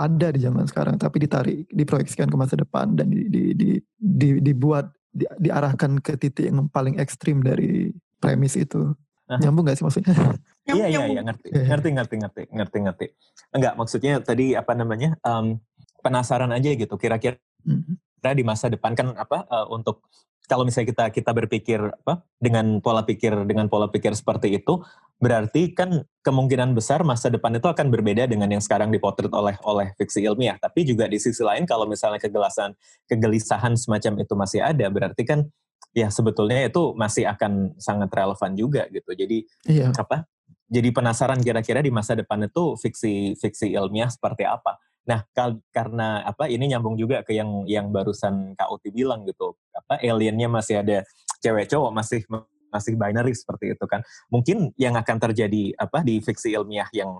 ada 0.01 0.33
di 0.33 0.41
zaman 0.41 0.65
sekarang 0.65 0.97
tapi 0.97 1.21
ditarik 1.21 1.69
diproyeksikan 1.69 2.33
ke 2.33 2.37
masa 2.41 2.57
depan 2.57 2.97
dan 2.97 3.13
di, 3.13 3.29
di, 3.29 3.43
di, 3.53 3.71
di, 4.01 4.29
dibuat 4.41 4.89
di, 5.13 5.29
diarahkan 5.37 6.01
ke 6.01 6.17
titik 6.17 6.49
yang 6.49 6.73
paling 6.73 6.97
ekstrim 6.97 7.45
dari 7.45 7.93
premis 8.17 8.57
itu. 8.57 8.97
Uh 9.29 9.39
nyambung 9.39 9.63
gak 9.63 9.79
sih 9.79 9.87
maksudnya? 9.87 10.11
Iya 10.71 10.87
iya 10.87 11.03
iya 11.11 11.23
ngerti 11.27 11.51
ngerti 11.51 11.89
ngerti 11.99 12.15
ngerti 12.23 12.43
ngerti 12.55 12.79
ngerti. 12.87 13.07
Enggak 13.51 13.75
maksudnya 13.75 14.23
tadi 14.23 14.55
apa 14.55 14.71
namanya 14.75 15.19
um, 15.27 15.59
penasaran 15.99 16.51
aja 16.55 16.71
gitu 16.79 16.95
kira-kira 16.95 17.43
mm-hmm. 17.67 18.35
di 18.39 18.45
masa 18.47 18.71
depan 18.71 18.95
kan 18.95 19.11
apa 19.19 19.51
uh, 19.51 19.67
untuk 19.71 20.07
kalau 20.51 20.67
misalnya 20.67 20.91
kita 20.91 21.05
kita 21.15 21.31
berpikir 21.31 21.79
apa 21.79 22.27
dengan 22.43 22.83
pola 22.83 23.07
pikir 23.07 23.47
dengan 23.47 23.71
pola 23.71 23.87
pikir 23.87 24.11
seperti 24.19 24.59
itu 24.59 24.83
berarti 25.23 25.71
kan 25.71 26.03
kemungkinan 26.27 26.75
besar 26.75 27.07
masa 27.07 27.31
depan 27.31 27.55
itu 27.55 27.71
akan 27.71 27.87
berbeda 27.87 28.27
dengan 28.27 28.51
yang 28.51 28.59
sekarang 28.59 28.91
dipotret 28.91 29.31
oleh 29.31 29.55
oleh 29.63 29.95
fiksi 29.95 30.27
ilmiah. 30.27 30.59
Tapi 30.59 30.83
juga 30.83 31.07
di 31.07 31.23
sisi 31.23 31.47
lain 31.47 31.71
kalau 31.71 31.87
misalnya 31.87 32.19
kegelasan 32.19 32.75
kegelisahan 33.07 33.79
semacam 33.79 34.27
itu 34.27 34.35
masih 34.35 34.61
ada 34.67 34.91
berarti 34.91 35.23
kan 35.23 35.47
ya 35.95 36.11
sebetulnya 36.11 36.67
itu 36.67 36.99
masih 36.99 37.31
akan 37.31 37.79
sangat 37.79 38.11
relevan 38.11 38.59
juga 38.59 38.91
gitu. 38.91 39.15
Jadi 39.15 39.47
iya. 39.71 39.95
apa 39.95 40.27
jadi 40.67 40.91
penasaran 40.91 41.39
kira-kira 41.39 41.79
di 41.79 41.95
masa 41.95 42.19
depan 42.19 42.51
itu 42.51 42.75
fiksi 42.75 43.39
fiksi 43.39 43.71
ilmiah 43.71 44.11
seperti 44.11 44.43
apa 44.43 44.83
Nah, 45.09 45.25
karena 45.73 46.21
apa 46.23 46.47
ini 46.47 46.71
nyambung 46.71 46.95
juga 46.95 47.25
ke 47.25 47.33
yang 47.33 47.65
yang 47.65 47.89
barusan 47.89 48.53
Kak 48.55 48.69
Uti 48.69 48.93
bilang 48.93 49.25
gitu. 49.25 49.57
Apa 49.73 49.99
aliennya 50.01 50.47
masih 50.47 50.85
ada 50.85 51.03
cewek 51.41 51.73
cowok 51.73 51.91
masih 51.95 52.21
masih 52.71 52.95
binary 52.95 53.35
seperti 53.35 53.75
itu 53.75 53.85
kan. 53.89 54.05
Mungkin 54.31 54.77
yang 54.79 54.95
akan 54.95 55.17
terjadi 55.19 55.75
apa 55.75 56.05
di 56.07 56.23
fiksi 56.23 56.55
ilmiah 56.55 56.87
yang 56.95 57.19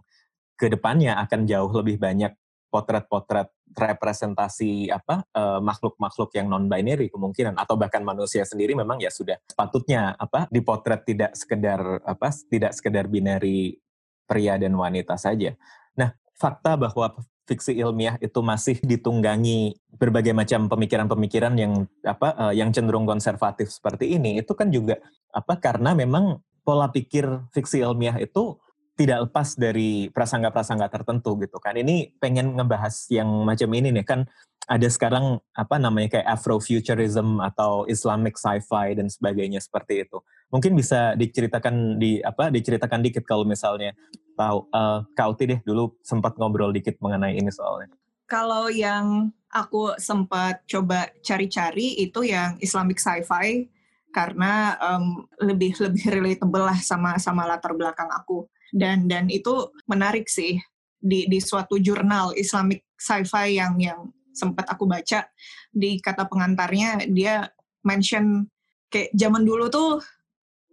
ke 0.55 0.69
depannya 0.69 1.17
akan 1.19 1.49
jauh 1.49 1.73
lebih 1.73 1.97
banyak 1.97 2.37
potret-potret 2.71 3.51
representasi 3.71 4.91
apa 4.91 5.27
uh, 5.35 5.59
makhluk-makhluk 5.63 6.31
yang 6.35 6.47
non 6.51 6.67
binary 6.67 7.11
kemungkinan 7.11 7.59
atau 7.59 7.75
bahkan 7.79 8.03
manusia 8.03 8.43
sendiri 8.43 8.75
memang 8.75 8.99
ya 8.99 9.11
sudah 9.11 9.39
sepatutnya 9.47 10.15
apa 10.19 10.47
dipotret 10.51 11.03
tidak 11.07 11.35
sekedar 11.39 12.03
apa 12.03 12.31
tidak 12.51 12.75
sekedar 12.75 13.07
binary 13.11 13.79
pria 14.27 14.55
dan 14.55 14.75
wanita 14.79 15.19
saja. 15.19 15.59
Nah, 15.99 16.15
fakta 16.39 16.79
bahwa 16.79 17.19
fiksi 17.51 17.75
ilmiah 17.83 18.15
itu 18.23 18.39
masih 18.39 18.79
ditunggangi 18.79 19.75
berbagai 19.99 20.31
macam 20.31 20.71
pemikiran-pemikiran 20.71 21.59
yang 21.59 21.91
apa 22.07 22.29
uh, 22.39 22.55
yang 22.55 22.71
cenderung 22.71 23.03
konservatif 23.03 23.75
seperti 23.75 24.15
ini 24.15 24.39
itu 24.39 24.55
kan 24.55 24.71
juga 24.71 25.03
apa 25.35 25.59
karena 25.59 25.99
memang 25.99 26.39
pola 26.63 26.87
pikir 26.87 27.27
fiksi 27.51 27.83
ilmiah 27.83 28.15
itu 28.23 28.55
tidak 28.95 29.27
lepas 29.27 29.57
dari 29.57 30.13
prasangka-prasangka 30.13 30.93
tertentu 30.93 31.41
gitu 31.41 31.57
kan. 31.57 31.73
Ini 31.73 32.21
pengen 32.21 32.53
ngebahas 32.53 33.09
yang 33.09 33.27
macam 33.49 33.73
ini 33.73 33.97
nih 33.97 34.05
kan 34.05 34.29
ada 34.71 34.87
sekarang 34.87 35.43
apa 35.51 35.83
namanya 35.83 36.15
kayak 36.15 36.31
Afrofuturism 36.31 37.43
atau 37.43 37.91
Islamic 37.91 38.39
sci-fi 38.39 38.95
dan 38.95 39.11
sebagainya 39.11 39.59
seperti 39.59 40.07
itu. 40.07 40.23
Mungkin 40.55 40.79
bisa 40.79 41.19
diceritakan 41.19 41.99
di 41.99 42.23
apa 42.23 42.55
diceritakan 42.55 43.03
dikit 43.03 43.27
kalau 43.27 43.43
misalnya 43.43 43.99
tahu 44.39 44.71
uh, 44.71 45.03
Kak 45.19 45.27
Uti 45.35 45.45
deh 45.51 45.61
dulu 45.67 45.99
sempat 46.07 46.39
ngobrol 46.39 46.71
dikit 46.71 47.03
mengenai 47.03 47.35
ini 47.35 47.51
soalnya. 47.51 47.91
Kalau 48.31 48.71
yang 48.71 49.35
aku 49.51 49.99
sempat 49.99 50.63
coba 50.71 51.11
cari-cari 51.19 51.99
itu 51.99 52.23
yang 52.23 52.55
Islamic 52.63 53.03
sci-fi 53.03 53.67
karena 54.15 54.79
um, 54.79 55.27
lebih 55.43 55.75
lebih 55.83 56.15
relatable 56.15 56.63
lah 56.63 56.79
sama 56.79 57.19
sama 57.19 57.43
latar 57.43 57.75
belakang 57.75 58.11
aku 58.11 58.47
dan 58.71 59.11
dan 59.11 59.27
itu 59.27 59.75
menarik 59.91 60.31
sih 60.31 60.63
di 60.95 61.27
di 61.27 61.43
suatu 61.43 61.75
jurnal 61.75 62.39
Islamic 62.39 62.87
sci-fi 62.95 63.59
yang 63.59 63.75
yang 63.83 64.15
sempat 64.41 64.65
aku 64.73 64.89
baca 64.89 65.29
di 65.69 66.01
kata 66.01 66.25
pengantarnya 66.25 67.05
dia 67.13 67.53
mention 67.85 68.49
kayak 68.89 69.13
zaman 69.13 69.45
dulu 69.45 69.69
tuh 69.69 70.01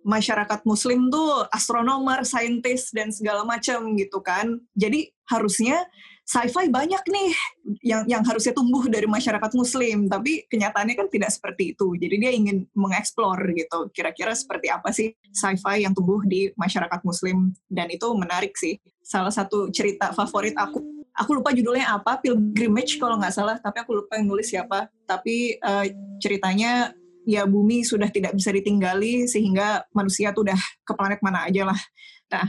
masyarakat 0.08 0.63
muslim 0.63 1.12
tuh 1.12 1.43
astronomer, 1.51 2.23
saintis 2.23 2.95
dan 2.95 3.12
segala 3.12 3.43
macam 3.43 3.91
gitu 3.99 4.23
kan. 4.23 4.56
Jadi 4.71 5.12
harusnya 5.27 5.84
sci-fi 6.27 6.67
banyak 6.67 7.03
nih 7.08 7.32
yang 7.84 8.03
yang 8.08 8.23
harusnya 8.23 8.51
tumbuh 8.51 8.84
dari 8.91 9.08
masyarakat 9.08 9.51
muslim 9.56 10.12
tapi 10.12 10.43
kenyataannya 10.47 10.95
kan 10.95 11.08
tidak 11.12 11.32
seperti 11.36 11.75
itu. 11.75 11.95
Jadi 11.99 12.15
dia 12.23 12.32
ingin 12.32 12.67
mengeksplor 12.71 13.36
gitu 13.51 13.91
kira-kira 13.91 14.32
seperti 14.32 14.71
apa 14.71 14.95
sih 14.95 15.12
sci-fi 15.36 15.84
yang 15.84 15.91
tumbuh 15.91 16.23
di 16.23 16.56
masyarakat 16.56 17.03
muslim. 17.03 17.51
Dan 17.67 17.91
itu 17.91 18.08
menarik 18.15 18.56
sih. 18.56 18.80
Salah 19.03 19.32
satu 19.32 19.71
cerita 19.71 20.15
favorit 20.15 20.56
aku 20.56 20.96
aku 21.17 21.41
lupa 21.41 21.49
judulnya 21.51 21.97
apa 21.97 22.21
pilgrimage 22.21 23.01
kalau 23.01 23.17
nggak 23.17 23.34
salah 23.34 23.58
tapi 23.58 23.82
aku 23.82 24.06
lupa 24.06 24.21
yang 24.21 24.30
nulis 24.30 24.53
siapa 24.53 24.86
tapi 25.10 25.58
uh, 25.60 25.86
ceritanya 26.21 26.93
ya 27.27 27.43
bumi 27.43 27.84
sudah 27.84 28.08
tidak 28.08 28.32
bisa 28.39 28.56
ditinggali 28.56 29.27
sehingga 29.27 29.84
manusia 29.91 30.32
tuh 30.32 30.47
udah 30.47 30.60
ke 30.88 30.93
planet 30.95 31.19
mana 31.19 31.43
aja 31.43 31.67
lah. 31.67 31.80
Nah, 32.27 32.47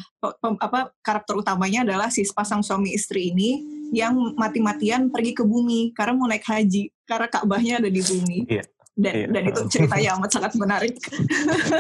apa 0.63 0.95
karakter 1.03 1.35
utamanya 1.35 1.83
adalah 1.83 2.11
si 2.15 2.23
pasang 2.31 2.63
suami 2.63 2.95
istri 2.95 3.35
ini 3.35 3.63
yang 3.91 4.15
mati-matian 4.39 5.11
pergi 5.11 5.35
ke 5.35 5.43
bumi 5.43 5.91
karena 5.95 6.15
mau 6.15 6.31
naik 6.31 6.47
haji 6.47 6.91
karena 7.03 7.27
Ka'bahnya 7.27 7.75
ada 7.83 7.91
di 7.91 8.03
bumi. 8.03 8.39
Iya. 8.47 8.65
Dan, 8.99 9.15
iya. 9.15 9.27
dan 9.31 9.43
itu 9.47 9.61
ceritanya 9.71 10.09
amat 10.19 10.31
sangat 10.35 10.53
menarik. 10.59 10.95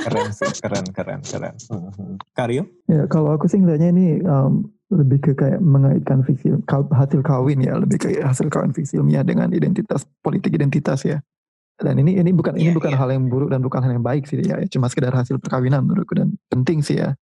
keren 0.06 0.30
sih, 0.30 0.50
keren, 0.62 0.86
keren, 0.94 1.20
keren. 1.26 1.54
Karyo? 2.30 2.62
Ya, 2.86 3.10
kalau 3.10 3.34
aku 3.34 3.50
sih 3.50 3.58
ngeliatnya 3.58 3.90
ini 3.90 4.22
um, 4.22 4.70
lebih 4.88 5.20
ke 5.20 5.32
kayak 5.36 5.60
mengaitkan 5.60 6.24
fiksi 6.24 6.48
hasil 6.68 7.20
kawin 7.20 7.60
ya, 7.60 7.76
lebih 7.76 8.00
kayak 8.00 8.24
hasil 8.24 8.48
kawin 8.48 8.72
fiksi 8.72 8.96
ilmiah 8.96 9.20
dengan 9.20 9.52
identitas 9.52 10.08
politik 10.24 10.56
identitas 10.56 11.04
ya. 11.04 11.20
Dan 11.78 12.00
ini 12.00 12.16
ini 12.18 12.32
bukan 12.32 12.56
yeah, 12.56 12.62
ini 12.64 12.70
iya, 12.72 12.76
bukan 12.76 12.92
yeah. 12.96 13.00
hal 13.00 13.08
yang 13.12 13.28
buruk 13.28 13.52
dan 13.52 13.60
bukan 13.60 13.84
hal 13.84 13.92
yang 13.92 14.02
baik 14.02 14.24
sih 14.24 14.40
ya. 14.40 14.58
Cuma 14.72 14.88
sekedar 14.88 15.12
hasil 15.12 15.36
perkawinan 15.38 15.84
menurutku 15.84 16.16
dan 16.16 16.34
penting 16.48 16.80
sih 16.80 16.98
ya. 16.98 17.12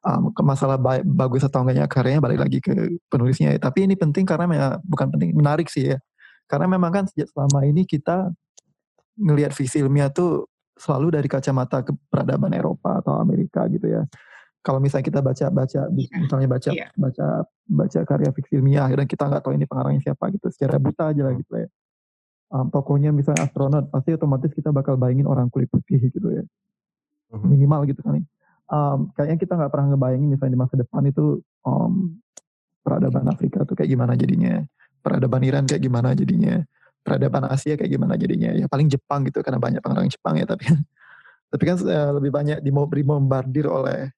Um, 0.00 0.32
ke 0.32 0.40
masalah 0.40 0.80
baik, 0.80 1.04
bagus 1.04 1.44
atau 1.44 1.60
enggaknya 1.60 1.84
karyanya 1.84 2.24
balik 2.24 2.40
lagi 2.40 2.64
ke 2.64 2.96
penulisnya 3.12 3.52
ya. 3.52 3.60
tapi 3.60 3.84
ini 3.84 3.92
penting 3.92 4.24
karena 4.24 4.48
ya, 4.48 4.66
bukan 4.80 5.12
penting 5.12 5.36
menarik 5.36 5.68
sih 5.68 5.92
ya. 5.92 5.98
Karena 6.48 6.70
memang 6.70 6.88
kan 6.88 7.04
sejak 7.10 7.28
selama 7.34 7.68
ini 7.68 7.84
kita 7.84 8.32
ngelihat 9.20 9.52
visi 9.52 9.84
ilmiah 9.84 10.08
tuh 10.08 10.48
selalu 10.80 11.20
dari 11.20 11.28
kacamata 11.28 11.84
ke 11.84 11.92
peradaban 12.08 12.56
Eropa 12.56 13.04
atau 13.04 13.20
Amerika 13.20 13.68
gitu 13.68 13.92
ya 13.92 14.08
kalau 14.62 14.78
misalnya 14.78 15.06
kita 15.06 15.20
baca 15.20 15.46
baca 15.50 15.80
misalnya 15.90 16.48
baca 16.48 16.70
yeah. 16.70 16.90
baca 16.94 17.44
baca 17.66 18.00
karya 18.06 18.30
fiksi 18.30 18.62
ilmiah 18.62 18.86
dan 18.88 19.06
kita 19.10 19.26
nggak 19.26 19.42
tahu 19.42 19.58
ini 19.58 19.66
pengarangnya 19.66 20.10
siapa 20.10 20.30
gitu 20.30 20.48
secara 20.54 20.78
buta 20.78 21.10
aja 21.10 21.22
lah 21.26 21.34
gitu 21.34 21.52
ya 21.58 21.68
um, 22.52 22.68
tokohnya 22.68 23.10
misalnya 23.10 23.48
astronot, 23.48 23.88
pasti 23.88 24.12
otomatis 24.12 24.52
kita 24.52 24.68
bakal 24.70 25.00
bayangin 25.00 25.24
orang 25.24 25.48
kulit 25.48 25.72
putih 25.72 25.98
gitu 25.98 26.28
ya. 26.28 26.44
Mhm. 27.32 27.48
Minimal 27.48 27.80
gitu 27.88 28.00
kan. 28.04 28.20
Um, 28.72 28.98
kayaknya 29.16 29.36
kita 29.40 29.52
nggak 29.56 29.72
pernah 29.72 29.86
ngebayangin 29.96 30.28
misalnya 30.32 30.52
di 30.52 30.60
masa 30.60 30.74
depan 30.76 31.02
itu 31.08 31.40
um, 31.64 32.16
peradaban 32.84 33.26
Afrika 33.28 33.64
tuh 33.64 33.74
kayak 33.76 33.88
gimana 33.88 34.12
jadinya, 34.16 34.60
peradaban 35.00 35.42
Iran 35.44 35.64
kayak 35.64 35.82
gimana 35.82 36.12
jadinya, 36.12 36.60
peradaban 37.00 37.48
Asia 37.48 37.74
kayak 37.76 37.90
gimana 37.90 38.14
jadinya. 38.20 38.52
Ya 38.52 38.68
paling 38.68 38.88
Jepang 38.92 39.24
gitu 39.24 39.40
karena 39.40 39.60
banyak 39.60 39.80
pengarang 39.80 40.08
Jepang 40.12 40.36
ya 40.36 40.46
tapi 40.46 40.68
tapi 41.52 41.62
kan 41.64 41.76
uh, 41.84 42.10
lebih 42.20 42.30
banyak 42.32 42.58
dibombardir 42.64 43.68
oleh 43.68 44.12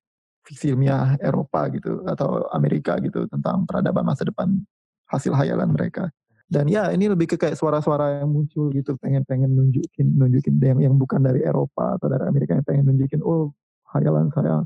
fiksi 0.45 0.77
ilmiah 0.77 1.17
Eropa 1.19 1.67
gitu 1.73 2.05
atau 2.05 2.47
Amerika 2.53 3.01
gitu 3.01 3.25
tentang 3.33 3.65
peradaban 3.65 4.05
masa 4.05 4.29
depan 4.29 4.61
hasil 5.09 5.33
hayalan 5.33 5.73
mereka. 5.73 6.13
Dan 6.45 6.69
ya 6.69 6.93
ini 6.93 7.09
lebih 7.09 7.35
ke 7.35 7.37
kayak 7.41 7.57
suara-suara 7.57 8.21
yang 8.21 8.29
muncul 8.29 8.69
gitu 8.69 9.01
pengen-pengen 9.01 9.49
nunjukin 9.49 10.13
nunjukin 10.13 10.61
yang 10.61 10.79
yang 10.93 10.95
bukan 11.01 11.25
dari 11.25 11.41
Eropa 11.41 11.97
atau 11.97 12.07
dari 12.13 12.29
Amerika 12.29 12.53
yang 12.53 12.67
pengen 12.69 12.85
nunjukin 12.93 13.25
oh 13.25 13.57
hayalan 13.97 14.29
saya 14.29 14.61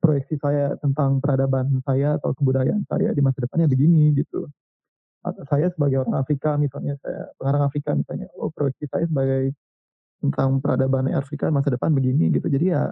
proyeksi 0.00 0.40
saya 0.40 0.72
tentang 0.80 1.20
peradaban 1.20 1.84
saya 1.84 2.16
atau 2.16 2.32
kebudayaan 2.32 2.88
saya 2.88 3.12
di 3.12 3.20
masa 3.20 3.44
depannya 3.44 3.68
begini 3.68 4.16
gitu. 4.16 4.48
Atau 5.20 5.44
saya 5.52 5.68
sebagai 5.68 6.00
orang 6.08 6.16
Afrika 6.16 6.56
misalnya 6.56 6.96
saya 7.04 7.28
pengarang 7.36 7.68
Afrika 7.68 7.92
misalnya 7.92 8.32
oh 8.40 8.48
proyeksi 8.48 8.88
saya 8.88 9.04
sebagai 9.04 9.52
tentang 10.24 10.58
peradaban 10.64 11.12
Afrika 11.12 11.52
masa 11.52 11.68
depan 11.76 11.92
begini 11.92 12.32
gitu. 12.32 12.48
Jadi 12.48 12.72
ya 12.72 12.88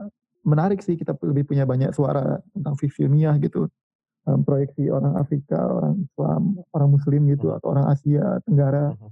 menarik 0.46 0.80
sih 0.80 0.94
kita 0.94 1.18
lebih 1.26 1.50
punya 1.50 1.66
banyak 1.66 1.90
suara 1.90 2.38
tentang 2.54 2.78
visi 2.78 3.02
ilmiah 3.02 3.34
gitu 3.42 3.66
um, 4.26 4.40
proyeksi 4.42 4.90
orang 4.90 5.18
Afrika, 5.18 5.58
orang 5.58 5.94
Islam, 6.02 6.42
orang 6.74 6.88
Muslim 6.90 7.22
gitu 7.30 7.50
hmm. 7.50 7.56
atau 7.58 7.68
orang 7.74 7.86
Asia 7.90 8.24
Tenggara 8.46 8.94
hmm. 8.94 9.10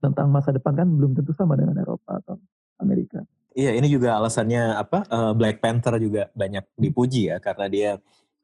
tentang 0.00 0.26
masa 0.30 0.50
depan 0.54 0.74
kan 0.74 0.88
belum 0.90 1.12
tentu 1.14 1.34
sama 1.34 1.58
dengan 1.58 1.78
Eropa 1.78 2.18
atau 2.18 2.38
Amerika. 2.80 3.20
Iya, 3.50 3.74
ini 3.74 3.90
juga 3.90 4.14
alasannya 4.14 4.78
apa 4.78 4.98
uh, 5.10 5.32
Black 5.34 5.58
Panther 5.58 5.98
juga 5.98 6.30
banyak 6.38 6.70
dipuji 6.78 7.34
ya 7.34 7.42
karena 7.42 7.66
dia 7.66 7.90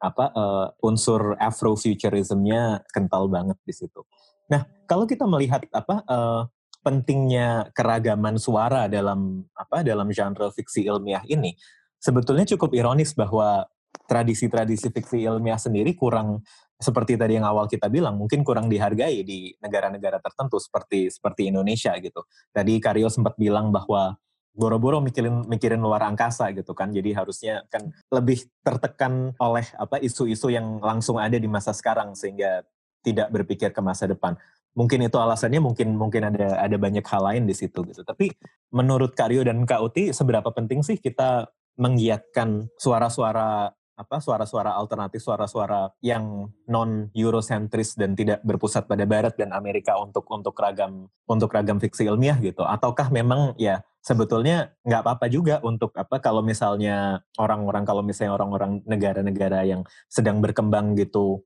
apa 0.02 0.28
uh, 0.34 0.66
unsur 0.82 1.38
Afrofuturismnya 1.38 2.84
kental 2.90 3.30
banget 3.30 3.56
di 3.64 3.72
situ. 3.72 4.02
Nah, 4.50 4.66
kalau 4.84 5.06
kita 5.06 5.24
melihat 5.24 5.64
apa 5.70 6.02
uh, 6.04 6.42
pentingnya 6.82 7.70
keragaman 7.72 8.36
suara 8.36 8.90
dalam 8.90 9.46
apa 9.54 9.82
dalam 9.86 10.10
genre 10.10 10.52
fiksi 10.52 10.86
ilmiah 10.86 11.22
ini, 11.30 11.54
sebetulnya 12.06 12.46
cukup 12.54 12.70
ironis 12.78 13.10
bahwa 13.18 13.66
tradisi-tradisi 14.06 14.94
fiksi 14.94 15.26
ilmiah 15.26 15.58
sendiri 15.58 15.98
kurang 15.98 16.46
seperti 16.78 17.18
tadi 17.18 17.40
yang 17.40 17.48
awal 17.48 17.66
kita 17.66 17.90
bilang 17.90 18.20
mungkin 18.20 18.46
kurang 18.46 18.70
dihargai 18.70 19.24
di 19.26 19.50
negara-negara 19.58 20.22
tertentu 20.22 20.60
seperti 20.62 21.10
seperti 21.10 21.50
Indonesia 21.50 21.90
gitu. 21.98 22.22
Tadi 22.54 22.78
Karyo 22.78 23.10
sempat 23.10 23.34
bilang 23.34 23.74
bahwa 23.74 24.14
boro-boro 24.52 25.00
mikirin 25.04 25.48
mikirin 25.48 25.80
luar 25.80 26.04
angkasa 26.04 26.52
gitu 26.52 26.76
kan. 26.76 26.92
Jadi 26.92 27.16
harusnya 27.16 27.64
kan 27.72 27.90
lebih 28.12 28.44
tertekan 28.60 29.32
oleh 29.40 29.66
apa 29.76 29.98
isu-isu 29.98 30.52
yang 30.52 30.78
langsung 30.78 31.16
ada 31.16 31.40
di 31.40 31.48
masa 31.48 31.72
sekarang 31.72 32.12
sehingga 32.12 32.62
tidak 33.00 33.32
berpikir 33.32 33.72
ke 33.72 33.80
masa 33.80 34.06
depan. 34.06 34.36
Mungkin 34.76 35.08
itu 35.08 35.16
alasannya, 35.16 35.64
mungkin 35.64 35.96
mungkin 35.96 36.28
ada 36.28 36.60
ada 36.60 36.76
banyak 36.76 37.04
hal 37.08 37.22
lain 37.24 37.48
di 37.48 37.56
situ 37.56 37.80
gitu. 37.88 38.04
Tapi 38.04 38.28
menurut 38.68 39.16
Karyo 39.16 39.40
dan 39.48 39.64
Kak 39.64 39.80
Uti 39.80 40.12
seberapa 40.12 40.52
penting 40.52 40.84
sih 40.84 41.00
kita 41.00 41.48
menggiatkan 41.76 42.72
suara-suara 42.80 43.72
apa 43.96 44.20
suara-suara 44.20 44.76
alternatif, 44.76 45.24
suara-suara 45.24 45.88
yang 46.04 46.52
non 46.68 47.08
Eurocentris 47.16 47.96
dan 47.96 48.12
tidak 48.12 48.44
berpusat 48.44 48.84
pada 48.84 49.08
Barat 49.08 49.40
dan 49.40 49.56
Amerika 49.56 49.96
untuk 49.96 50.28
untuk 50.28 50.52
ragam 50.60 51.08
untuk 51.24 51.48
ragam 51.48 51.80
fiksi 51.80 52.04
ilmiah 52.04 52.36
gitu? 52.36 52.60
Ataukah 52.60 53.08
memang 53.08 53.56
ya 53.56 53.80
sebetulnya 54.04 54.76
nggak 54.84 55.00
apa-apa 55.00 55.26
juga 55.32 55.64
untuk 55.64 55.96
apa 55.96 56.20
kalau 56.20 56.44
misalnya 56.44 57.24
orang-orang 57.40 57.88
kalau 57.88 58.04
misalnya 58.04 58.36
orang-orang 58.36 58.84
negara-negara 58.84 59.64
yang 59.64 59.80
sedang 60.12 60.44
berkembang 60.44 60.92
gitu 61.00 61.40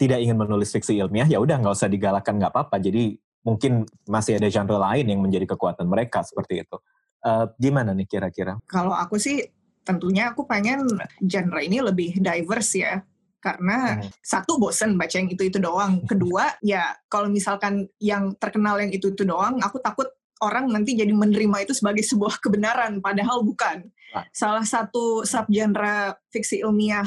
tidak 0.00 0.24
ingin 0.24 0.40
menulis 0.40 0.72
fiksi 0.72 0.96
ilmiah 0.96 1.28
ya 1.28 1.38
udah 1.44 1.60
nggak 1.60 1.76
usah 1.76 1.92
digalakan 1.92 2.40
nggak 2.40 2.56
apa-apa. 2.56 2.80
Jadi 2.80 3.20
mungkin 3.44 3.84
masih 4.08 4.40
ada 4.40 4.48
genre 4.48 4.80
lain 4.80 5.12
yang 5.12 5.20
menjadi 5.20 5.44
kekuatan 5.52 5.84
mereka 5.84 6.24
seperti 6.24 6.64
itu. 6.64 6.80
Uh, 7.22 7.46
gimana 7.60 7.94
nih 7.94 8.08
kira-kira? 8.08 8.58
Kalau 8.66 8.96
aku 8.96 9.14
sih 9.14 9.46
tentunya 9.82 10.30
aku 10.30 10.46
pengen 10.46 10.86
genre 11.22 11.60
ini 11.62 11.78
lebih 11.82 12.18
diverse 12.18 12.74
ya. 12.78 12.94
Karena 13.42 13.98
hmm. 13.98 14.22
satu 14.22 14.54
bosen 14.62 14.94
baca 14.94 15.18
yang 15.18 15.30
itu 15.30 15.42
itu 15.50 15.58
doang. 15.58 16.02
Kedua 16.10 16.54
ya 16.62 16.94
kalau 17.10 17.28
misalkan 17.28 17.90
yang 17.98 18.34
terkenal 18.38 18.78
yang 18.78 18.94
itu 18.94 19.10
itu 19.10 19.26
doang 19.26 19.58
aku 19.58 19.82
takut 19.82 20.06
orang 20.42 20.66
nanti 20.66 20.98
jadi 20.98 21.14
menerima 21.14 21.70
itu 21.70 21.74
sebagai 21.74 22.02
sebuah 22.02 22.42
kebenaran 22.42 22.98
padahal 22.98 23.46
bukan. 23.46 23.86
Salah 24.34 24.66
satu 24.66 25.24
subgenre 25.24 26.18
fiksi 26.28 26.60
ilmiah 26.60 27.06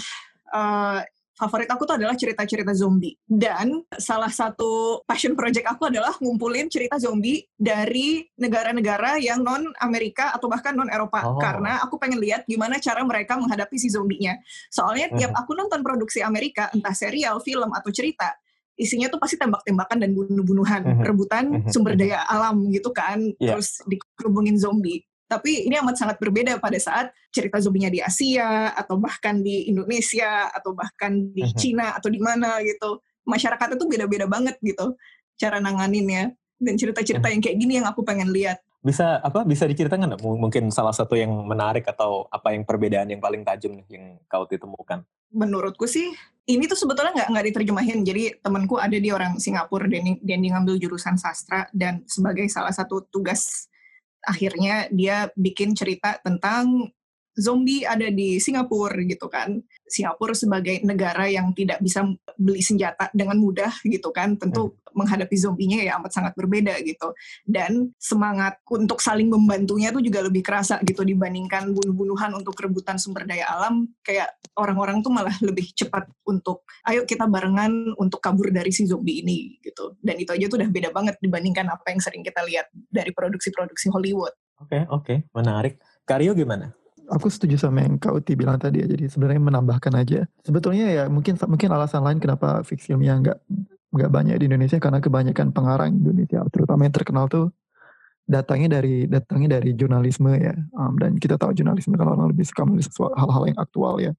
uh, 0.49 1.03
favorit 1.35 1.67
aku 1.67 1.83
tuh 1.83 1.99
adalah 1.99 2.15
cerita-cerita 2.15 2.71
zombie. 2.71 3.19
Dan 3.27 3.83
salah 3.99 4.31
satu 4.31 5.03
passion 5.03 5.35
project 5.35 5.67
aku 5.67 5.91
adalah 5.91 6.15
ngumpulin 6.23 6.71
cerita 6.71 6.95
zombie 6.95 7.43
dari 7.53 8.23
negara-negara 8.39 9.19
yang 9.19 9.43
non 9.43 9.67
Amerika 9.83 10.31
atau 10.31 10.47
bahkan 10.47 10.73
non 10.73 10.87
Eropa. 10.87 11.27
Oh. 11.27 11.37
Karena 11.37 11.83
aku 11.83 11.99
pengen 11.99 12.23
lihat 12.23 12.47
gimana 12.47 12.79
cara 12.79 13.03
mereka 13.03 13.35
menghadapi 13.35 13.75
si 13.75 13.91
zombinya. 13.91 14.33
Soalnya 14.71 15.11
tiap 15.13 15.35
mhm. 15.35 15.41
aku 15.43 15.51
nonton 15.53 15.83
produksi 15.83 16.23
Amerika, 16.23 16.71
entah 16.71 16.95
serial, 16.95 17.43
film, 17.43 17.75
atau 17.75 17.91
cerita, 17.91 18.31
isinya 18.75 19.07
tuh 19.07 19.19
pasti 19.19 19.39
tembak-tembakan 19.39 19.97
dan 20.03 20.11
bunuh-bunuhan, 20.11 20.81
uh 20.83 21.03
rebutan 21.05 21.45
uh 21.51 21.71
sumber 21.71 21.95
daya 21.95 22.23
alam 22.27 22.67
gitu 22.71 22.91
kan, 22.91 23.19
yeah. 23.39 23.55
terus 23.55 23.83
dikerubungin 23.87 24.59
zombie. 24.59 25.03
Tapi 25.35 25.67
ini 25.67 25.75
amat 25.83 25.99
sangat 25.99 26.17
berbeda 26.23 26.63
pada 26.63 26.79
saat 26.79 27.11
cerita 27.27 27.59
zombinya 27.59 27.91
di 27.91 27.99
Asia 27.99 28.71
atau 28.71 28.95
bahkan 28.95 29.43
di 29.43 29.67
Indonesia 29.67 30.47
atau 30.47 30.71
bahkan 30.71 31.11
di 31.35 31.43
uh-huh. 31.43 31.59
Cina 31.59 31.91
atau 31.91 32.07
di 32.07 32.23
mana 32.23 32.63
gitu. 32.63 33.03
Masyarakat 33.27 33.75
itu 33.75 33.83
beda-beda 33.83 34.31
banget 34.31 34.55
gitu 34.63 34.95
cara 35.35 35.59
nanganinnya 35.59 36.31
dan 36.55 36.79
cerita-cerita 36.79 37.27
uh-huh. 37.27 37.33
yang 37.35 37.41
kayak 37.43 37.57
gini 37.59 37.73
yang 37.83 37.87
aku 37.91 38.07
pengen 38.07 38.31
lihat. 38.31 38.63
Bisa 38.85 39.19
apa 39.19 39.43
bisa 39.43 39.65
diceritakan 39.67 40.15
nggak 40.15 40.21
mungkin 40.23 40.69
salah 40.69 40.93
satu 40.93 41.17
yang 41.17 41.33
menarik 41.43 41.89
atau 41.89 42.29
apa 42.29 42.53
yang 42.53 42.63
perbedaan 42.63 43.09
yang 43.09 43.19
paling 43.19 43.41
tajam 43.41 43.75
nih 43.75 43.85
yang 43.91 44.21
kau 44.29 44.47
ditemukan? 44.47 45.03
Menurutku 45.33 45.89
sih 45.89 46.13
ini 46.45 46.69
tuh 46.69 46.77
sebetulnya 46.77 47.11
nggak 47.17 47.29
nggak 47.33 47.45
diterjemahin. 47.49 47.99
Jadi 48.05 48.23
temanku 48.45 48.77
ada 48.77 48.93
di 48.93 49.09
orang 49.09 49.41
Singapura 49.41 49.89
dan 49.89 50.21
dia 50.21 50.37
ngambil 50.37 50.77
jurusan 50.77 51.17
sastra 51.17 51.65
dan 51.73 52.05
sebagai 52.05 52.45
salah 52.45 52.69
satu 52.69 53.01
tugas 53.09 53.65
akhirnya 54.25 54.89
dia 54.89 55.29
bikin 55.37 55.77
cerita 55.77 56.17
tentang 56.19 56.89
zombie 57.35 57.83
ada 57.83 58.07
di 58.09 58.39
Singapura 58.39 58.95
gitu 59.03 59.27
kan. 59.27 59.59
Singapura 59.85 60.33
sebagai 60.33 60.81
negara 60.81 61.29
yang 61.29 61.53
tidak 61.53 61.77
bisa 61.83 62.07
beli 62.39 62.63
senjata 62.63 63.11
dengan 63.13 63.37
mudah 63.37 63.69
gitu 63.85 64.09
kan, 64.09 64.39
tentu 64.39 64.73
hmm. 64.73 64.97
menghadapi 64.97 65.35
zombinya 65.37 65.77
ya 65.83 65.99
amat 65.99 66.11
sangat 66.15 66.33
berbeda 66.33 66.73
gitu. 66.81 67.13
Dan 67.45 67.93
semangat 67.99 68.57
untuk 68.71 69.03
saling 69.03 69.29
membantunya 69.29 69.91
tuh 69.91 70.01
juga 70.01 70.23
lebih 70.25 70.41
kerasa 70.41 70.81
gitu 70.81 71.03
dibandingkan 71.05 71.75
bunuh-bunuhan 71.75 72.33
untuk 72.33 72.57
rebutan 72.57 72.97
sumber 72.97 73.27
daya 73.27 73.45
alam. 73.51 73.85
Kayak 74.01 74.33
orang-orang 74.57 75.03
tuh 75.03 75.11
malah 75.11 75.35
lebih 75.43 75.69
cepat 75.75 76.07
untuk 76.25 76.65
ayo 76.87 77.03
kita 77.03 77.27
barengan 77.27 77.93
untuk 77.99 78.23
kabur 78.23 78.49
dari 78.49 78.71
si 78.71 78.87
zombie 78.87 79.21
ini 79.21 79.59
gitu. 79.61 79.99
Dan 79.99 80.17
itu 80.17 80.31
aja 80.33 80.47
tuh 80.47 80.57
udah 80.63 80.71
beda 80.71 80.89
banget 80.95 81.15
dibandingkan 81.19 81.67
apa 81.69 81.93
yang 81.93 82.01
sering 82.01 82.23
kita 82.23 82.41
lihat 82.47 82.71
dari 82.71 83.11
produksi-produksi 83.11 83.91
Hollywood. 83.91 84.33
Oke, 84.55 84.71
okay, 84.71 84.81
oke, 84.87 85.03
okay. 85.03 85.17
menarik. 85.35 85.75
Karyo 86.07 86.31
gimana? 86.31 86.84
Aku 87.09 87.27
setuju 87.29 87.55
sama 87.59 87.85
yang 87.85 87.97
Kak 88.01 88.13
Uti 88.13 88.33
bilang 88.33 88.57
tadi 88.57 88.81
ya. 88.81 88.87
Jadi 88.89 89.09
sebenarnya 89.09 89.41
menambahkan 89.41 89.93
aja. 89.95 90.25
Sebetulnya 90.41 90.85
ya 90.89 91.03
mungkin 91.07 91.37
mungkin 91.37 91.69
alasan 91.71 92.01
lain 92.01 92.17
kenapa 92.17 92.61
fiksi 92.65 92.93
ilmiah 92.93 93.17
nggak 93.21 93.37
nggak 93.95 94.11
banyak 94.11 94.35
di 94.41 94.45
Indonesia 94.51 94.77
karena 94.81 94.99
kebanyakan 94.99 95.55
pengarang 95.55 95.95
Indonesia, 95.95 96.43
terutama 96.51 96.83
yang 96.83 96.95
terkenal 96.95 97.25
tuh 97.31 97.47
datangnya 98.25 98.81
dari 98.81 99.05
datangnya 99.07 99.61
dari 99.61 99.71
jurnalisme 99.77 100.35
ya. 100.35 100.53
Um, 100.75 100.99
dan 100.99 101.15
kita 101.15 101.39
tahu 101.39 101.55
jurnalisme 101.55 101.95
kalau 101.95 102.17
orang 102.17 102.33
lebih 102.33 102.43
suka 102.43 102.67
menulis 102.67 102.91
hal-hal 102.91 103.43
yang 103.47 103.59
aktual 103.61 103.95
ya. 104.01 104.11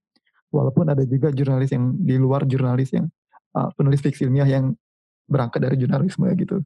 Walaupun 0.55 0.89
ada 0.89 1.03
juga 1.05 1.29
jurnalis 1.35 1.75
yang 1.75 1.93
di 1.93 2.17
luar 2.17 2.47
jurnalis 2.49 2.95
yang 2.95 3.11
uh, 3.53 3.69
penulis 3.77 4.01
fiksi 4.01 4.25
ilmiah 4.25 4.49
yang 4.49 4.73
berangkat 5.27 5.59
dari 5.61 5.77
jurnalisme 5.77 6.25
gitu. 6.39 6.63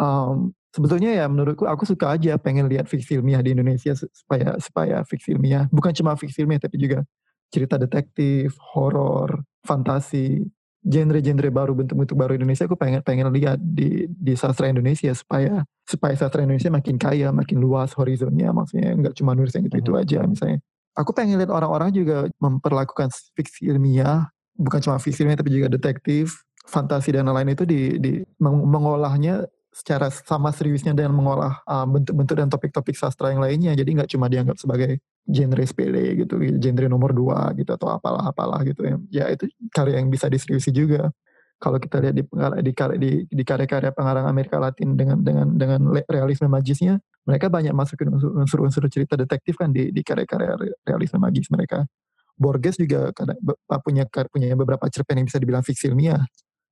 Um, 0.00 0.56
sebetulnya 0.76 1.24
ya 1.24 1.24
menurutku 1.24 1.64
aku 1.64 1.88
suka 1.88 2.12
aja 2.12 2.36
pengen 2.36 2.68
lihat 2.68 2.84
fiksi 2.84 3.16
ilmiah 3.16 3.40
di 3.40 3.56
Indonesia 3.56 3.96
supaya 3.96 4.60
supaya 4.60 5.00
fiksi 5.08 5.32
ilmiah. 5.32 5.64
Bukan 5.72 5.96
cuma 5.96 6.12
fiksi 6.20 6.44
ilmiah 6.44 6.60
tapi 6.60 6.76
juga 6.76 7.00
cerita 7.48 7.80
detektif, 7.80 8.60
horor, 8.76 9.40
fantasi, 9.64 10.44
genre-genre 10.84 11.48
baru 11.48 11.72
bentuk-bentuk 11.72 12.12
baru 12.12 12.36
Indonesia. 12.36 12.68
Aku 12.68 12.76
pengen 12.76 13.00
pengen 13.00 13.32
lihat 13.32 13.56
di 13.56 14.04
di 14.12 14.36
sastra 14.36 14.68
Indonesia 14.68 15.16
supaya 15.16 15.64
supaya 15.88 16.12
sastra 16.12 16.44
Indonesia 16.44 16.68
makin 16.68 17.00
kaya, 17.00 17.32
makin 17.32 17.56
luas 17.56 17.96
horizonnya. 17.96 18.52
Maksudnya 18.52 18.92
nggak 18.92 19.14
cuma 19.16 19.32
nulis 19.32 19.56
yang 19.56 19.64
itu-itu 19.64 19.96
aja 19.96 20.20
misalnya. 20.28 20.60
Aku 20.96 21.16
pengen 21.16 21.40
lihat 21.40 21.52
orang-orang 21.52 21.92
juga 21.92 22.28
memperlakukan 22.40 23.12
fiksi 23.36 23.68
ilmiah 23.72 24.28
bukan 24.56 24.80
cuma 24.80 24.96
fiksi 24.96 25.22
ilmiah 25.24 25.38
tapi 25.38 25.52
juga 25.52 25.68
detektif, 25.68 26.44
fantasi 26.66 27.14
dan 27.14 27.28
lain-lain 27.28 27.52
itu 27.52 27.64
di, 27.68 27.80
di 28.00 28.12
mengolahnya 28.42 29.44
secara 29.76 30.08
sama 30.08 30.48
seriusnya 30.56 30.96
dengan 30.96 31.12
mengolah 31.12 31.60
uh, 31.68 31.84
bentuk-bentuk 31.84 32.32
uh, 32.32 32.40
dan 32.40 32.48
topik-topik 32.48 32.96
sastra 32.96 33.28
yang 33.28 33.44
lainnya. 33.44 33.76
Jadi 33.76 33.92
nggak 33.92 34.08
cuma 34.08 34.32
dianggap 34.32 34.56
sebagai 34.56 35.04
genre 35.28 35.64
sepele 35.68 36.24
gitu, 36.24 36.40
genre 36.40 36.88
nomor 36.88 37.12
dua 37.12 37.52
gitu 37.52 37.76
atau 37.76 37.92
apalah-apalah 37.92 38.64
gitu 38.64 38.88
ya. 38.88 38.96
Ya 39.12 39.24
itu 39.36 39.52
karya 39.68 40.00
yang 40.00 40.08
bisa 40.08 40.32
diseriusi 40.32 40.72
juga. 40.72 41.12
Kalau 41.60 41.76
kita 41.76 42.00
lihat 42.00 42.16
di 42.16 42.24
di 42.64 42.72
di, 42.72 43.10
di 43.28 43.44
karya-karya 43.44 43.92
pengarang 43.92 44.24
Amerika 44.28 44.56
Latin 44.56 44.96
dengan 44.96 45.20
dengan 45.20 45.48
dengan 45.60 45.80
realisme 46.08 46.48
magisnya, 46.48 46.96
mereka 47.28 47.52
banyak 47.52 47.76
masukin 47.76 48.12
unsur-unsur 48.16 48.88
cerita 48.88 49.12
detektif 49.16 49.60
kan 49.60 49.72
di 49.76 49.92
di 49.92 50.00
karya-karya 50.00 50.56
realisme 50.88 51.20
magis 51.20 51.52
mereka. 51.52 51.84
Borges 52.36 52.80
juga 52.80 53.12
punya 53.84 54.04
punya 54.08 54.52
beberapa 54.56 54.84
cerpen 54.88 55.20
yang 55.20 55.28
bisa 55.28 55.40
dibilang 55.40 55.64
fiksi 55.64 55.92
ilmiah. 55.92 56.20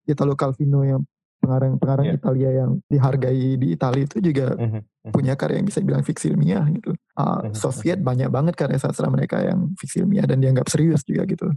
Italo 0.05 0.37
Calvino 0.37 0.85
yang 0.85 1.01
pengarang-pengarang 1.45 2.09
yeah. 2.09 2.17
Italia 2.17 2.51
yang 2.65 2.71
dihargai 2.89 3.61
di 3.61 3.67
Italia 3.77 4.05
itu 4.09 4.19
juga 4.25 4.57
mm 4.57 4.69
-hmm. 4.73 5.13
punya 5.13 5.37
karya 5.37 5.61
yang 5.61 5.69
bisa 5.69 5.85
bilang 5.85 6.01
fiksi 6.01 6.33
ilmiah 6.33 6.65
gitu. 6.73 6.97
Uh, 7.13 7.21
mm 7.21 7.37
-hmm. 7.53 7.53
Soviet 7.53 8.01
banyak 8.01 8.33
banget 8.33 8.57
karya 8.57 8.81
sastra 8.81 9.13
mereka 9.13 9.45
yang 9.45 9.77
fiksi 9.77 10.01
ilmiah 10.03 10.25
dan 10.25 10.41
dianggap 10.41 10.73
serius 10.73 11.05
juga 11.05 11.29
gitu. 11.29 11.53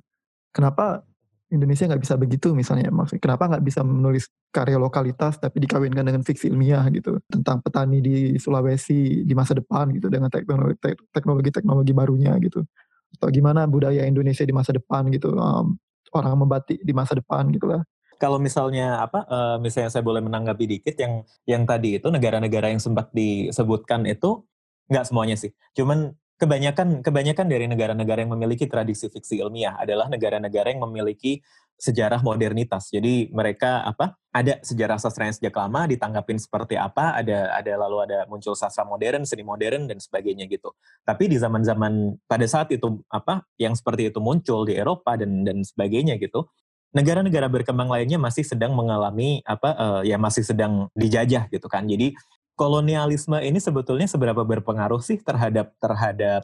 Kenapa 0.52 1.08
Indonesia 1.48 1.88
nggak 1.88 2.04
bisa 2.04 2.16
begitu 2.20 2.52
misalnya 2.52 2.92
maksudnya 2.92 3.24
kenapa 3.24 3.48
nggak 3.56 3.64
bisa 3.64 3.80
menulis 3.80 4.28
karya 4.52 4.76
lokalitas 4.76 5.40
tapi 5.40 5.64
dikawinkan 5.64 6.04
dengan 6.04 6.20
fiksi 6.20 6.52
ilmiah 6.52 6.84
gitu 6.92 7.24
tentang 7.32 7.64
petani 7.64 8.04
di 8.04 8.36
Sulawesi 8.36 9.24
di 9.24 9.32
masa 9.32 9.56
depan 9.56 9.96
gitu 9.96 10.12
dengan 10.12 10.28
teknologi 10.28 10.76
teknologi 11.16 11.50
teknologi 11.56 11.94
barunya 11.96 12.36
gitu 12.44 12.68
atau 13.16 13.28
gimana 13.32 13.64
budaya 13.64 14.04
Indonesia 14.04 14.44
di 14.44 14.52
masa 14.52 14.76
depan 14.76 15.08
gitu 15.08 15.40
um, 15.40 15.80
orang 16.12 16.36
membatik 16.36 16.84
di 16.84 16.92
masa 16.92 17.16
depan 17.16 17.48
gitu 17.56 17.72
lah 17.72 17.80
kalau 18.18 18.38
misalnya 18.42 19.02
apa 19.02 19.26
uh, 19.30 19.58
misalnya 19.62 19.94
saya 19.94 20.04
boleh 20.06 20.22
menanggapi 20.22 20.66
dikit 20.66 20.96
yang 20.98 21.14
yang 21.46 21.64
tadi 21.64 21.98
itu 22.02 22.10
negara-negara 22.10 22.70
yang 22.74 22.82
sempat 22.82 23.10
disebutkan 23.14 24.06
itu 24.10 24.44
nggak 24.92 25.06
semuanya 25.08 25.38
sih. 25.40 25.54
Cuman 25.78 26.14
kebanyakan 26.38 27.02
kebanyakan 27.02 27.48
dari 27.50 27.66
negara-negara 27.66 28.22
yang 28.22 28.34
memiliki 28.38 28.70
tradisi 28.70 29.10
fiksi 29.10 29.42
ilmiah 29.42 29.78
adalah 29.78 30.06
negara-negara 30.10 30.70
yang 30.70 30.86
memiliki 30.86 31.42
sejarah 31.78 32.26
modernitas. 32.26 32.90
Jadi 32.90 33.30
mereka 33.30 33.86
apa? 33.86 34.18
Ada 34.34 34.62
sejarah 34.66 34.98
sastra 35.02 35.30
yang 35.30 35.38
sejak 35.38 35.54
lama 35.54 35.86
ditanggapin 35.90 36.38
seperti 36.38 36.78
apa, 36.78 37.14
ada 37.14 37.54
ada 37.54 37.74
lalu 37.78 38.06
ada 38.06 38.26
muncul 38.30 38.54
sastra 38.58 38.86
modern, 38.86 39.26
seni 39.26 39.46
modern 39.46 39.86
dan 39.90 39.98
sebagainya 40.02 40.50
gitu. 40.50 40.74
Tapi 41.06 41.30
di 41.30 41.38
zaman-zaman 41.38 42.18
pada 42.26 42.46
saat 42.50 42.70
itu 42.74 43.02
apa 43.10 43.46
yang 43.62 43.74
seperti 43.78 44.10
itu 44.14 44.22
muncul 44.22 44.66
di 44.66 44.78
Eropa 44.78 45.18
dan 45.18 45.46
dan 45.46 45.62
sebagainya 45.62 46.18
gitu, 46.22 46.50
negara-negara 46.98 47.46
berkembang 47.46 47.86
lainnya 47.86 48.18
masih 48.18 48.42
sedang 48.42 48.74
mengalami 48.74 49.46
apa 49.46 49.70
uh, 49.78 50.02
ya 50.02 50.18
masih 50.18 50.42
sedang 50.42 50.90
dijajah 50.98 51.46
gitu 51.54 51.70
kan. 51.70 51.86
Jadi 51.86 52.18
kolonialisme 52.58 53.38
ini 53.46 53.62
sebetulnya 53.62 54.10
seberapa 54.10 54.42
berpengaruh 54.42 54.98
sih 55.06 55.22
terhadap 55.22 55.78
terhadap 55.78 56.42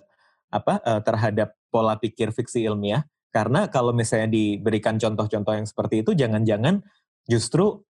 apa 0.54 0.78
uh, 0.86 1.02
terhadap 1.02 1.58
pola 1.74 1.98
pikir 1.98 2.30
fiksi 2.30 2.70
ilmiah? 2.70 3.02
Karena 3.34 3.66
kalau 3.66 3.90
misalnya 3.98 4.30
diberikan 4.30 5.02
contoh-contoh 5.02 5.58
yang 5.58 5.66
seperti 5.66 6.06
itu 6.06 6.14
jangan-jangan 6.14 6.86
justru 7.26 7.82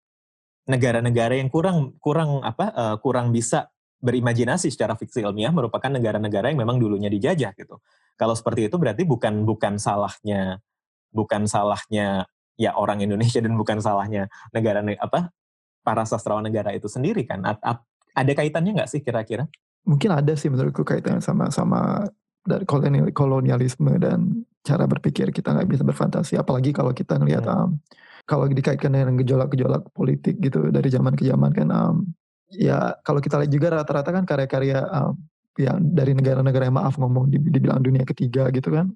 negara-negara 0.64 1.36
yang 1.36 1.52
kurang 1.52 2.00
kurang 2.00 2.40
apa 2.48 2.72
uh, 2.72 2.96
kurang 3.04 3.36
bisa 3.36 3.68
berimajinasi 4.00 4.72
secara 4.72 4.96
fiksi 4.96 5.20
ilmiah 5.20 5.52
merupakan 5.52 5.92
negara-negara 5.92 6.48
yang 6.48 6.64
memang 6.64 6.80
dulunya 6.80 7.12
dijajah 7.12 7.52
gitu. 7.60 7.84
Kalau 8.16 8.32
seperti 8.40 8.72
itu 8.72 8.80
berarti 8.80 9.04
bukan 9.04 9.44
bukan 9.44 9.76
salahnya 9.76 10.64
bukan 11.14 11.46
salahnya 11.46 12.26
ya 12.60 12.78
orang 12.78 13.02
Indonesia 13.02 13.42
dan 13.42 13.54
bukan 13.58 13.82
salahnya 13.82 14.30
negara 14.54 14.82
apa 15.02 15.34
para 15.84 16.04
sastrawan 16.08 16.46
negara 16.46 16.72
itu 16.72 16.88
sendiri 16.88 17.28
kan. 17.28 17.44
Ada 18.14 18.32
kaitannya 18.38 18.82
nggak 18.82 18.90
sih 18.90 19.02
kira-kira? 19.02 19.50
Mungkin 19.84 20.10
ada 20.16 20.34
sih 20.38 20.48
menurutku 20.48 20.88
kaitannya 20.88 21.20
sama 21.20 21.52
sama 21.52 22.08
dari 22.44 22.64
kolonialisme 23.12 24.00
dan 24.00 24.48
cara 24.64 24.88
berpikir 24.88 25.32
kita 25.36 25.52
nggak 25.56 25.68
bisa 25.68 25.84
berfantasi. 25.84 26.40
Apalagi 26.40 26.72
kalau 26.72 26.96
kita 26.96 27.20
ngelihat 27.20 27.44
hmm. 27.44 27.56
um, 27.56 27.70
kalau 28.24 28.48
dikaitkan 28.48 28.96
dengan 28.96 29.20
gejolak-gejolak 29.20 29.92
politik 29.92 30.40
gitu 30.40 30.72
dari 30.72 30.88
zaman 30.88 31.14
ke 31.20 31.28
zaman 31.28 31.52
kan 31.52 31.68
um, 31.72 31.96
ya 32.56 32.96
kalau 33.04 33.20
kita 33.20 33.36
lihat 33.44 33.52
juga 33.52 33.68
rata-rata 33.76 34.10
kan 34.16 34.24
karya-karya 34.24 34.80
um, 34.88 35.20
yang 35.60 35.78
dari 35.94 36.16
negara-negara 36.18 36.72
yang 36.72 36.78
maaf 36.80 36.96
ngomong 36.98 37.30
dibilang 37.30 37.84
dunia 37.84 38.08
ketiga 38.08 38.50
gitu 38.50 38.74
kan 38.74 38.90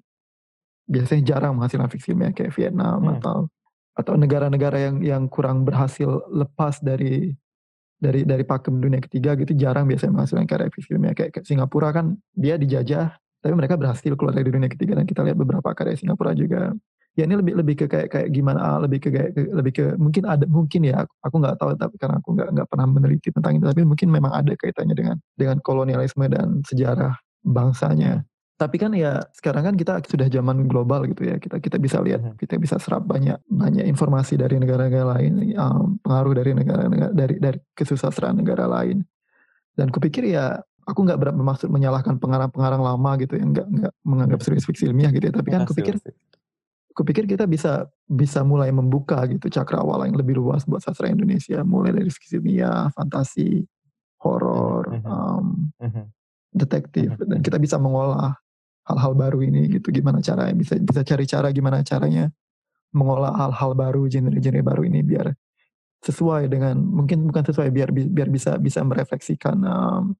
biasanya 0.88 1.22
jarang 1.28 1.52
menghasilkan 1.60 1.88
fiksi 1.92 2.16
ilmiah 2.16 2.32
kayak 2.32 2.52
Vietnam 2.56 2.98
Hmm. 3.04 3.14
atau 3.20 3.36
atau 3.98 4.14
negara-negara 4.14 4.78
yang 4.78 4.96
yang 5.02 5.22
kurang 5.28 5.66
berhasil 5.66 6.08
lepas 6.32 6.80
dari 6.80 7.34
dari 7.98 8.22
dari 8.22 8.44
pakem 8.46 8.78
dunia 8.78 9.02
ketiga 9.02 9.34
gitu 9.34 9.52
jarang 9.58 9.84
biasanya 9.90 10.22
menghasilkan 10.22 10.46
karya 10.46 10.70
fiksi 10.70 10.94
ilmiah 10.94 11.14
kayak, 11.18 11.34
kayak 11.34 11.46
Singapura 11.46 11.90
kan 11.90 12.14
dia 12.32 12.54
dijajah 12.54 13.10
tapi 13.42 13.54
mereka 13.54 13.74
berhasil 13.78 14.14
keluar 14.18 14.34
dari 14.34 14.50
dunia 14.50 14.70
ketiga 14.70 14.98
dan 14.98 15.06
kita 15.06 15.22
lihat 15.22 15.38
beberapa 15.38 15.70
karya 15.74 15.94
Singapura 15.94 16.34
juga. 16.34 16.74
Ya 17.18 17.26
ini 17.26 17.34
lebih 17.34 17.54
lebih 17.58 17.74
ke 17.74 17.86
kayak 17.90 18.08
kayak 18.14 18.28
gimana 18.30 18.58
ah, 18.62 18.78
lebih 18.78 19.02
ke 19.02 19.10
kayak 19.10 19.30
lebih 19.34 19.72
ke 19.74 19.84
mungkin 19.98 20.22
ada 20.22 20.46
mungkin 20.46 20.86
ya 20.86 21.02
aku- 21.02 21.18
aku 21.26 21.36
nggak 21.42 21.56
tahu 21.58 21.70
tapi 21.74 21.94
karena 21.98 22.16
aku 22.22 22.28
nggak 22.38 22.48
nggak 22.54 22.68
pernah 22.70 22.86
meneliti 22.86 23.28
tentang 23.34 23.58
itu 23.58 23.66
tapi 23.66 23.82
mungkin 23.82 24.08
memang 24.14 24.30
ada 24.30 24.54
kaitannya 24.54 24.94
dengan 24.94 25.16
dengan 25.34 25.58
kolonialisme 25.58 26.30
dan 26.30 26.62
sejarah 26.62 27.18
bangsanya 27.42 28.22
tapi 28.58 28.74
kan 28.74 28.90
ya 28.90 29.22
sekarang 29.30 29.70
kan 29.70 29.74
kita 29.78 30.02
sudah 30.02 30.26
zaman 30.26 30.66
global 30.66 31.06
gitu 31.06 31.22
ya 31.22 31.38
kita 31.38 31.62
kita 31.62 31.78
bisa 31.78 32.02
lihat 32.02 32.20
Mhm. 32.20 32.34
kita 32.42 32.58
bisa 32.58 32.74
serap 32.82 33.06
banyak 33.06 33.38
banyak 33.46 33.86
informasi 33.86 34.34
dari 34.34 34.58
negara-negara 34.58 35.14
lain 35.14 35.54
um, 35.54 35.94
pengaruh 36.02 36.34
dari 36.34 36.52
negara-negara 36.58 37.14
dari 37.14 37.38
dari 37.38 37.58
kesusastraan 37.72 38.34
negara 38.42 38.66
lain 38.66 39.06
dan 39.78 39.94
kupikir 39.94 40.26
ya 40.26 40.58
aku 40.82 41.06
nggak 41.06 41.22
ber- 41.22 41.36
bermaksud 41.38 41.70
menyalahkan 41.70 42.18
pengarang-pengarang 42.18 42.82
lama 42.82 43.10
gitu 43.22 43.38
yang 43.38 43.54
nggak 43.54 43.68
nggak 43.70 43.92
menganggap 44.02 44.40
serius 44.42 44.66
fiksi 44.66 44.90
ilmiah 44.90 45.14
gitu 45.14 45.30
ya 45.30 45.34
tapi 45.38 45.54
kan 45.54 45.62
kupikir 45.62 45.94
sih. 46.02 46.10
kupikir 46.98 47.30
kita 47.30 47.46
bisa 47.46 47.86
bisa 48.10 48.42
mulai 48.42 48.74
membuka 48.74 49.22
gitu 49.30 49.46
cakrawala 49.46 50.10
yang 50.10 50.18
lebih 50.18 50.34
luas 50.34 50.66
buat 50.66 50.82
sastra 50.82 51.06
Indonesia 51.06 51.62
mulai 51.62 51.94
dari 51.94 52.10
fiksi 52.10 52.42
ilmiah 52.42 52.90
fantasi 52.90 53.62
horor 54.18 54.98
Mhm. 54.98 55.06
um, 55.06 55.46
Mhm. 55.78 56.04
detektif 56.58 57.14
Mhm. 57.14 57.26
dan 57.30 57.38
kita 57.38 57.62
bisa 57.62 57.78
mengolah 57.78 58.34
hal-hal 58.88 59.12
baru 59.12 59.44
ini 59.44 59.68
gitu 59.68 59.92
gimana 59.92 60.24
caranya 60.24 60.56
bisa 60.56 60.80
bisa 60.80 61.04
cari 61.04 61.24
cara 61.28 61.48
gimana 61.52 61.84
caranya 61.84 62.32
mengolah 62.96 63.36
hal-hal 63.36 63.76
baru 63.76 64.08
genre-genre 64.08 64.64
baru 64.64 64.82
ini 64.88 65.04
biar 65.04 65.36
sesuai 66.00 66.48
dengan 66.48 66.78
mungkin 66.80 67.28
bukan 67.28 67.44
sesuai 67.44 67.68
biar 67.68 67.90
bi- 67.92 68.08
biar 68.08 68.32
bisa 68.32 68.56
bisa 68.56 68.80
merefleksikan 68.80 69.58
um, 69.66 70.16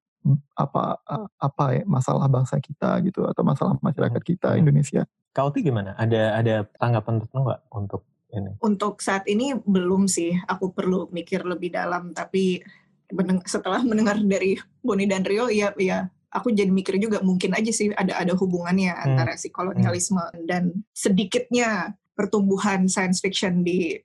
apa 0.53 0.99
apa 1.39 1.65
ya, 1.79 1.85
masalah 1.87 2.27
bangsa 2.29 2.59
kita 2.61 2.99
gitu 3.07 3.25
atau 3.25 3.41
masalah 3.47 3.79
masyarakat 3.81 4.21
kita 4.21 4.53
Mhm. 4.55 4.61
Indonesia 4.67 5.03
Kauti 5.33 5.63
gimana? 5.63 5.95
Ada 5.95 6.35
ada 6.35 6.55
tanggapan 6.83 7.23
tertentu 7.23 7.47
nggak 7.47 7.63
untuk 7.71 8.03
ini? 8.35 8.51
Untuk 8.59 8.99
saat 8.99 9.23
ini 9.31 9.55
belum 9.55 10.11
sih, 10.11 10.35
aku 10.51 10.75
perlu 10.75 11.07
mikir 11.15 11.47
lebih 11.47 11.71
dalam. 11.71 12.11
Tapi 12.11 12.59
meneng- 13.15 13.47
setelah 13.47 13.79
mendengar 13.87 14.19
dari 14.19 14.59
Boni 14.83 15.07
dan 15.07 15.23
Rio, 15.23 15.47
ya, 15.47 15.71
ya 15.79 16.11
aku 16.29 16.53
jadi 16.53 16.69
mikir 16.69 17.01
juga 17.01 17.25
mungkin 17.25 17.57
aja 17.57 17.73
sih 17.73 17.93
ada 17.93 18.21
ada 18.21 18.33
hubungannya 18.37 18.93
Hmm. 18.93 19.05
antara 19.05 19.33
si 19.41 19.49
kolonialisme 19.49 20.21
dan 20.45 20.85
sedikitnya 20.93 21.97
pertumbuhan 22.13 22.91
science 22.91 23.23
fiction 23.23 23.63
di 23.63 23.97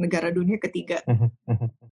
negara 0.00 0.32
dunia 0.32 0.56
ketiga. 0.56 1.04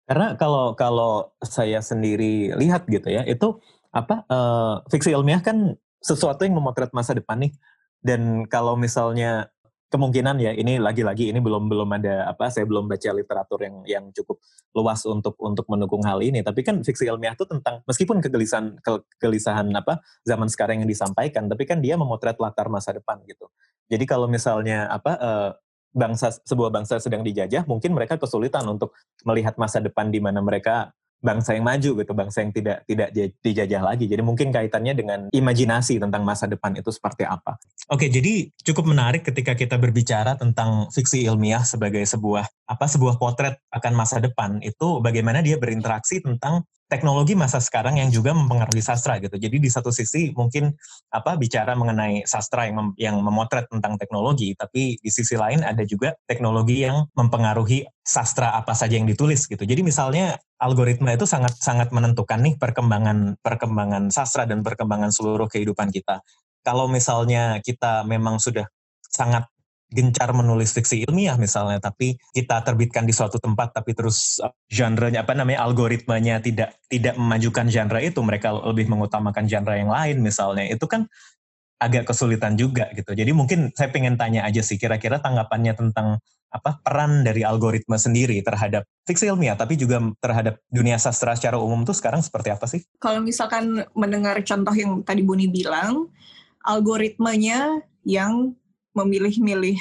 Karena 0.07 0.39
kalau 0.39 0.73
kalau 0.79 1.35
saya 1.43 1.83
sendiri 1.83 2.55
lihat 2.55 2.87
gitu 2.87 3.11
ya, 3.11 3.27
itu 3.27 3.59
apa 3.91 4.23
eh, 4.27 4.75
fiksi 4.91 5.11
ilmiah 5.11 5.43
kan 5.43 5.75
sesuatu 5.99 6.47
yang 6.47 6.55
memotret 6.55 6.91
masa 6.95 7.11
depan 7.11 7.43
nih. 7.43 7.53
Dan 7.99 8.47
kalau 8.47 8.79
misalnya 8.79 9.51
kemungkinan 9.87 10.35
ya 10.43 10.51
ini 10.51 10.83
lagi-lagi 10.83 11.31
ini 11.31 11.39
belum 11.39 11.71
belum 11.71 11.89
ada 11.95 12.27
apa 12.27 12.51
saya 12.51 12.67
belum 12.67 12.91
baca 12.91 13.09
literatur 13.15 13.59
yang 13.63 13.75
yang 13.87 14.05
cukup 14.11 14.43
luas 14.75 15.07
untuk 15.07 15.39
untuk 15.39 15.63
mendukung 15.71 16.03
hal 16.03 16.19
ini. 16.19 16.43
Tapi 16.43 16.59
kan 16.63 16.83
fiksi 16.83 17.07
ilmiah 17.07 17.33
itu 17.33 17.47
tentang 17.47 17.79
meskipun 17.87 18.19
kegelisahan 18.19 18.77
kegelisahan 18.83 19.67
apa 19.71 20.03
zaman 20.27 20.51
sekarang 20.51 20.83
yang 20.83 20.89
disampaikan 20.89 21.47
tapi 21.47 21.63
kan 21.63 21.79
dia 21.79 21.95
memotret 21.95 22.35
latar 22.37 22.67
masa 22.67 22.91
depan 22.91 23.23
gitu. 23.23 23.47
Jadi 23.87 24.03
kalau 24.03 24.27
misalnya 24.27 24.91
apa 24.91 25.11
eh, 25.15 25.51
bangsa 25.95 26.35
sebuah 26.43 26.69
bangsa 26.69 26.99
sedang 26.99 27.23
dijajah 27.23 27.63
mungkin 27.65 27.95
mereka 27.95 28.19
kesulitan 28.19 28.67
untuk 28.67 28.93
melihat 29.23 29.55
masa 29.55 29.79
depan 29.79 30.11
di 30.11 30.19
mana 30.19 30.43
mereka 30.43 30.91
bangsa 31.17 31.57
yang 31.57 31.65
maju 31.65 31.91
gitu 32.03 32.11
bangsa 32.13 32.45
yang 32.45 32.53
tidak 32.53 32.85
tidak 32.85 33.09
di- 33.11 33.33
dijajah 33.41 33.81
lagi. 33.81 34.05
Jadi 34.05 34.21
mungkin 34.21 34.53
kaitannya 34.53 34.93
dengan 34.93 35.19
imajinasi 35.33 35.97
tentang 35.97 36.21
masa 36.21 36.45
depan 36.45 36.77
itu 36.77 36.93
seperti 36.93 37.25
apa. 37.25 37.57
Oke 37.89 38.07
jadi 38.07 38.49
cukup 38.61 38.89
menarik 38.89 39.25
ketika 39.25 39.57
kita 39.57 39.75
berbicara 39.81 40.37
tentang 40.37 40.87
fiksi 40.93 41.25
ilmiah 41.25 41.65
sebagai 41.65 42.05
sebuah 42.05 42.45
apa 42.69 42.85
sebuah 42.85 43.17
potret 43.17 43.57
akan 43.73 43.93
masa 43.97 44.21
depan. 44.21 44.61
Itu 44.61 45.01
bagaimana 45.01 45.41
dia 45.41 45.57
berinteraksi 45.57 46.21
tentang 46.21 46.67
teknologi 46.87 47.35
masa 47.35 47.59
sekarang 47.59 47.99
yang 47.99 48.07
juga 48.07 48.31
mempengaruhi 48.31 48.79
sastra 48.79 49.19
gitu. 49.19 49.35
Jadi 49.35 49.59
di 49.59 49.69
satu 49.69 49.91
sisi 49.91 50.31
mungkin 50.31 50.71
apa 51.11 51.35
bicara 51.35 51.75
mengenai 51.75 52.23
sastra 52.23 52.67
yang 52.67 52.75
mem- 52.79 52.95
yang 52.95 53.15
memotret 53.19 53.67
tentang 53.67 53.99
teknologi 53.99 54.55
tapi 54.55 54.95
di 54.99 55.11
sisi 55.11 55.35
lain 55.35 55.63
ada 55.67 55.83
juga 55.83 56.15
teknologi 56.23 56.87
yang 56.87 57.05
mempengaruhi 57.13 57.83
sastra 57.99 58.55
apa 58.55 58.71
saja 58.71 58.95
yang 58.95 59.05
ditulis 59.05 59.45
gitu. 59.45 59.61
Jadi 59.67 59.83
misalnya 59.83 60.39
algoritma 60.63 61.11
itu 61.11 61.27
sangat 61.27 61.59
sangat 61.59 61.91
menentukan 61.91 62.39
nih 62.39 62.55
perkembangan 62.55 63.35
perkembangan 63.43 64.07
sastra 64.09 64.47
dan 64.47 64.63
perkembangan 64.63 65.11
seluruh 65.11 65.51
kehidupan 65.51 65.91
kita. 65.91 66.23
Kalau 66.63 66.87
misalnya 66.87 67.59
kita 67.63 68.07
memang 68.07 68.39
sudah 68.39 68.67
sangat 69.07 69.47
gencar 69.87 70.35
menulis 70.35 70.75
fiksi 70.75 71.07
ilmiah 71.07 71.39
misalnya 71.39 71.79
tapi 71.79 72.19
kita 72.35 72.59
terbitkan 72.59 73.07
di 73.07 73.15
suatu 73.15 73.39
tempat 73.39 73.71
tapi 73.71 73.95
terus 73.95 74.39
uh, 74.43 74.51
genre-nya 74.67 75.23
apa 75.23 75.31
namanya 75.31 75.63
algoritmanya 75.63 76.43
tidak 76.43 76.75
tidak 76.91 77.15
memajukan 77.15 77.71
genre 77.71 77.99
itu 78.03 78.19
mereka 78.19 78.51
lebih 78.51 78.91
mengutamakan 78.91 79.47
genre 79.47 79.75
yang 79.79 79.87
lain 79.87 80.19
misalnya 80.19 80.67
itu 80.67 80.83
kan 80.91 81.07
agak 81.79 82.09
kesulitan 82.09 82.59
juga 82.59 82.91
gitu 82.91 83.15
jadi 83.15 83.31
mungkin 83.31 83.71
saya 83.71 83.87
pengen 83.87 84.19
tanya 84.19 84.43
aja 84.43 84.59
sih 84.59 84.75
kira-kira 84.75 85.23
tanggapannya 85.23 85.71
tentang 85.77 86.19
apa 86.47 86.79
peran 86.79 87.27
dari 87.27 87.43
algoritma 87.43 87.99
sendiri 87.99 88.39
terhadap 88.39 88.87
fiksi 89.03 89.27
ilmiah 89.27 89.59
tapi 89.59 89.75
juga 89.75 89.99
terhadap 90.23 90.63
dunia 90.71 90.95
sastra 90.95 91.35
secara 91.35 91.59
umum 91.59 91.83
tuh 91.83 91.91
sekarang 91.91 92.23
seperti 92.23 92.49
apa 92.55 92.65
sih? 92.71 92.87
Kalau 93.03 93.19
misalkan 93.19 93.83
mendengar 93.91 94.39
contoh 94.47 94.71
yang 94.71 95.03
tadi 95.03 95.27
Buni 95.27 95.51
bilang, 95.51 96.07
algoritmanya 96.63 97.83
yang 98.07 98.55
memilih-milih 98.97 99.77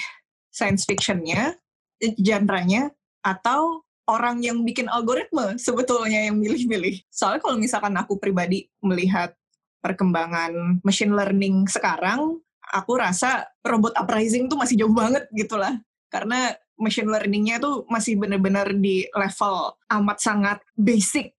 science 0.52 0.85
fictionnya, 0.85 1.57
eh, 2.05 2.12
genre-nya, 2.20 2.92
atau 3.24 3.87
orang 4.07 4.38
yang 4.40 4.62
bikin 4.62 4.87
algoritma 4.87 5.59
sebetulnya 5.59 6.31
yang 6.31 6.38
milih-milih. 6.38 7.02
Soalnya 7.11 7.42
kalau 7.42 7.57
misalkan 7.59 7.94
aku 7.98 8.16
pribadi 8.22 8.70
melihat 8.79 9.35
perkembangan 9.83 10.83
machine 10.87 11.12
learning 11.12 11.66
sekarang, 11.66 12.38
aku 12.70 12.92
rasa 12.98 13.46
robot 13.66 13.94
uprising 13.98 14.46
tuh 14.46 14.59
masih 14.59 14.79
jauh 14.79 14.94
banget 14.94 15.26
gitu 15.35 15.59
lah. 15.59 15.74
Karena 16.07 16.55
machine 16.79 17.11
learning-nya 17.11 17.59
tuh 17.59 17.83
masih 17.90 18.14
benar-benar 18.14 18.70
di 18.79 19.07
level 19.11 19.74
amat 19.90 20.18
sangat 20.22 20.59
basic. 20.79 21.35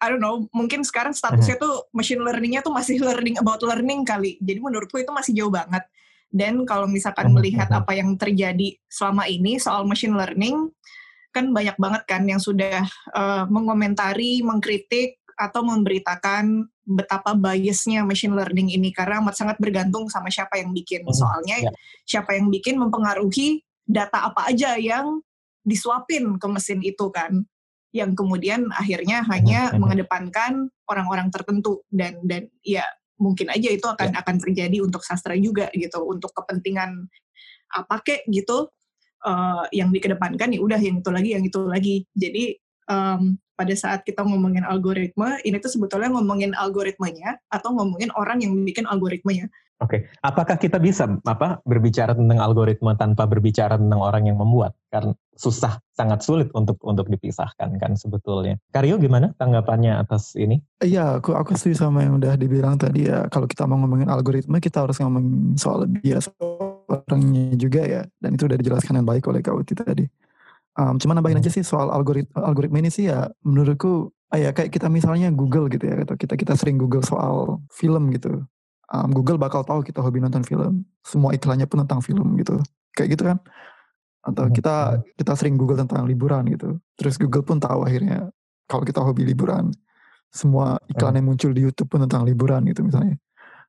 I 0.00 0.08
don't 0.08 0.22
know, 0.22 0.48
mungkin 0.56 0.80
sekarang 0.80 1.12
statusnya 1.12 1.60
tuh 1.60 1.90
machine 1.92 2.24
learning-nya 2.24 2.64
tuh 2.64 2.72
masih 2.72 3.02
learning 3.04 3.36
about 3.36 3.60
learning 3.60 4.06
kali. 4.06 4.40
Jadi 4.40 4.56
menurutku 4.56 4.96
itu 4.96 5.12
masih 5.12 5.36
jauh 5.36 5.52
banget. 5.52 5.84
Dan 6.30 6.62
kalau 6.62 6.86
misalkan 6.86 7.34
melihat 7.34 7.66
apa 7.74 7.90
yang 7.90 8.14
terjadi 8.14 8.78
selama 8.86 9.26
ini 9.26 9.58
soal 9.58 9.82
machine 9.82 10.14
learning, 10.14 10.70
kan 11.34 11.50
banyak 11.50 11.74
banget 11.74 12.02
kan 12.06 12.22
yang 12.22 12.38
sudah 12.38 12.86
eh, 13.14 13.44
mengomentari, 13.50 14.38
mengkritik, 14.46 15.20
atau 15.40 15.64
memberitakan 15.64 16.68
betapa 16.84 17.32
biasnya 17.32 18.04
machine 18.04 18.36
learning 18.36 18.76
ini. 18.76 18.92
Karena 18.92 19.24
amat 19.24 19.40
sangat 19.40 19.56
bergantung 19.56 20.12
sama 20.12 20.28
siapa 20.28 20.60
yang 20.60 20.76
bikin. 20.76 21.08
Mhm, 21.08 21.16
Soalnya 21.16 21.56
ya. 21.64 21.72
siapa 22.04 22.36
yang 22.36 22.52
bikin 22.52 22.76
mempengaruhi 22.76 23.64
data 23.88 24.28
apa 24.28 24.52
aja 24.52 24.76
yang 24.76 25.24
disuapin 25.64 26.36
ke 26.36 26.46
mesin 26.52 26.84
itu 26.84 27.08
kan. 27.08 27.40
Yang 27.90 28.20
kemudian 28.22 28.68
akhirnya 28.70 29.24
hanya 29.32 29.74
mengedepankan 29.80 30.68
orang-orang 30.84 31.32
tertentu. 31.32 31.80
Dan 31.88 32.20
dan 32.28 32.52
ya 32.60 32.84
mungkin 33.20 33.52
aja 33.52 33.68
itu 33.68 33.84
akan 33.84 34.16
akan 34.16 34.36
terjadi 34.40 34.80
untuk 34.80 35.04
sastra 35.04 35.36
juga 35.36 35.68
gitu 35.76 36.00
untuk 36.08 36.32
kepentingan 36.32 37.06
apa 37.70 38.02
kek 38.02 38.26
gitu 38.26 38.72
eh, 39.22 39.64
yang 39.76 39.92
dikedepankan 39.92 40.56
ya 40.56 40.60
udah 40.64 40.80
yang 40.80 40.98
itu 40.98 41.10
lagi 41.12 41.30
yang 41.36 41.44
itu 41.44 41.60
lagi. 41.68 41.96
Jadi 42.16 42.44
em, 42.90 43.22
pada 43.54 43.74
saat 43.76 44.00
kita 44.08 44.24
ngomongin 44.24 44.64
algoritma 44.64 45.36
ini 45.44 45.60
tuh 45.60 45.68
sebetulnya 45.68 46.08
ngomongin 46.16 46.56
algoritmanya 46.56 47.36
atau 47.52 47.76
ngomongin 47.76 48.08
orang 48.16 48.40
yang 48.40 48.56
bikin 48.64 48.88
algoritmanya 48.88 49.52
Oke, 49.80 50.12
apakah 50.20 50.60
kita 50.60 50.76
bisa 50.76 51.08
apa 51.24 51.64
berbicara 51.64 52.12
tentang 52.12 52.36
algoritma 52.36 53.00
tanpa 53.00 53.24
berbicara 53.24 53.80
tentang 53.80 53.96
orang 53.96 54.28
yang 54.28 54.36
membuat? 54.36 54.76
Karena 54.92 55.16
susah, 55.32 55.80
sangat 55.96 56.20
sulit 56.20 56.52
untuk 56.52 56.76
untuk 56.84 57.08
dipisahkan 57.08 57.80
kan 57.80 57.96
sebetulnya. 57.96 58.60
Karyo 58.76 59.00
gimana 59.00 59.32
tanggapannya 59.40 59.96
atas 59.96 60.36
ini? 60.36 60.60
Iya, 60.84 61.16
aku 61.24 61.32
aku 61.32 61.56
setuju 61.56 61.88
sama 61.88 62.04
yang 62.04 62.20
udah 62.20 62.36
dibilang 62.36 62.76
tadi 62.76 63.08
ya. 63.08 63.24
Kalau 63.32 63.48
kita 63.48 63.64
mau 63.64 63.80
ngomongin 63.80 64.12
algoritma, 64.12 64.60
kita 64.60 64.84
harus 64.84 65.00
ngomongin 65.00 65.56
soal 65.56 65.88
bias 65.88 66.28
orangnya 66.84 67.56
juga 67.56 67.80
ya. 67.80 68.02
Dan 68.20 68.36
itu 68.36 68.44
udah 68.44 68.60
dijelaskan 68.60 69.00
dengan 69.00 69.08
baik 69.16 69.24
oleh 69.32 69.40
Kak 69.40 69.56
Uti 69.56 69.72
tadi. 69.80 70.04
Um, 70.76 71.00
cuman 71.00 71.24
nambahin 71.24 71.40
Hmm. 71.40 71.44
aja 71.48 71.56
sih 71.56 71.64
soal 71.64 71.88
algoritma, 71.88 72.44
algoritma 72.44 72.84
ini 72.84 72.92
sih 72.92 73.08
ya 73.08 73.32
menurutku 73.48 74.12
ah 74.28 74.38
ya 74.38 74.52
kayak 74.54 74.70
kita 74.70 74.86
misalnya 74.86 75.32
Google 75.34 75.66
gitu 75.66 75.82
ya 75.88 76.04
atau 76.04 76.14
kita 76.14 76.36
kita 76.38 76.54
sering 76.54 76.78
Google 76.78 77.02
soal 77.02 77.64
film 77.74 78.12
gitu 78.14 78.44
um, 78.90 79.08
Google 79.14 79.38
bakal 79.38 79.62
tahu 79.62 79.80
kita 79.86 80.02
hobi 80.02 80.18
nonton 80.20 80.42
film. 80.42 80.84
Semua 81.06 81.32
iklannya 81.32 81.66
pun 81.70 81.86
tentang 81.86 82.02
film 82.02 82.36
gitu. 82.38 82.58
Kayak 82.94 83.08
gitu 83.16 83.22
kan? 83.26 83.38
Atau 84.20 84.50
Hmm, 84.50 84.54
kita 84.54 84.74
hmm. 85.00 85.02
kita 85.16 85.32
sering 85.38 85.54
Google 85.56 85.80
tentang 85.80 86.04
liburan 86.04 86.44
gitu. 86.50 86.76
Terus 86.98 87.16
Google 87.16 87.46
pun 87.46 87.56
tahu 87.62 87.86
akhirnya 87.86 88.28
kalau 88.66 88.82
kita 88.84 89.00
hobi 89.00 89.24
liburan. 89.24 89.72
Semua 90.30 90.78
iklan 90.86 91.18
yang 91.18 91.26
muncul 91.26 91.50
di 91.50 91.66
YouTube 91.66 91.90
pun 91.90 92.06
tentang 92.06 92.22
liburan 92.22 92.62
gitu 92.70 92.86
misalnya. 92.86 93.18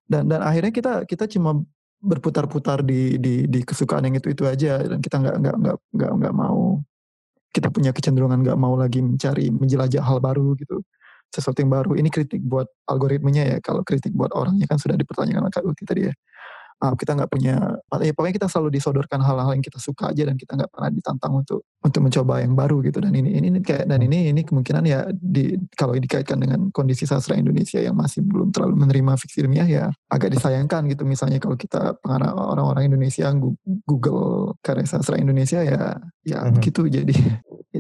Dan 0.06 0.30
dan 0.30 0.46
akhirnya 0.46 0.70
kita 0.70 0.94
kita 1.10 1.26
cuma 1.26 1.58
berputar-putar 2.02 2.82
di 2.82 3.18
di 3.22 3.46
di 3.46 3.60
kesukaan 3.62 4.10
yang 4.10 4.18
itu 4.18 4.34
itu 4.34 4.44
aja 4.46 4.82
dan 4.82 5.00
kita 5.02 5.22
nggak 5.22 5.36
nggak 5.38 5.56
nggak 5.62 5.78
nggak 5.94 6.12
nggak 6.18 6.34
mau 6.34 6.82
kita 7.54 7.70
punya 7.70 7.94
kecenderungan 7.94 8.42
nggak 8.42 8.58
mau 8.58 8.74
lagi 8.74 9.06
mencari 9.06 9.54
menjelajah 9.54 10.02
hal 10.02 10.18
baru 10.18 10.58
gitu 10.58 10.82
sesuatu 11.32 11.64
yang 11.64 11.72
baru. 11.72 11.96
Ini 11.96 12.10
kritik 12.12 12.44
buat 12.44 12.68
algoritmenya 12.86 13.44
ya 13.48 13.58
kalau 13.64 13.82
kritik 13.88 14.12
buat 14.14 14.36
orangnya 14.36 14.68
kan 14.68 14.78
sudah 14.78 15.00
dipertanyakan 15.00 15.48
Kak 15.50 15.64
Uti 15.66 15.84
tadi 15.88 16.12
ya. 16.12 16.16
Ah, 16.82 16.98
kita 16.98 17.14
nggak 17.14 17.30
punya 17.30 17.78
ya 18.02 18.10
pokoknya 18.10 18.42
kita 18.42 18.50
selalu 18.50 18.74
disodorkan 18.74 19.22
hal-hal 19.22 19.54
yang 19.54 19.62
kita 19.62 19.78
suka 19.78 20.10
aja 20.10 20.26
dan 20.26 20.34
kita 20.34 20.58
nggak 20.58 20.74
pernah 20.74 20.90
ditantang 20.90 21.30
untuk 21.38 21.62
untuk 21.78 22.02
mencoba 22.10 22.42
yang 22.42 22.58
baru 22.58 22.82
gitu. 22.82 22.98
Dan 22.98 23.14
ini 23.14 23.38
ini, 23.38 23.54
ini 23.54 23.60
kayak 23.62 23.86
dan 23.86 24.02
ini 24.02 24.34
ini 24.34 24.42
kemungkinan 24.42 24.84
ya 24.90 25.06
di 25.14 25.62
kalau 25.78 25.94
dikaitkan 25.94 26.42
dengan 26.42 26.74
kondisi 26.74 27.06
sastra 27.06 27.38
Indonesia 27.38 27.78
yang 27.78 27.94
masih 27.94 28.26
belum 28.26 28.50
terlalu 28.50 28.82
menerima 28.82 29.14
fiksi 29.14 29.46
ilmiah 29.46 29.70
ya 29.70 29.86
agak 30.10 30.34
disayangkan 30.34 30.90
gitu. 30.90 31.06
Misalnya 31.06 31.38
kalau 31.38 31.54
kita 31.54 32.02
pengarang 32.02 32.34
orang-orang 32.34 32.90
Indonesia 32.90 33.30
Google 33.86 34.58
karya 34.66 34.90
sastra 34.90 35.22
Indonesia 35.22 35.62
ya 35.62 36.02
ya 36.26 36.50
Mhm. 36.50 36.54
begitu 36.58 36.90
jadi 36.90 37.14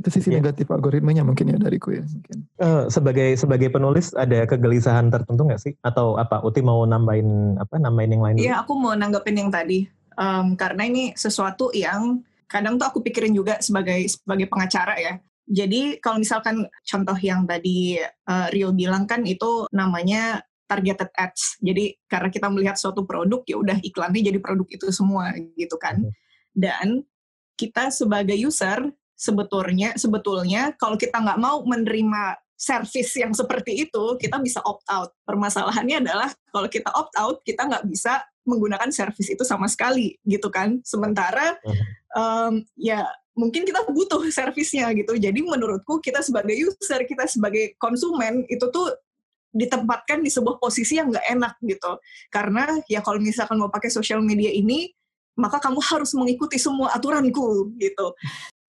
itu 0.01 0.09
sisi 0.09 0.33
Ya. 0.33 0.41
negatif 0.41 0.65
algoritmanya 0.73 1.21
mungkin 1.21 1.53
ya 1.53 1.57
dariku 1.61 1.93
ya 1.93 2.01
mungkin 2.01 2.49
Eh, 2.57 2.83
sebagai 2.89 3.37
sebagai 3.37 3.69
penulis 3.69 4.17
ada 4.17 4.45
kegelisahan 4.49 5.13
tertentu 5.13 5.45
nggak 5.45 5.61
sih? 5.61 5.73
Atau 5.85 6.17
apa? 6.17 6.41
Uti 6.41 6.65
mau 6.65 6.81
nambahin 6.85 7.61
apa? 7.61 7.77
Nambahin 7.77 8.11
yang 8.17 8.23
lain? 8.25 8.35
Iya, 8.41 8.53
aku 8.65 8.73
mau 8.77 8.93
nanggepin 8.97 9.37
yang 9.37 9.49
tadi. 9.53 9.85
Em, 10.17 10.53
karena 10.57 10.85
ini 10.85 11.13
sesuatu 11.17 11.69
yang 11.73 12.21
kadang 12.49 12.75
tuh 12.75 12.89
aku 12.89 12.99
pikirin 13.01 13.31
juga 13.31 13.57
sebagai 13.63 14.01
sebagai 14.09 14.45
pengacara 14.49 14.97
ya. 14.97 15.13
Jadi 15.47 15.97
kalau 16.03 16.21
misalkan 16.21 16.67
contoh 16.85 17.17
yang 17.21 17.45
tadi 17.49 17.97
eh, 18.01 18.47
Rio 18.53 18.73
bilang 18.73 19.05
kan 19.09 19.25
itu 19.25 19.65
namanya 19.73 20.41
targeted 20.69 21.11
ads. 21.17 21.57
Jadi 21.59 21.97
karena 22.07 22.29
kita 22.31 22.47
melihat 22.47 22.77
suatu 22.79 23.03
produk 23.03 23.41
ya 23.43 23.57
udah 23.59 23.77
iklannya 23.83 24.21
jadi 24.23 24.39
produk 24.39 24.67
itu 24.69 24.85
semua 24.93 25.33
gitu 25.57 25.75
kan. 25.81 25.99
Mhm. 25.99 26.11
Dan 26.55 26.87
kita 27.57 27.91
sebagai 27.91 28.37
user 28.37 28.89
sebetulnya 29.21 29.93
sebetulnya 29.93 30.73
kalau 30.81 30.97
kita 30.97 31.21
nggak 31.21 31.37
mau 31.37 31.61
menerima 31.61 32.41
service 32.57 33.17
yang 33.17 33.33
seperti 33.33 33.85
itu 33.85 34.17
kita 34.17 34.41
bisa 34.41 34.61
opt 34.65 34.85
out. 34.89 35.13
Permasalahannya 35.25 36.01
adalah 36.01 36.29
kalau 36.49 36.65
kita 36.69 36.89
opt 36.89 37.13
out 37.21 37.37
kita 37.45 37.69
nggak 37.69 37.85
bisa 37.85 38.25
menggunakan 38.49 38.89
service 38.89 39.29
itu 39.29 39.45
sama 39.45 39.69
sekali 39.69 40.17
gitu 40.25 40.49
kan. 40.49 40.81
Sementara 40.81 41.57
em, 42.17 42.65
ya 42.77 43.05
mungkin 43.37 43.65
kita 43.65 43.85
butuh 43.89 44.25
servisnya 44.33 44.89
gitu. 44.97 45.13
Jadi 45.17 45.41
menurutku 45.41 46.01
kita 46.01 46.25
sebagai 46.25 46.57
user, 46.57 47.05
kita 47.05 47.29
sebagai 47.29 47.77
konsumen 47.77 48.45
itu 48.49 48.69
tuh 48.73 48.89
ditempatkan 49.51 50.23
di 50.23 50.31
sebuah 50.31 50.57
posisi 50.57 50.97
yang 50.97 51.09
nggak 51.09 51.27
enak 51.33 51.53
gitu. 51.65 51.97
Karena 52.29 52.77
ya 52.85 53.01
kalau 53.05 53.17
misalkan 53.21 53.57
mau 53.57 53.73
pakai 53.73 53.89
sosial 53.89 54.21
media 54.21 54.49
ini, 54.53 54.89
maka 55.33 55.57
kamu 55.57 55.81
harus 55.81 56.13
mengikuti 56.13 56.61
semua 56.61 56.93
aturanku 56.93 57.73
gitu. 57.81 58.13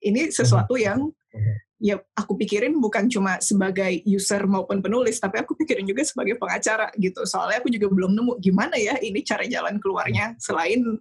Ini 0.02 0.34
sesuatu 0.34 0.74
yang 0.74 1.08
Mhm. 1.32 1.54
ya 1.82 1.96
aku 2.14 2.36
pikirin 2.36 2.76
bukan 2.78 3.08
cuma 3.08 3.40
sebagai 3.42 4.02
user 4.06 4.44
maupun 4.46 4.82
penulis, 4.84 5.18
tapi 5.18 5.40
aku 5.40 5.56
pikirin 5.56 5.86
juga 5.88 6.04
sebagai 6.04 6.36
pengacara 6.38 6.92
gitu. 7.00 7.24
Soalnya 7.24 7.62
aku 7.62 7.72
juga 7.72 7.88
belum 7.88 8.12
nemu 8.14 8.32
gimana 8.38 8.76
ya 8.78 8.98
ini 9.00 9.22
cara 9.24 9.46
jalan 9.48 9.80
keluarnya 9.82 10.36
selain 10.38 11.00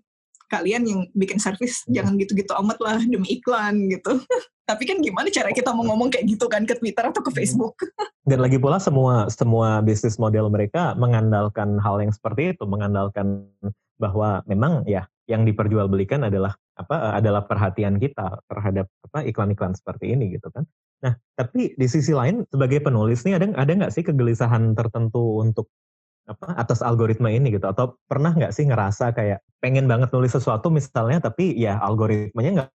kalian 0.52 0.84
yang 0.84 1.02
bikin 1.16 1.40
service 1.40 1.88
jangan 1.88 2.20
gitu-gitu 2.20 2.52
amat 2.60 2.78
lah 2.84 3.00
demi 3.00 3.40
iklan 3.40 3.88
gitu. 3.88 4.20
Tapi 4.70 4.84
kan 4.88 5.04
gimana 5.04 5.28
cara 5.28 5.52
kita 5.52 5.76
mau 5.76 5.84
ngomong 5.84 6.12
kayak 6.12 6.28
gitu 6.32 6.48
kan 6.48 6.64
ke 6.64 6.80
Twitter 6.80 7.04
atau 7.04 7.20
ke 7.20 7.32
Facebook? 7.36 7.76
Dan 8.30 8.40
lagi 8.40 8.56
pula 8.56 8.80
semua 8.80 9.28
semua 9.28 9.84
bisnis 9.84 10.16
model 10.16 10.48
mereka 10.48 10.96
mengandalkan 10.96 11.76
hal 11.82 12.00
yang 12.00 12.14
seperti 12.14 12.56
itu, 12.56 12.64
mengandalkan 12.64 13.52
bahwa 14.00 14.46
memang 14.48 14.88
ya 14.88 15.08
yang 15.28 15.44
diperjualbelikan 15.48 16.28
adalah 16.28 16.56
apa 16.78 16.96
eh, 16.96 17.14
adalah 17.24 17.44
perhatian 17.46 18.00
kita 18.00 18.40
terhadap 18.48 18.88
apa 19.12 19.20
iklan-iklan 19.28 19.76
seperti 19.76 20.16
ini 20.16 20.36
gitu 20.36 20.48
kan. 20.54 20.64
Nah, 21.02 21.18
tapi 21.34 21.74
di 21.74 21.88
sisi 21.90 22.14
lain 22.14 22.46
sebagai 22.48 22.80
penulis 22.86 23.26
nih 23.26 23.42
ada 23.42 23.46
ada 23.58 23.72
nggak 23.74 23.94
sih 23.94 24.06
kegelisahan 24.06 24.78
tertentu 24.78 25.42
untuk 25.42 25.68
apa 26.30 26.54
atas 26.56 26.86
algoritma 26.86 27.34
ini 27.34 27.50
gitu 27.50 27.66
atau 27.66 27.98
pernah 28.06 28.32
nggak 28.32 28.54
sih 28.54 28.70
ngerasa 28.70 29.12
kayak 29.18 29.42
pengen 29.58 29.90
banget 29.90 30.14
nulis 30.14 30.32
sesuatu 30.32 30.70
misalnya 30.70 31.18
tapi 31.18 31.58
ya 31.58 31.82
algoritmanya 31.82 32.52
nggak 32.56 32.70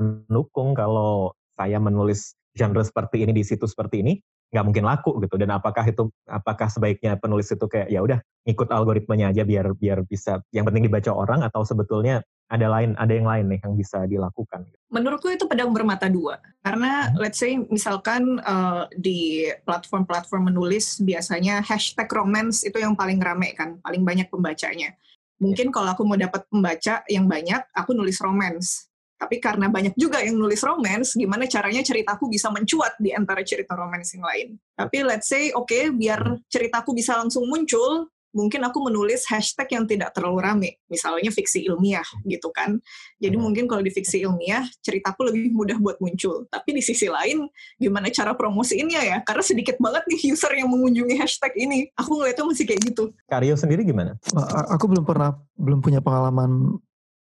mendukung 0.00 0.72
kalau 0.72 1.36
saya 1.54 1.76
menulis 1.76 2.34
genre 2.56 2.80
seperti 2.80 3.28
ini 3.28 3.36
di 3.36 3.44
situs 3.44 3.76
seperti 3.76 4.00
ini 4.00 4.12
nggak 4.54 4.64
mungkin 4.70 4.84
laku 4.86 5.18
gitu 5.26 5.34
dan 5.34 5.50
apakah 5.50 5.82
itu 5.82 6.06
apakah 6.30 6.70
sebaiknya 6.70 7.18
penulis 7.18 7.50
itu 7.50 7.66
kayak 7.66 7.90
ya 7.90 8.00
udah 8.00 8.22
ngikut 8.46 8.70
algoritmanya 8.70 9.34
aja 9.34 9.42
biar 9.42 9.74
biar 9.74 10.06
bisa 10.06 10.38
yang 10.54 10.62
penting 10.62 10.86
dibaca 10.86 11.10
orang 11.10 11.42
atau 11.42 11.66
sebetulnya 11.66 12.22
ada 12.52 12.66
lain 12.68 12.92
ada 13.00 13.12
yang 13.12 13.28
lain 13.28 13.44
nih 13.50 13.60
yang 13.64 13.74
bisa 13.74 14.04
dilakukan 14.04 14.68
Menurutku 14.94 15.26
itu 15.26 15.50
pedang 15.50 15.74
bermata 15.74 16.06
dua. 16.06 16.38
Karena 16.62 17.10
let's 17.18 17.42
say 17.42 17.58
misalkan 17.58 18.38
uh, 18.46 18.86
di 18.94 19.50
platform-platform 19.66 20.54
menulis 20.54 21.02
biasanya 21.02 21.66
hashtag 21.66 22.06
romance 22.14 22.62
itu 22.62 22.78
yang 22.78 22.94
paling 22.94 23.18
rame 23.18 23.58
kan, 23.58 23.82
paling 23.82 24.06
banyak 24.06 24.30
pembacanya. 24.30 24.94
Mungkin 25.42 25.74
kalau 25.74 25.90
aku 25.90 26.06
mau 26.06 26.14
dapat 26.14 26.46
pembaca 26.46 27.02
yang 27.10 27.26
banyak, 27.26 27.58
aku 27.74 27.90
nulis 27.90 28.22
romance. 28.22 28.86
Tapi 29.18 29.42
karena 29.42 29.66
banyak 29.66 29.98
juga 29.98 30.22
yang 30.22 30.38
nulis 30.38 30.62
romance, 30.62 31.18
gimana 31.18 31.50
caranya 31.50 31.82
ceritaku 31.82 32.30
bisa 32.30 32.54
mencuat 32.54 32.94
di 33.02 33.10
antara 33.10 33.42
cerita 33.42 33.74
romance 33.74 34.14
yang 34.14 34.22
lain. 34.22 34.48
Tapi 34.78 34.98
let's 35.02 35.26
say, 35.26 35.50
oke, 35.50 35.90
biar 35.98 36.38
ceritaku 36.46 36.94
bisa 36.94 37.18
langsung 37.18 37.50
muncul, 37.50 38.13
mungkin 38.34 38.60
aku 38.66 38.82
menulis 38.82 39.24
hashtag 39.30 39.78
yang 39.78 39.86
tidak 39.86 40.10
terlalu 40.10 40.38
rame, 40.42 40.70
misalnya 40.90 41.30
fiksi 41.30 41.70
ilmiah 41.70 42.04
gitu 42.26 42.50
kan. 42.50 42.82
Jadi 43.22 43.38
Hmm. 43.38 43.46
mungkin 43.46 43.64
kalau 43.70 43.80
di 43.80 43.94
fiksi 43.94 44.26
ilmiah, 44.26 44.66
ceritaku 44.82 45.30
lebih 45.30 45.54
mudah 45.54 45.78
buat 45.78 46.02
muncul. 46.02 46.44
Tapi 46.50 46.74
di 46.74 46.82
sisi 46.82 47.06
lain, 47.06 47.46
gimana 47.78 48.10
cara 48.10 48.34
promosiinnya 48.34 49.00
ya? 49.06 49.16
Karena 49.22 49.40
sedikit 49.46 49.78
banget 49.78 50.02
nih 50.10 50.34
user 50.34 50.50
yang 50.58 50.66
mengunjungi 50.68 51.14
hashtag 51.14 51.54
ini. 51.54 51.88
Aku 51.94 52.18
ngeliatnya 52.18 52.44
masih 52.44 52.66
kayak 52.66 52.82
gitu. 52.90 53.14
Karyo 53.30 53.54
sendiri 53.54 53.86
gimana 53.86 54.18
A- 54.34 54.74
Aku 54.74 54.90
belum 54.90 55.06
pernah 55.06 55.38
belum 55.54 55.78
punya 55.78 56.02
pengalaman 56.02 56.74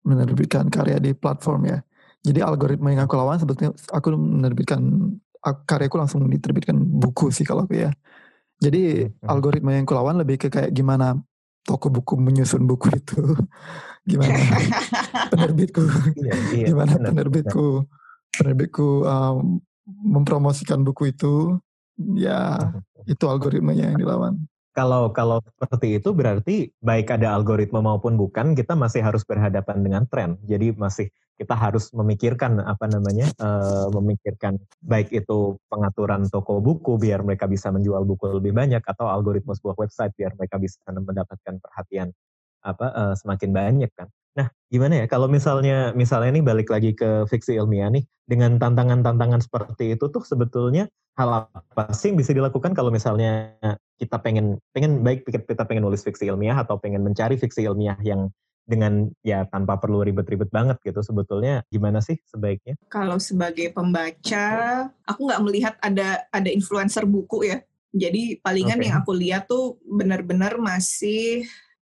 menerbitkan 0.02 0.72
karya 0.72 0.96
di 0.96 1.12
platform 1.12 1.68
ya. 1.68 1.78
Jadi 2.24 2.40
algoritma 2.40 2.88
yang 2.90 3.04
aku 3.04 3.14
lawan 3.20 3.36
sebetulnya 3.36 3.76
aku 3.92 4.16
menerbitkan 4.16 4.80
ak- 5.44 5.68
karyaku 5.68 6.00
langsung 6.00 6.24
diterbitkan 6.26 6.74
buku 6.78 7.28
sih 7.28 7.44
kalau 7.44 7.68
aku 7.68 7.76
ya. 7.76 7.92
Jadi 8.62 9.10
algoritma 9.26 9.74
yang 9.74 9.82
aku 9.82 9.94
lawan 9.98 10.22
lebih 10.22 10.38
ke 10.38 10.46
kayak 10.46 10.70
gimana 10.70 11.18
toko 11.66 11.90
buku 11.90 12.14
menyusun 12.14 12.62
buku 12.66 12.94
itu, 12.94 13.18
gimana 14.10 14.34
penerbitku, 15.34 15.82
iya, 16.18 16.34
iya, 16.54 16.66
gimana 16.70 16.98
penerbitku 16.98 17.86
penerbitku 18.34 19.06
um, 19.06 19.62
mempromosikan 19.86 20.82
buku 20.86 21.10
itu, 21.10 21.58
ya 22.14 22.70
itu 23.06 23.24
algoritmanya 23.26 23.94
yang 23.94 23.98
dilawan. 23.98 24.34
Kalau 24.72 25.12
kalau 25.12 25.44
seperti 25.60 26.00
itu 26.00 26.16
berarti 26.16 26.72
baik 26.80 27.12
ada 27.12 27.36
algoritma 27.36 27.84
maupun 27.84 28.16
bukan 28.16 28.56
kita 28.56 28.72
masih 28.72 29.04
harus 29.04 29.20
berhadapan 29.28 29.84
dengan 29.84 30.02
tren. 30.08 30.40
Jadi 30.48 30.72
masih 30.72 31.12
kita 31.36 31.52
harus 31.52 31.92
memikirkan 31.92 32.56
apa 32.64 32.88
namanya 32.88 33.28
eh, 33.36 33.86
memikirkan 33.92 34.56
baik 34.80 35.12
itu 35.12 35.60
pengaturan 35.68 36.24
toko 36.32 36.64
buku 36.64 36.96
biar 36.96 37.20
mereka 37.20 37.44
bisa 37.44 37.68
menjual 37.68 38.00
buku 38.08 38.32
lebih 38.40 38.56
banyak 38.56 38.80
atau 38.80 39.12
algoritma 39.12 39.52
sebuah 39.52 39.76
website 39.76 40.16
biar 40.16 40.32
mereka 40.40 40.56
bisa 40.56 40.80
mendapatkan 40.88 41.60
perhatian 41.60 42.08
apa 42.64 42.86
eh, 42.96 43.14
semakin 43.20 43.50
banyak 43.52 43.90
kan. 43.92 44.08
Nah, 44.32 44.48
gimana 44.72 45.04
ya 45.04 45.06
kalau 45.08 45.28
misalnya 45.28 45.92
misalnya 45.92 46.40
nih 46.40 46.44
balik 46.44 46.68
lagi 46.72 46.96
ke 46.96 47.28
fiksi 47.28 47.60
ilmiah 47.60 47.92
nih 47.92 48.04
dengan 48.24 48.56
tantangan-tantangan 48.56 49.44
seperti 49.44 49.92
itu 49.92 50.08
tuh 50.08 50.24
sebetulnya 50.24 50.88
hal 51.20 51.52
apa 51.52 51.92
sih 51.92 52.08
yang 52.08 52.16
bisa 52.16 52.32
dilakukan 52.32 52.72
kalau 52.72 52.88
misalnya 52.88 53.52
kita 54.00 54.16
pengen 54.24 54.56
pengen 54.72 55.04
baik 55.04 55.28
kita 55.28 55.68
pengen 55.68 55.84
nulis 55.84 56.00
fiksi 56.00 56.32
ilmiah 56.32 56.56
atau 56.56 56.80
pengen 56.80 57.04
mencari 57.04 57.36
fiksi 57.36 57.68
ilmiah 57.68 58.00
yang 58.00 58.32
dengan 58.62 59.10
ya 59.26 59.44
tanpa 59.50 59.76
perlu 59.76 60.06
ribet-ribet 60.06 60.48
banget 60.48 60.78
gitu 60.86 61.02
sebetulnya 61.02 61.66
gimana 61.68 61.98
sih 61.98 62.16
sebaiknya? 62.30 62.78
Kalau 62.88 63.18
sebagai 63.18 63.74
pembaca, 63.74 64.46
aku 65.04 65.20
nggak 65.28 65.42
melihat 65.42 65.74
ada 65.82 66.24
ada 66.30 66.48
influencer 66.48 67.04
buku 67.04 67.50
ya. 67.50 67.58
Jadi 67.92 68.40
palingan 68.40 68.80
Oke. 68.80 68.86
yang 68.88 68.96
aku 69.04 69.12
lihat 69.12 69.44
tuh 69.50 69.76
benar-benar 69.84 70.56
masih 70.56 71.44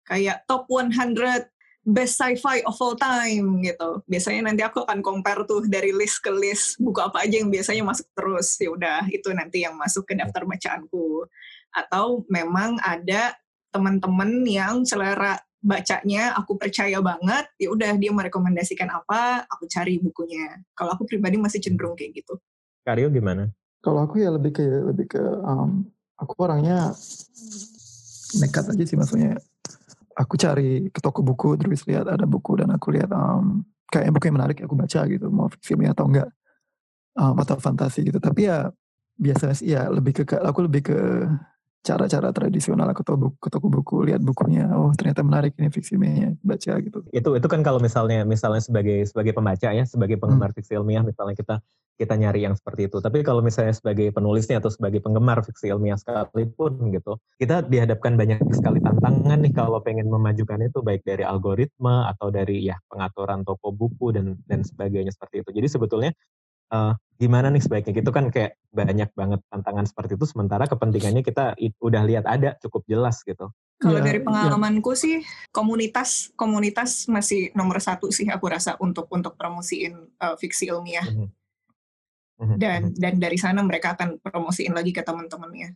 kayak 0.06 0.46
top 0.46 0.70
100 0.70 1.50
best 1.88 2.20
sci-fi 2.20 2.60
of 2.68 2.76
all 2.84 3.00
time 3.00 3.64
gitu. 3.64 4.04
Biasanya 4.12 4.52
nanti 4.52 4.62
aku 4.68 4.84
akan 4.84 5.00
compare 5.00 5.48
tuh 5.48 5.64
dari 5.72 5.96
list 5.96 6.20
ke 6.20 6.28
list 6.36 6.76
buku 6.84 7.00
apa 7.00 7.24
aja 7.24 7.40
yang 7.40 7.48
biasanya 7.48 7.88
masuk 7.88 8.08
terus. 8.12 8.60
Ya 8.60 8.70
udah 8.76 9.00
itu 9.08 9.32
nanti 9.32 9.64
yang 9.64 9.80
masuk 9.80 10.04
ke 10.04 10.14
daftar 10.20 10.44
bacaanku. 10.44 11.24
Atau 11.72 12.28
memang 12.28 12.76
ada 12.84 13.40
teman-teman 13.72 14.44
yang 14.44 14.84
selera 14.84 15.40
bacanya 15.58 16.38
aku 16.38 16.56
percaya 16.56 17.02
banget 17.02 17.50
ya 17.58 17.74
udah 17.74 17.98
dia 17.98 18.14
merekomendasikan 18.14 18.88
apa 18.94 19.44
aku 19.50 19.66
cari 19.66 19.98
bukunya 19.98 20.62
kalau 20.78 20.94
aku 20.94 21.04
pribadi 21.10 21.36
masih 21.36 21.60
cenderung 21.60 21.98
kayak 21.98 22.24
gitu 22.24 22.38
Karyo 22.86 23.10
gimana 23.10 23.52
kalau 23.82 24.06
aku 24.06 24.22
ya 24.22 24.30
lebih 24.30 24.54
ke 24.54 24.64
lebih 24.64 25.18
ke 25.18 25.20
um, 25.20 25.84
aku 26.16 26.34
orangnya 26.40 26.94
nekat 28.38 28.70
aja 28.70 28.84
sih 28.86 28.96
maksudnya 28.96 29.42
aku 30.18 30.34
cari 30.36 30.90
ke 30.90 31.00
toko 31.00 31.22
buku 31.22 31.54
terus 31.62 31.86
lihat 31.86 32.10
ada 32.10 32.26
buku 32.26 32.58
dan 32.58 32.74
aku 32.74 32.90
lihat 32.90 33.14
um, 33.14 33.62
kayak 33.94 34.10
buku 34.10 34.34
yang 34.34 34.38
menarik 34.42 34.58
aku 34.66 34.74
baca 34.74 35.06
gitu 35.06 35.30
mau 35.30 35.48
filmnya 35.62 35.94
atau 35.94 36.10
enggak 36.10 36.30
um, 37.14 37.36
atau 37.38 37.56
fantasi 37.62 38.02
gitu. 38.10 38.18
Tapi 38.18 38.50
ya 38.50 38.74
biasanya 39.18 39.56
sih 39.58 39.74
ya 39.74 39.90
lebih 39.90 40.26
ke 40.26 40.38
aku 40.38 40.66
lebih 40.66 40.82
ke 40.90 41.00
cara-cara 41.86 42.30
tradisional 42.36 42.88
aku 42.92 43.02
toko 43.06 43.18
buku, 43.18 43.38
ke 43.40 43.50
toko 43.50 43.68
buku 43.72 43.96
lihat 44.12 44.20
bukunya 44.20 44.68
oh 44.76 44.92
ternyata 44.92 45.24
menarik 45.24 45.56
ini 45.56 45.72
fiksi 45.72 45.96
ilmiahnya 45.96 46.36
baca 46.44 46.74
gitu. 46.84 47.00
Itu 47.16 47.30
itu 47.38 47.48
kan 47.48 47.62
kalau 47.64 47.80
misalnya 47.80 48.28
misalnya 48.28 48.60
sebagai 48.60 49.08
sebagai 49.08 49.32
pembaca 49.32 49.72
ya 49.72 49.84
sebagai 49.88 50.20
penggemar 50.20 50.52
hmm. 50.52 50.58
fiksi 50.60 50.76
ilmiah 50.76 51.04
misalnya 51.06 51.36
kita 51.38 51.56
kita 51.98 52.14
nyari 52.14 52.46
yang 52.46 52.54
seperti 52.54 52.92
itu. 52.92 53.02
Tapi 53.02 53.26
kalau 53.26 53.42
misalnya 53.42 53.74
sebagai 53.74 54.14
penulisnya 54.14 54.62
atau 54.62 54.70
sebagai 54.70 55.02
penggemar 55.02 55.42
fiksi 55.42 55.74
ilmiah 55.74 55.98
sekalipun 55.98 56.94
gitu 56.94 57.18
kita 57.42 57.66
dihadapkan 57.66 58.14
banyak 58.14 58.38
sekali 58.54 58.78
tantangan 58.84 59.42
nih 59.42 59.54
kalau 59.56 59.82
pengen 59.82 60.06
memajukan 60.12 60.62
itu 60.62 60.84
baik 60.86 61.02
dari 61.08 61.26
algoritma 61.26 62.12
atau 62.14 62.30
dari 62.30 62.62
ya 62.68 62.78
pengaturan 62.92 63.42
toko 63.42 63.74
buku 63.74 64.14
dan 64.14 64.38
dan 64.46 64.62
sebagainya 64.62 65.10
seperti 65.10 65.42
itu. 65.42 65.50
Jadi 65.58 65.68
sebetulnya 65.72 66.12
uh, 66.72 66.94
gimana 67.18 67.50
nih 67.50 67.66
sebaiknya 67.66 67.98
gitu 67.98 68.14
kan 68.14 68.30
kayak 68.30 68.62
banyak 68.70 69.10
banget 69.18 69.42
tantangan 69.50 69.90
seperti 69.90 70.14
itu 70.22 70.26
sementara 70.30 70.70
kepentingannya 70.70 71.26
kita 71.26 71.58
udah 71.82 72.02
lihat 72.06 72.26
ada 72.30 72.54
cukup 72.62 72.86
jelas 72.86 73.26
gitu. 73.26 73.50
Kalau 73.78 74.02
ya, 74.02 74.06
dari 74.06 74.22
ya. 74.22 74.26
pengalamanku 74.26 74.94
ya. 74.94 75.02
sih 75.02 75.16
komunitas 75.50 76.34
komunitas 76.38 77.10
masih 77.10 77.54
nomor 77.58 77.82
satu 77.82 78.14
sih 78.14 78.30
aku 78.30 78.46
rasa 78.50 78.78
untuk 78.82 79.10
untuk 79.10 79.34
promosiin 79.34 80.14
uh, 80.22 80.38
fiksi 80.38 80.70
ilmiah. 80.70 81.06
Mm 81.06 81.26
-hmm. 82.38 82.58
Dan 82.58 82.80
mm 82.82 82.90
-hmm. 82.94 83.02
dan 83.02 83.14
dari 83.18 83.38
sana 83.42 83.66
mereka 83.66 83.98
akan 83.98 84.22
promosiin 84.22 84.74
lagi 84.78 84.94
ke 84.94 85.02
teman-temannya. 85.02 85.74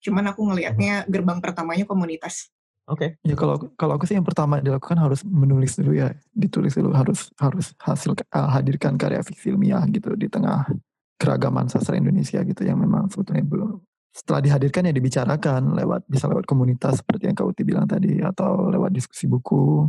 Cuman 0.00 0.32
aku 0.32 0.44
ngelihatnya 0.44 1.08
gerbang 1.08 1.40
pertamanya 1.40 1.88
komunitas. 1.88 2.52
Oke. 2.90 3.14
Okay. 3.22 3.30
Ya 3.30 3.38
kalau 3.38 3.54
kalau 3.78 3.94
aku 3.94 4.02
sih 4.02 4.18
yang 4.18 4.26
pertama 4.26 4.58
dilakukan 4.58 4.98
harus 4.98 5.22
menulis 5.22 5.78
dulu 5.78 5.94
ya, 5.94 6.10
ditulis 6.34 6.74
dulu 6.74 6.90
harus 6.90 7.30
harus 7.38 7.70
hasil 7.78 8.18
uh, 8.34 8.50
hadirkan 8.50 8.98
karya 8.98 9.22
fiksi 9.22 9.54
ilmiah 9.54 9.86
gitu 9.86 10.18
di 10.18 10.26
tengah 10.26 10.66
keragaman 11.14 11.70
sastra 11.70 11.94
Indonesia 11.94 12.42
gitu 12.42 12.66
yang 12.66 12.82
memang 12.82 13.06
sebetulnya 13.06 13.46
belum 13.46 13.78
setelah 14.10 14.42
dihadirkan 14.42 14.90
ya 14.90 14.92
dibicarakan 14.96 15.78
lewat 15.78 16.02
bisa 16.10 16.26
lewat 16.26 16.50
komunitas 16.50 16.98
seperti 16.98 17.30
yang 17.30 17.38
Kak 17.38 17.46
Uti 17.46 17.62
bilang 17.62 17.86
tadi 17.86 18.18
atau 18.18 18.66
lewat 18.66 18.90
diskusi 18.90 19.30
buku. 19.30 19.86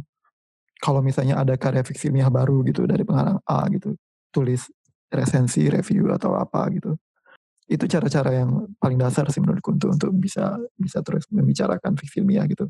Kalau 0.78 1.02
misalnya 1.02 1.42
ada 1.42 1.58
karya 1.58 1.82
fiksi 1.82 2.14
ilmiah 2.14 2.30
baru 2.30 2.62
gitu 2.66 2.86
dari 2.86 3.02
pengarang 3.02 3.42
A 3.46 3.66
gitu, 3.74 3.98
tulis 4.34 4.70
resensi, 5.10 5.66
review 5.70 6.10
atau 6.14 6.38
apa 6.38 6.70
gitu. 6.70 6.94
Itu 7.66 7.90
cara-cara 7.90 8.46
yang 8.46 8.70
paling 8.78 8.98
dasar 9.02 9.26
sih 9.34 9.42
menurutku 9.42 9.74
untuk 9.74 9.90
untuk 9.94 10.14
bisa 10.14 10.58
bisa 10.78 11.02
terus 11.02 11.26
membicarakan 11.34 11.98
fiksi 11.98 12.22
ilmiah 12.22 12.46
gitu 12.46 12.70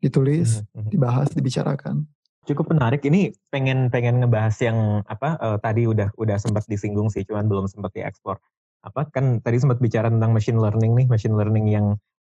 ditulis, 0.00 0.60
hmm, 0.60 0.66
hmm. 0.86 0.88
dibahas, 0.92 1.28
dibicarakan. 1.32 2.04
Cukup 2.46 2.70
menarik. 2.70 3.02
Ini 3.02 3.34
pengen 3.50 3.90
pengen 3.90 4.22
ngebahas 4.22 4.54
yang 4.62 5.02
apa 5.10 5.34
uh, 5.42 5.58
tadi 5.58 5.88
udah 5.90 6.14
udah 6.14 6.38
sempat 6.38 6.62
disinggung 6.70 7.10
sih, 7.10 7.26
cuman 7.26 7.50
belum 7.50 7.66
sempat 7.66 7.90
diekspor. 7.96 8.38
Apa 8.86 9.10
kan 9.10 9.42
tadi 9.42 9.58
sempat 9.58 9.82
bicara 9.82 10.06
tentang 10.06 10.30
machine 10.30 10.62
learning 10.62 10.94
nih, 10.94 11.06
machine 11.10 11.34
learning 11.34 11.66
yang 11.66 11.86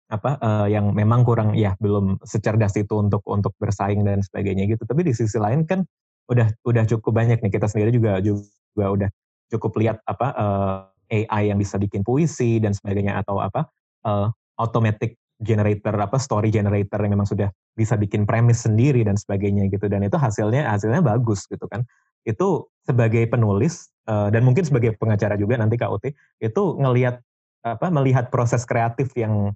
apa 0.06 0.38
uh, 0.38 0.70
yang 0.70 0.94
memang 0.94 1.26
kurang 1.26 1.58
ya 1.58 1.74
belum 1.82 2.22
secerdas 2.22 2.78
itu 2.78 2.94
untuk 2.94 3.26
untuk 3.26 3.50
bersaing 3.58 4.06
dan 4.06 4.22
sebagainya 4.22 4.70
gitu. 4.70 4.86
Tapi 4.86 5.02
di 5.02 5.10
sisi 5.10 5.42
lain 5.42 5.66
kan 5.66 5.82
udah 6.30 6.54
udah 6.62 6.84
cukup 6.86 7.14
banyak 7.14 7.38
nih 7.42 7.50
kita 7.50 7.66
sendiri 7.66 7.90
juga 7.94 8.18
juga 8.22 8.86
udah 8.86 9.10
cukup 9.50 9.78
lihat 9.78 9.96
apa 10.06 10.28
uh, 10.34 10.78
eh, 11.10 11.26
AI 11.30 11.54
yang 11.54 11.58
bisa 11.58 11.78
bikin 11.78 12.02
puisi 12.02 12.58
dan 12.58 12.74
sebagainya 12.74 13.22
atau 13.22 13.38
apa 13.38 13.70
uh, 14.02 14.30
automatic 14.58 15.14
generator 15.40 15.92
apa 16.00 16.16
story 16.16 16.48
generator 16.48 16.96
yang 17.04 17.12
memang 17.18 17.28
sudah 17.28 17.52
bisa 17.76 17.94
bikin 18.00 18.24
premis 18.24 18.64
sendiri 18.64 19.04
dan 19.04 19.20
sebagainya 19.20 19.68
gitu. 19.68 19.86
Dan 19.86 20.04
itu 20.04 20.16
hasilnya 20.16 20.68
hasilnya 20.72 21.04
bagus 21.04 21.44
gitu 21.48 21.68
kan. 21.68 21.84
Itu 22.24 22.72
sebagai 22.86 23.26
penulis 23.28 23.92
uh, 24.08 24.32
dan 24.32 24.42
mungkin 24.46 24.64
sebagai 24.64 24.96
pengacara 24.96 25.34
juga 25.36 25.58
nanti 25.60 25.76
KUT 25.76 26.14
itu 26.40 26.62
ngelihat 26.78 27.20
apa 27.66 27.90
melihat 27.90 28.30
proses 28.30 28.62
kreatif 28.62 29.10
yang 29.18 29.50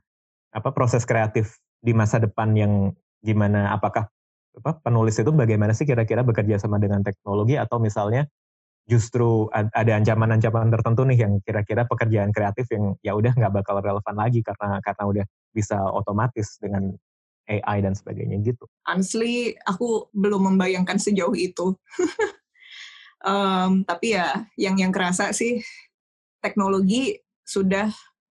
apa 0.50 0.74
proses 0.74 1.06
kreatif 1.06 1.62
di 1.78 1.94
masa 1.94 2.18
depan 2.18 2.50
yang 2.58 2.90
gimana 3.22 3.70
apakah 3.70 4.10
apa 4.50 4.82
penulis 4.82 5.14
itu 5.14 5.30
bagaimana 5.30 5.70
sih 5.70 5.86
kira-kira 5.86 6.26
bekerja 6.26 6.58
sama 6.58 6.82
dengan 6.82 7.06
teknologi 7.06 7.54
atau 7.54 7.78
misalnya 7.78 8.26
justru 8.90 9.46
ada 9.54 9.92
ancaman-ancaman 9.94 10.74
tertentu 10.74 11.06
nih 11.06 11.18
yang 11.22 11.32
kira-kira 11.46 11.86
pekerjaan 11.86 12.34
kreatif 12.34 12.66
yang 12.74 12.98
ya 13.06 13.14
udah 13.14 13.30
nggak 13.30 13.62
bakal 13.62 13.78
relevan 13.78 14.16
lagi 14.18 14.42
karena 14.42 14.82
karena 14.82 15.04
udah 15.06 15.24
bisa 15.51 15.76
otomatis 15.90 16.59
dengan 16.62 16.94
AI 17.51 17.82
dan 17.82 17.98
sebagainya 17.98 18.38
gitu. 18.46 18.64
Honestly, 18.86 19.59
aku 19.66 20.07
belum 20.14 20.55
membayangkan 20.55 21.03
sejauh 21.03 21.34
itu. 21.34 21.74
um, 23.26 23.82
tapi 23.82 24.14
ya, 24.14 24.46
yang 24.55 24.78
yang 24.78 24.94
kerasa 24.94 25.34
sih 25.34 25.59
teknologi 26.38 27.18
sudah 27.42 27.90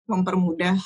mempermudah 0.08 0.80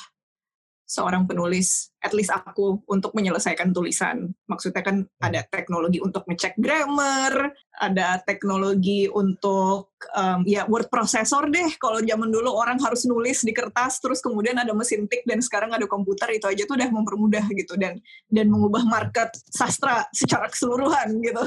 seorang 0.87 1.27
penulis, 1.27 1.91
at 1.99 2.15
least 2.15 2.31
aku, 2.31 2.79
untuk 2.87 3.11
menyelesaikan 3.11 3.75
tulisan. 3.75 4.31
Maksudnya 4.47 4.79
kan 4.79 5.03
hmm. 5.03 5.19
ada 5.19 5.43
teknologi 5.51 5.99
untuk 5.99 6.23
ngecek 6.23 6.55
grammar, 6.55 7.51
ada 7.75 8.23
teknologi 8.23 9.11
untuk 9.11 9.91
um, 10.15 10.47
ya 10.47 10.63
word 10.71 10.87
processor 10.87 11.51
deh. 11.51 11.75
Kalau 11.75 11.99
zaman 11.99 12.31
dulu 12.31 12.55
orang 12.55 12.79
harus 12.79 13.03
nulis 13.03 13.43
di 13.43 13.51
kertas, 13.51 13.99
terus 13.99 14.23
kemudian 14.23 14.55
ada 14.55 14.71
mesin 14.71 15.11
tik 15.11 15.27
dan 15.27 15.43
sekarang 15.43 15.75
ada 15.75 15.83
komputer 15.91 16.39
itu 16.39 16.47
aja 16.47 16.63
tuh 16.63 16.79
udah 16.79 16.87
mempermudah 16.87 17.43
gitu 17.51 17.75
dan 17.75 17.99
dan 18.31 18.47
mengubah 18.47 18.87
market 18.87 19.35
sastra 19.51 20.07
secara 20.15 20.47
keseluruhan 20.47 21.19
gitu. 21.19 21.43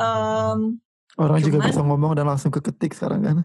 um, 0.00 0.80
orang 1.20 1.38
cuman, 1.44 1.46
juga 1.46 1.58
bisa 1.68 1.80
ngomong 1.84 2.16
dan 2.16 2.24
langsung 2.24 2.48
keketik 2.48 2.96
sekarang 2.96 3.20
kan? 3.20 3.36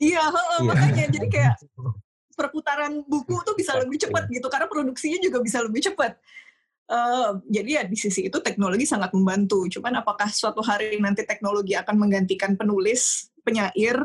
Iya, 0.00 0.24
yeah. 0.32 0.62
makanya 0.64 1.04
jadi 1.12 1.28
kayak 1.28 1.54
perputaran 2.38 3.02
buku 3.02 3.34
tuh 3.42 3.58
bisa 3.58 3.74
lebih 3.74 3.98
cepat 3.98 4.30
gitu 4.30 4.46
karena 4.46 4.70
produksinya 4.70 5.18
juga 5.18 5.42
bisa 5.42 5.58
lebih 5.58 5.90
cepat. 5.90 6.14
Uh, 6.88 7.36
jadi 7.50 7.68
ya 7.68 7.82
di 7.84 7.98
sisi 7.98 8.30
itu 8.30 8.38
teknologi 8.38 8.86
sangat 8.86 9.10
membantu. 9.12 9.66
Cuman 9.66 9.98
apakah 9.98 10.30
suatu 10.30 10.62
hari 10.62 10.96
nanti 11.02 11.26
teknologi 11.26 11.74
akan 11.74 11.98
menggantikan 11.98 12.54
penulis, 12.54 13.28
penyair, 13.42 13.98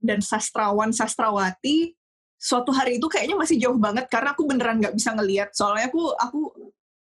dan 0.00 0.24
sastrawan 0.24 0.90
sastrawati? 0.90 1.92
Suatu 2.40 2.72
hari 2.72 2.98
itu 2.98 3.06
kayaknya 3.06 3.36
masih 3.38 3.56
jauh 3.60 3.78
banget 3.78 4.08
karena 4.08 4.32
aku 4.32 4.48
beneran 4.48 4.80
nggak 4.80 4.96
bisa 4.96 5.12
ngelihat. 5.14 5.52
Soalnya 5.52 5.92
aku 5.92 6.10
aku 6.16 6.40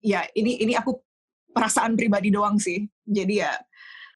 ya 0.04 0.22
ini 0.36 0.62
ini 0.62 0.78
aku 0.78 0.94
perasaan 1.50 1.96
pribadi 1.96 2.30
doang 2.30 2.60
sih. 2.60 2.84
Jadi 3.02 3.42
ya 3.42 3.50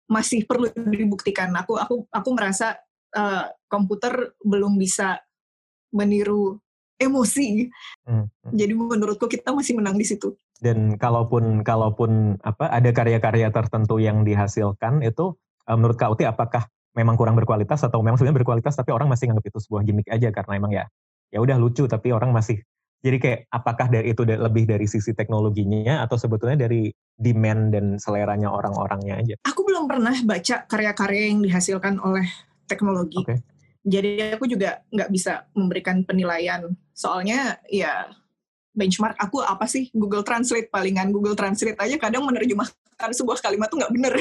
masih 0.07 0.47
perlu 0.47 0.71
dibuktikan. 0.71 1.51
Aku 1.59 1.75
aku 1.75 2.07
aku 2.07 2.29
merasa 2.37 2.79
uh, 3.19 3.51
komputer 3.67 4.31
belum 4.47 4.79
bisa 4.79 5.19
meniru 5.91 6.59
emosi. 7.01 7.67
Hmm, 8.05 8.29
hmm. 8.29 8.53
Jadi 8.53 8.73
menurutku 8.77 9.27
kita 9.27 9.57
masih 9.57 9.81
menang 9.81 9.97
di 9.97 10.05
situ. 10.05 10.37
Dan 10.61 11.01
kalaupun 11.01 11.65
kalaupun 11.65 12.37
apa 12.45 12.69
ada 12.69 12.93
karya-karya 12.93 13.49
tertentu 13.49 13.97
yang 13.97 14.23
dihasilkan 14.29 15.01
itu 15.01 15.33
uh, 15.65 15.77
menurut 15.77 15.97
Kak 15.97 16.13
Uti 16.13 16.29
apakah 16.29 16.69
memang 16.93 17.17
kurang 17.17 17.33
berkualitas 17.41 17.81
atau 17.81 18.05
memang 18.05 18.21
sebenarnya 18.21 18.45
berkualitas 18.45 18.77
tapi 18.77 18.93
orang 18.93 19.09
masih 19.09 19.33
nganggap 19.33 19.47
itu 19.49 19.59
sebuah 19.65 19.83
gimmick 19.89 20.09
aja 20.13 20.29
karena 20.29 20.53
emang 20.61 20.73
ya 20.75 20.85
ya 21.33 21.39
udah 21.41 21.57
lucu 21.57 21.87
tapi 21.87 22.13
orang 22.13 22.35
masih 22.35 22.61
jadi 23.01 23.17
kayak 23.17 23.41
apakah 23.49 23.89
dari 23.89 24.13
itu 24.13 24.27
lebih 24.29 24.69
dari 24.69 24.85
sisi 24.85 25.17
teknologinya 25.17 26.05
atau 26.05 26.21
sebetulnya 26.21 26.69
dari 26.69 26.93
demand 27.17 27.73
dan 27.73 27.97
seleranya 27.97 28.53
orang-orangnya 28.53 29.17
aja? 29.17 29.35
Aku 29.49 29.65
belum 29.65 29.89
pernah 29.89 30.13
baca 30.21 30.69
karya-karya 30.69 31.33
yang 31.33 31.41
dihasilkan 31.41 31.97
oleh 32.05 32.29
teknologi. 32.69 33.25
Okay 33.25 33.41
jadi 33.81 34.37
aku 34.37 34.45
juga 34.45 34.85
nggak 34.93 35.09
bisa 35.09 35.49
memberikan 35.57 36.05
penilaian. 36.05 36.69
Soalnya 36.93 37.57
ya 37.73 38.13
benchmark 38.77 39.17
aku 39.17 39.41
apa 39.41 39.65
sih? 39.65 39.89
Google 39.97 40.21
Translate 40.21 40.69
palingan. 40.69 41.09
Google 41.09 41.33
Translate 41.33 41.81
aja 41.81 41.97
kadang 41.97 42.29
menerjemahkan 42.29 43.11
sebuah 43.17 43.41
kalimat 43.41 43.73
tuh 43.73 43.81
nggak 43.81 43.93
bener. 43.97 44.15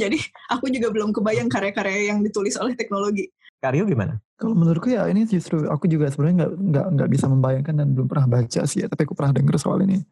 Jadi 0.00 0.18
aku 0.48 0.72
juga 0.72 0.88
belum 0.88 1.12
kebayang 1.12 1.52
karya-karya 1.52 2.16
yang 2.16 2.24
ditulis 2.24 2.56
oleh 2.56 2.72
teknologi. 2.72 3.28
Karyo 3.60 3.84
gimana? 3.84 4.16
Kalau 4.40 4.56
menurutku 4.56 4.88
ya 4.88 5.04
ini 5.06 5.28
justru 5.28 5.68
aku 5.68 5.86
juga 5.86 6.08
sebenarnya 6.08 6.48
nggak 6.48 6.52
nggak 6.58 6.86
nggak 6.96 7.08
bisa 7.12 7.26
membayangkan 7.28 7.74
dan 7.76 7.88
belum 7.92 8.08
pernah 8.08 8.26
baca 8.26 8.66
sih 8.66 8.82
ya 8.82 8.90
tapi 8.90 9.06
aku 9.06 9.14
pernah 9.14 9.36
dengar 9.36 9.54
soal 9.54 9.78
ini 9.86 10.02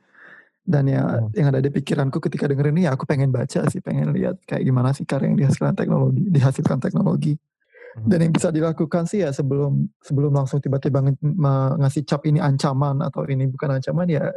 dan 0.64 0.84
ya 0.86 1.02
hmm. 1.02 1.32
yang 1.34 1.48
ada 1.50 1.61
di 1.64 1.70
pikiranku 1.72 2.20
ketika 2.20 2.44
denger 2.46 2.70
ini 2.70 2.86
ya 2.86 2.94
aku 2.94 3.08
pengen 3.08 3.32
baca 3.32 3.66
sih 3.66 3.80
pengen 3.80 4.12
lihat 4.12 4.38
kayak 4.44 4.62
gimana 4.62 4.92
sih 4.92 5.08
karya 5.08 5.32
yang 5.32 5.38
dihasilkan 5.40 5.74
teknologi 5.74 6.22
dihasilkan 6.28 6.78
teknologi 6.78 7.34
Dan 8.06 8.22
yang 8.22 8.32
bisa 8.34 8.54
dilakukan 8.54 9.02
sih 9.11 9.26
ya 9.26 9.34
sebelum 9.34 9.90
sebelum 9.98 10.30
langsung 10.30 10.62
tiba-tiba 10.62 11.02
ngasih 11.82 12.06
cap 12.06 12.22
ini 12.22 12.38
ancaman 12.38 13.02
atau 13.02 13.26
ini 13.26 13.50
bukan 13.50 13.82
ancaman 13.82 14.06
ya 14.06 14.30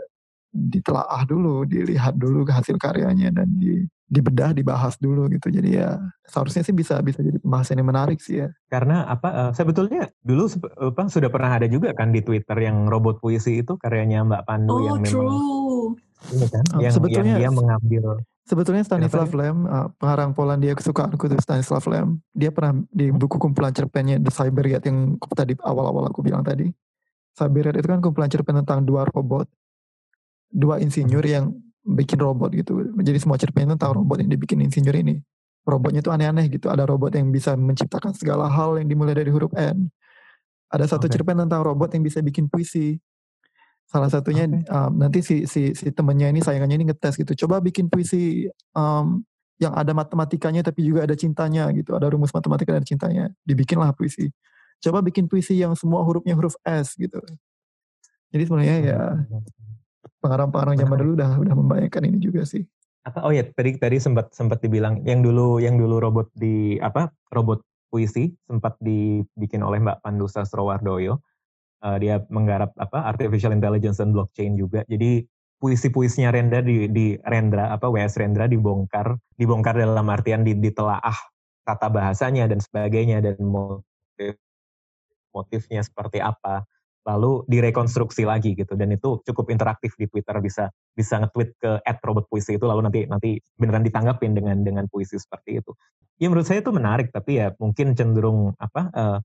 ditelaah 0.53 1.25
dulu, 1.25 1.65
dilihat 1.65 2.13
dulu 2.13 2.45
hasil 2.45 2.77
karyanya 2.77 3.33
dan 3.33 3.49
di, 3.57 3.89
dibedah, 4.05 4.53
dibahas 4.53 4.97
dulu 5.01 5.25
gitu. 5.33 5.49
Jadi 5.49 5.81
ya 5.81 5.97
seharusnya 6.29 6.61
sih 6.61 6.73
bisa 6.77 7.01
bisa 7.01 7.25
jadi 7.25 7.41
pembahasan 7.41 7.81
yang 7.81 7.89
menarik 7.89 8.21
sih 8.21 8.45
ya. 8.45 8.53
Karena 8.69 9.09
apa? 9.09 9.29
Uh, 9.33 9.51
sebetulnya 9.57 10.13
dulu 10.21 10.45
apa 10.77 11.09
sudah 11.09 11.29
pernah 11.33 11.57
ada 11.57 11.65
juga 11.65 11.93
kan 11.97 12.13
di 12.13 12.21
Twitter 12.21 12.57
yang 12.69 12.85
robot 12.85 13.17
puisi 13.17 13.65
itu 13.65 13.77
karyanya 13.81 14.21
Mbak 14.25 14.43
Pandu 14.45 14.73
oh, 14.77 14.81
yang 14.85 15.01
true. 15.01 15.97
Ini 16.31 16.47
kan, 16.47 16.63
uh, 16.71 16.79
yang, 16.79 16.93
sebetulnya, 16.93 17.35
yang 17.35 17.41
dia 17.41 17.51
mengambil 17.51 18.03
Sebetulnya 18.43 18.83
Stanislav 18.83 19.31
Lem, 19.31 19.63
uh, 19.63 19.87
pengarang 19.95 20.35
Polandia 20.35 20.75
kesukaanku 20.75 21.31
itu 21.31 21.39
Stanislav 21.39 21.79
Lem, 21.87 22.19
dia 22.35 22.51
pernah 22.51 22.83
di 22.91 23.07
buku 23.07 23.39
kumpulan 23.39 23.71
cerpennya 23.71 24.19
The 24.19 24.35
Cyberiad 24.35 24.83
yang 24.83 25.15
tadi 25.31 25.55
awal-awal 25.63 26.11
aku 26.11 26.19
bilang 26.19 26.43
tadi. 26.43 26.67
Cyberiad 27.39 27.79
itu 27.79 27.87
kan 27.87 28.03
kumpulan 28.03 28.27
cerpen 28.27 28.59
tentang 28.59 28.83
dua 28.83 29.07
robot 29.07 29.47
dua 30.51 30.77
insinyur 30.83 31.23
yang 31.23 31.55
bikin 31.87 32.19
robot 32.19 32.51
gitu. 32.51 32.93
Jadi 32.99 33.17
semua 33.17 33.39
cerpen 33.39 33.73
tentang 33.73 33.95
robot 33.95 34.19
yang 34.19 34.29
dibikin 34.29 34.59
insinyur 34.59 34.93
ini. 34.99 35.23
Robotnya 35.63 36.03
itu 36.03 36.11
aneh-aneh 36.11 36.51
gitu. 36.51 36.67
Ada 36.67 36.83
robot 36.83 37.15
yang 37.15 37.31
bisa 37.31 37.55
menciptakan 37.55 38.11
segala 38.11 38.51
hal 38.51 38.75
yang 38.75 38.91
dimulai 38.91 39.15
dari 39.15 39.31
huruf 39.31 39.55
N. 39.55 39.87
Ada 40.67 40.99
satu 40.99 41.07
okay. 41.07 41.15
cerpen 41.15 41.39
tentang 41.39 41.63
robot 41.63 41.95
yang 41.95 42.03
bisa 42.03 42.19
bikin 42.19 42.51
puisi. 42.51 42.99
Salah 43.87 44.09
satunya 44.09 44.49
okay. 44.49 44.65
um, 44.73 44.91
nanti 44.97 45.19
si 45.21 45.45
si 45.45 45.77
si 45.77 45.87
temennya 45.93 46.31
ini 46.31 46.41
sayangannya 46.41 46.81
ini 46.81 46.85
ngetes 46.89 47.19
gitu. 47.19 47.45
Coba 47.45 47.61
bikin 47.61 47.87
puisi 47.87 48.49
um, 48.73 49.21
yang 49.61 49.73
ada 49.77 49.93
matematikanya 49.93 50.65
tapi 50.65 50.83
juga 50.83 51.05
ada 51.05 51.13
cintanya 51.13 51.69
gitu. 51.71 51.93
Ada 51.93 52.09
rumus 52.09 52.33
matematika 52.33 52.73
dan 52.73 52.83
cintanya. 52.83 53.25
Dibikinlah 53.45 53.93
puisi. 53.93 54.33
Coba 54.83 54.99
bikin 54.99 55.29
puisi 55.29 55.55
yang 55.61 55.77
semua 55.77 56.01
hurufnya 56.03 56.35
huruf 56.35 56.57
S 56.65 56.97
gitu. 56.97 57.21
Jadi 58.33 58.43
sebenarnya 58.49 58.77
ya 58.81 59.01
pengarang-pengarang 60.19 60.75
zaman 60.79 60.97
dulu 60.97 61.11
udah 61.19 61.31
udah 61.37 61.55
membayangkan 61.55 62.03
ini 62.09 62.17
juga 62.17 62.43
sih. 62.43 62.65
Apa 63.03 63.23
oh 63.27 63.31
ya 63.35 63.43
tadi 63.45 63.75
tadi 63.77 63.99
sempat 63.99 64.31
sempat 64.33 64.63
dibilang 64.63 65.03
yang 65.05 65.21
dulu 65.21 65.59
yang 65.59 65.75
dulu 65.75 65.99
robot 65.99 66.31
di 66.33 66.79
apa 66.79 67.11
robot 67.29 67.61
puisi 67.93 68.33
sempat 68.49 68.73
dibikin 68.81 69.61
oleh 69.61 69.77
Mbak 69.83 70.01
Pandu 70.01 70.25
Sastrowardoyo. 70.25 71.21
Uh, 71.83 71.99
dia 71.99 72.23
menggarap 72.31 72.71
apa 72.79 73.11
artificial 73.11 73.51
intelligence 73.51 73.99
dan 73.99 74.15
blockchain 74.15 74.55
juga. 74.55 74.87
Jadi 74.87 75.27
puisi-puisinya 75.59 76.31
Rendra 76.31 76.59
di, 76.59 76.91
di 76.91 77.15
Rendra 77.23 77.71
apa 77.71 77.87
WS 77.87 78.19
Rendra 78.19 78.51
dibongkar 78.51 79.15
dibongkar 79.39 79.79
dalam 79.79 80.07
artian 80.11 80.43
di, 80.43 80.55
ditelaah 80.59 81.15
kata 81.63 81.87
bahasanya 81.87 82.51
dan 82.51 82.59
sebagainya 82.59 83.23
dan 83.23 83.39
motif 83.39 84.35
motifnya 85.31 85.79
seperti 85.79 86.19
apa 86.19 86.67
lalu 87.03 87.43
direkonstruksi 87.51 88.23
lagi 88.23 88.55
gitu 88.55 88.75
dan 88.79 88.91
itu 88.95 89.19
cukup 89.27 89.51
interaktif 89.51 89.95
di 89.99 90.07
Twitter 90.07 90.39
bisa 90.39 90.71
bisa 90.95 91.19
nge-tweet 91.19 91.49
ke 91.59 91.71
@robotpuisi 91.99 92.55
itu 92.55 92.63
lalu 92.67 92.87
nanti 92.87 93.07
nanti 93.07 93.39
beneran 93.59 93.83
ditanggapin 93.83 94.35
dengan 94.35 94.63
dengan 94.63 94.87
puisi 94.87 95.19
seperti 95.19 95.59
itu. 95.59 95.71
Ya 96.19 96.31
menurut 96.31 96.47
saya 96.47 96.63
itu 96.63 96.71
menarik 96.71 97.11
tapi 97.11 97.43
ya 97.43 97.51
mungkin 97.59 97.95
cenderung 97.95 98.55
apa 98.55 98.81
uh, 98.95 99.17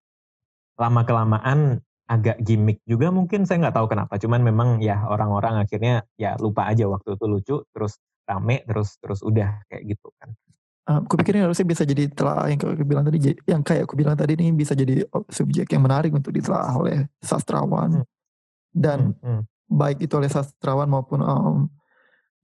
lama 0.78 1.02
kelamaan 1.06 1.82
agak 2.08 2.40
gimmick 2.40 2.80
juga 2.88 3.12
mungkin 3.12 3.44
saya 3.44 3.68
nggak 3.68 3.76
tahu 3.76 3.86
kenapa 3.92 4.16
cuman 4.16 4.40
memang 4.40 4.68
ya 4.80 5.04
orang-orang 5.04 5.60
akhirnya 5.60 6.08
ya 6.16 6.40
lupa 6.40 6.64
aja 6.64 6.88
waktu 6.88 7.14
itu 7.20 7.24
lucu 7.28 7.56
terus 7.70 8.00
rame 8.24 8.64
terus 8.64 8.96
terus 8.96 9.20
udah 9.20 9.60
kayak 9.68 9.96
gitu 9.96 10.08
kan 10.16 10.32
Uh, 10.88 11.04
aku 11.04 11.20
pikir 11.20 11.36
ini 11.36 11.44
harusnya 11.44 11.68
bisa 11.68 11.84
jadi 11.84 12.08
telah 12.08 12.48
yang 12.48 12.56
aku 12.64 12.80
bilang 12.80 13.04
tadi, 13.04 13.36
yang 13.44 13.60
kayak 13.60 13.84
aku 13.84 13.92
bilang 13.92 14.16
tadi 14.16 14.40
ini 14.40 14.56
bisa 14.56 14.72
jadi 14.72 15.04
subjek 15.28 15.68
yang 15.68 15.84
menarik 15.84 16.08
untuk 16.16 16.32
ditelaah 16.32 16.72
oleh 16.80 17.04
sastrawan 17.20 18.00
hmm. 18.00 18.06
dan 18.72 19.12
hmm, 19.20 19.20
hmm. 19.20 19.42
baik 19.68 20.00
itu 20.00 20.16
oleh 20.16 20.32
sastrawan 20.32 20.88
maupun 20.88 21.20
um, 21.20 21.68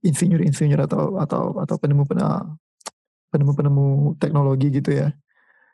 insinyur-insinyur 0.05 0.85
atau 0.85 1.17
atau 1.17 1.57
atau 1.57 1.75
penemu 1.81 2.05
penemu 3.33 3.51
penemu 3.57 3.87
teknologi 4.21 4.77
gitu 4.77 4.93
ya. 4.93 5.09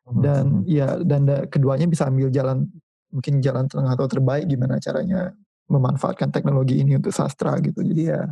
Hmm. 0.07 0.19
Dan 0.23 0.43
hmm. 0.63 0.71
ya 0.71 0.87
dan 1.03 1.27
da, 1.27 1.43
keduanya 1.51 1.91
bisa 1.91 2.07
ambil 2.07 2.31
jalan 2.31 2.71
mungkin 3.11 3.43
jalan 3.43 3.67
tengah 3.67 3.93
atau 3.93 4.07
terbaik 4.07 4.47
gimana 4.47 4.79
caranya 4.79 5.35
memanfaatkan 5.67 6.31
teknologi 6.31 6.79
ini 6.81 6.97
untuk 6.97 7.13
sastra 7.13 7.55
gitu. 7.59 7.83
Jadi 7.83 8.03
ya 8.11 8.27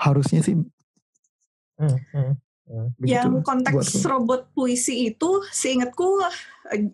harusnya 0.00 0.40
sih 0.40 0.56
hmm. 0.56 1.98
Hmm 2.12 2.34
Begitu 2.70 3.18
yang 3.18 3.42
konteks 3.42 3.98
robot 4.06 4.46
puisi 4.54 5.10
itu 5.10 5.42
seingatku 5.50 6.22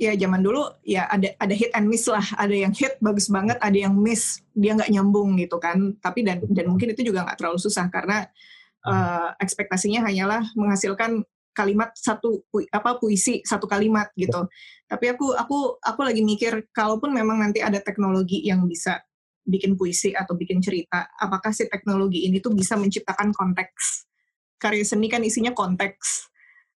ya 0.00 0.16
zaman 0.16 0.40
dulu 0.40 0.64
ya 0.80 1.04
ada 1.04 1.36
ada 1.36 1.52
hit 1.52 1.68
and 1.76 1.84
miss 1.92 2.08
lah. 2.08 2.24
Ada 2.40 2.56
yang 2.56 2.72
hit 2.72 2.96
bagus 3.04 3.28
banget 3.28 3.60
ada 3.60 3.76
yang 3.76 3.92
miss. 3.92 4.40
Dia 4.56 4.72
nggak 4.72 4.88
nyambung 4.88 5.36
gitu 5.36 5.60
kan. 5.60 5.92
Tapi 6.00 6.24
dan 6.24 6.40
dan 6.48 6.72
mungkin 6.72 6.96
itu 6.96 7.04
juga 7.04 7.28
nggak 7.28 7.36
terlalu 7.36 7.60
susah 7.60 7.92
karena 7.92 8.24
uh, 8.88 9.36
ekspektasinya 9.36 10.00
hanyalah 10.08 10.48
menghasilkan 10.56 11.28
kalimat 11.56 11.96
satu 11.96 12.44
apa 12.68 13.00
puisi 13.00 13.40
satu 13.40 13.64
kalimat 13.64 14.12
gitu 14.12 14.44
tapi 14.84 15.08
aku 15.08 15.32
aku 15.32 15.80
aku 15.80 16.00
lagi 16.04 16.20
mikir 16.20 16.68
kalaupun 16.76 17.16
memang 17.16 17.40
nanti 17.40 17.64
ada 17.64 17.80
teknologi 17.80 18.44
yang 18.44 18.68
bisa 18.68 19.00
bikin 19.48 19.72
puisi 19.80 20.12
atau 20.12 20.36
bikin 20.36 20.60
cerita 20.60 21.08
apakah 21.16 21.56
si 21.56 21.64
teknologi 21.72 22.28
ini 22.28 22.44
tuh 22.44 22.52
bisa 22.52 22.76
menciptakan 22.76 23.32
konteks 23.32 24.06
karya 24.60 24.84
seni 24.84 25.06
kan 25.06 25.22
isinya 25.22 25.52
konteks. 25.52 26.32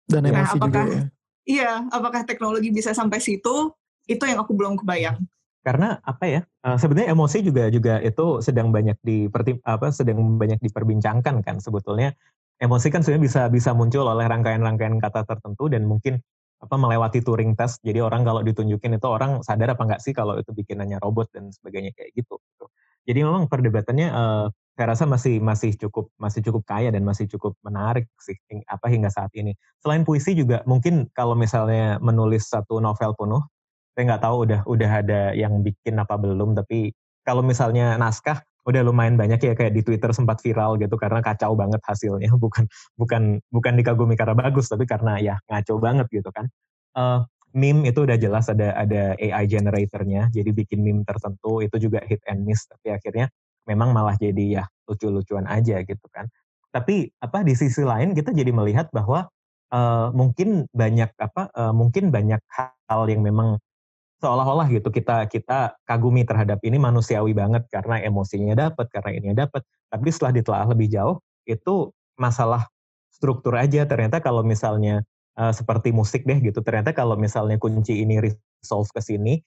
Dan 0.09 0.27
nah, 0.27 0.43
emosi 0.43 0.59
apakah, 0.59 0.85
juga 0.85 0.93
ya. 0.93 1.03
Iya, 1.49 1.73
apakah 1.89 2.23
teknologi 2.29 2.69
bisa 2.69 2.93
sampai 2.93 3.23
situ? 3.23 3.73
Itu 4.05 4.25
yang 4.29 4.41
aku 4.45 4.53
belum 4.57 4.81
kebayang. 4.81 5.21
Karena 5.65 6.01
apa 6.01 6.25
ya? 6.29 6.41
Uh, 6.65 6.77
sebenarnya 6.77 7.13
emosi 7.13 7.45
juga 7.45 7.69
juga 7.69 8.01
itu 8.01 8.41
sedang 8.41 8.73
banyak 8.73 8.97
di 9.05 9.29
apa 9.65 9.93
sedang 9.93 10.37
banyak 10.37 10.61
diperbincangkan 10.65 11.45
kan 11.45 11.57
sebetulnya. 11.61 12.17
Emosi 12.59 12.91
kan 12.91 13.07
sebenarnya 13.07 13.25
bisa 13.25 13.43
bisa 13.47 13.71
muncul 13.71 14.03
oleh 14.03 14.27
rangkaian-rangkaian 14.27 14.99
kata 14.99 15.23
tertentu 15.23 15.71
dan 15.71 15.87
mungkin 15.87 16.19
apa 16.59 16.75
melewati 16.75 17.23
Turing 17.23 17.55
test. 17.55 17.79
Jadi 17.87 18.03
orang 18.03 18.27
kalau 18.27 18.43
ditunjukin 18.43 18.99
itu 18.99 19.07
orang 19.07 19.47
sadar 19.47 19.79
apa 19.79 19.83
enggak 19.87 20.03
sih 20.03 20.11
kalau 20.11 20.35
itu 20.35 20.51
bikinannya 20.51 20.99
robot 20.99 21.31
dan 21.31 21.55
sebagainya 21.55 21.95
kayak 21.95 22.11
gitu. 22.19 22.35
gitu. 22.43 22.67
Jadi 23.07 23.19
memang 23.23 23.47
perdebatannya 23.47 24.09
uh, 24.11 24.47
saya 24.79 24.95
rasa 24.95 25.11
masih 25.11 25.43
masih 25.43 25.75
cukup 25.75 26.11
masih 26.19 26.39
cukup 26.51 26.63
kaya 26.63 26.95
dan 26.95 27.03
masih 27.03 27.27
cukup 27.27 27.59
menarik 27.67 28.07
sih 28.19 28.39
apa 28.67 28.87
hingga 28.91 29.11
saat 29.11 29.31
ini. 29.35 29.55
Selain 29.83 30.03
puisi 30.03 30.35
juga 30.35 30.63
mungkin 30.67 31.11
kalau 31.15 31.35
misalnya 31.35 31.99
menulis 31.99 32.47
satu 32.47 32.79
novel 32.79 33.15
penuh, 33.19 33.43
saya 33.95 34.03
nggak 34.15 34.23
tahu 34.23 34.37
udah 34.47 34.61
udah 34.71 34.91
ada 35.03 35.21
yang 35.35 35.59
bikin 35.67 35.99
apa 35.99 36.15
belum, 36.15 36.55
tapi 36.55 36.95
kalau 37.27 37.43
misalnya 37.43 37.99
naskah 37.99 38.39
udah 38.69 38.85
lumayan 38.85 39.17
banyak 39.17 39.41
ya 39.41 39.57
kayak 39.57 39.73
di 39.73 39.81
Twitter 39.81 40.13
sempat 40.13 40.45
viral 40.45 40.77
gitu 40.77 41.01
karena 41.01 41.25
kacau 41.25 41.57
banget 41.57 41.81
hasilnya 41.89 42.29
bukan 42.45 42.69
bukan 43.01 43.41
bukan 43.49 43.73
dikagumi 43.81 44.15
karena 44.15 44.37
bagus 44.37 44.69
tapi 44.69 44.85
karena 44.85 45.17
ya 45.17 45.41
ngaco 45.49 45.81
banget 45.81 46.07
gitu 46.13 46.29
kan. 46.29 46.45
Uh, 46.93 47.25
meme 47.57 47.89
itu 47.89 48.05
udah 48.05 48.21
jelas 48.21 48.53
ada 48.53 48.77
ada 48.77 49.17
AI 49.17 49.49
generatornya 49.49 50.29
jadi 50.29 50.53
bikin 50.53 50.85
meme 50.85 51.01
tertentu 51.09 51.65
itu 51.65 51.89
juga 51.89 52.05
hit 52.05 52.21
and 52.29 52.45
miss 52.45 52.69
tapi 52.69 52.93
akhirnya 52.93 53.33
memang 53.65 53.97
malah 53.97 54.17
jadi 54.21 54.61
ya 54.61 54.65
lucu-lucuan 54.85 55.49
aja 55.49 55.81
gitu 55.81 56.07
kan. 56.13 56.29
Tapi 56.69 57.09
apa 57.25 57.41
di 57.41 57.57
sisi 57.57 57.81
lain 57.81 58.13
kita 58.13 58.37
jadi 58.37 58.53
melihat 58.53 58.93
bahwa 58.93 59.29
uh, 59.73 60.09
mungkin 60.13 60.69
banyak 60.73 61.13
apa 61.17 61.49
uh, 61.57 61.73
mungkin 61.73 62.13
banyak 62.13 62.41
hal 62.53 63.03
yang 63.09 63.25
memang 63.25 63.61
seolah-olah 64.19 64.67
gitu 64.75 64.91
kita 64.91 65.31
kita 65.31 65.79
kagumi 65.87 66.27
terhadap 66.27 66.59
ini 66.67 66.77
manusiawi 66.77 67.35
banget 67.35 67.67
karena 67.71 68.03
emosinya 68.03 68.55
dapat 68.59 68.87
karena 68.91 69.11
ini 69.15 69.29
dapat. 69.35 69.63
Tapi 69.89 70.09
setelah 70.11 70.33
ditelaah 70.35 70.67
lebih 70.75 70.91
jauh 70.91 71.23
itu 71.47 71.95
masalah 72.19 72.67
struktur 73.15 73.55
aja 73.55 73.87
ternyata 73.87 74.19
kalau 74.19 74.43
misalnya 74.43 75.07
uh, 75.39 75.55
seperti 75.55 75.95
musik 75.95 76.27
deh 76.27 76.39
gitu 76.43 76.61
ternyata 76.63 76.91
kalau 76.93 77.15
misalnya 77.15 77.57
kunci 77.57 78.03
ini 78.03 78.19
resolve 78.19 78.91
ke 78.91 79.01
sini 79.01 79.39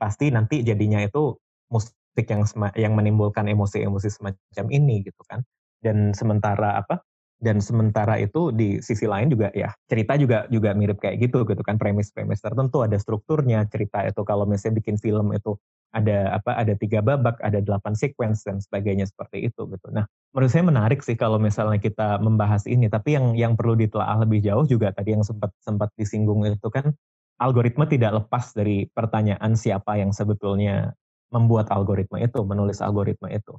pasti 0.00 0.32
nanti 0.32 0.62
jadinya 0.64 1.02
itu 1.02 1.36
musik 1.68 1.94
yang 2.26 2.42
yang 2.74 2.92
menimbulkan 2.96 3.46
emosi-emosi 3.46 4.08
semacam 4.08 4.66
ini 4.70 5.06
gitu 5.06 5.20
kan. 5.26 5.42
Dan 5.80 6.12
sementara 6.12 6.78
apa? 6.80 7.02
Dan 7.40 7.64
sementara 7.64 8.20
itu 8.20 8.52
di 8.52 8.84
sisi 8.84 9.08
lain 9.08 9.32
juga 9.32 9.48
ya 9.56 9.72
cerita 9.88 10.12
juga 10.20 10.44
juga 10.52 10.76
mirip 10.76 11.00
kayak 11.00 11.24
gitu 11.24 11.48
gitu 11.48 11.64
kan 11.64 11.80
premis-premis 11.80 12.44
tertentu 12.44 12.84
ada 12.84 13.00
strukturnya 13.00 13.64
cerita 13.72 14.04
itu 14.04 14.20
kalau 14.28 14.44
misalnya 14.44 14.84
bikin 14.84 15.00
film 15.00 15.32
itu 15.32 15.56
ada 15.96 16.36
apa 16.36 16.52
ada 16.60 16.76
tiga 16.76 17.00
babak 17.00 17.40
ada 17.40 17.64
delapan 17.64 17.96
sequence 17.96 18.44
dan 18.44 18.60
sebagainya 18.60 19.08
seperti 19.08 19.48
itu 19.48 19.64
gitu. 19.72 19.88
Nah 19.88 20.04
menurut 20.36 20.52
saya 20.52 20.68
menarik 20.68 21.00
sih 21.00 21.16
kalau 21.16 21.40
misalnya 21.40 21.80
kita 21.80 22.20
membahas 22.20 22.68
ini 22.68 22.92
tapi 22.92 23.16
yang 23.16 23.32
yang 23.32 23.52
perlu 23.56 23.72
ditelaah 23.72 24.20
lebih 24.20 24.44
jauh 24.44 24.68
juga 24.68 24.92
tadi 24.92 25.16
yang 25.16 25.24
sempat 25.24 25.48
sempat 25.64 25.88
disinggung 25.96 26.44
itu 26.44 26.68
kan 26.68 26.92
algoritma 27.40 27.88
tidak 27.88 28.20
lepas 28.20 28.52
dari 28.52 28.84
pertanyaan 28.92 29.56
siapa 29.56 29.96
yang 29.96 30.12
sebetulnya 30.12 30.92
membuat 31.32 31.72
algoritma 31.72 32.20
itu, 32.20 32.42
menulis 32.44 32.82
algoritma 32.84 33.32
itu. 33.32 33.56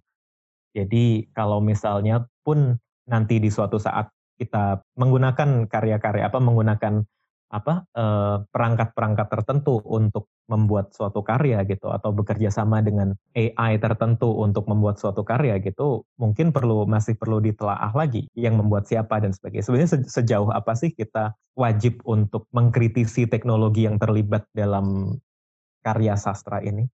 Jadi 0.72 1.28
kalau 1.36 1.60
misalnya 1.60 2.30
pun 2.46 2.80
nanti 3.10 3.41
di 3.41 3.49
suatu 3.49 3.82
saat 3.82 4.10
kita 4.38 4.82
menggunakan 4.97 5.70
karya-karya 5.70 6.26
apa 6.30 6.39
menggunakan 6.41 7.06
apa 7.52 7.84
eh, 7.93 8.38
perangkat-perangkat 8.47 9.28
tertentu 9.28 9.84
untuk 9.84 10.32
membuat 10.47 10.95
suatu 10.95 11.20
karya 11.20 11.64
gitu 11.68 11.91
atau 11.91 12.16
bekerja 12.16 12.47
sama 12.47 12.80
dengan 12.80 13.12
AI 13.36 13.76
tertentu 13.78 14.32
untuk 14.39 14.72
membuat 14.72 14.97
suatu 14.99 15.28
karya 15.28 15.60
gitu 15.60 16.08
mungkin 16.16 16.56
perlu 16.56 16.88
masih 16.88 17.20
perlu 17.20 17.43
ditelaah 17.43 17.91
lagi 17.91 18.28
yang 18.39 18.56
membuat 18.56 18.88
siapa 18.88 19.20
dan 19.20 19.36
sebagainya. 19.36 19.68
Sebenarnya 19.68 19.91
sejauh 20.08 20.49
apa 20.52 20.74
sih 20.80 20.95
kita 20.95 21.36
wajib 21.60 21.99
untuk 22.08 22.47
mengkritisi 22.56 23.28
teknologi 23.28 23.84
yang 23.84 23.99
terlibat 23.99 24.47
dalam 24.56 25.20
karya 25.84 26.16
sastra 26.16 26.64
ini 26.64 26.88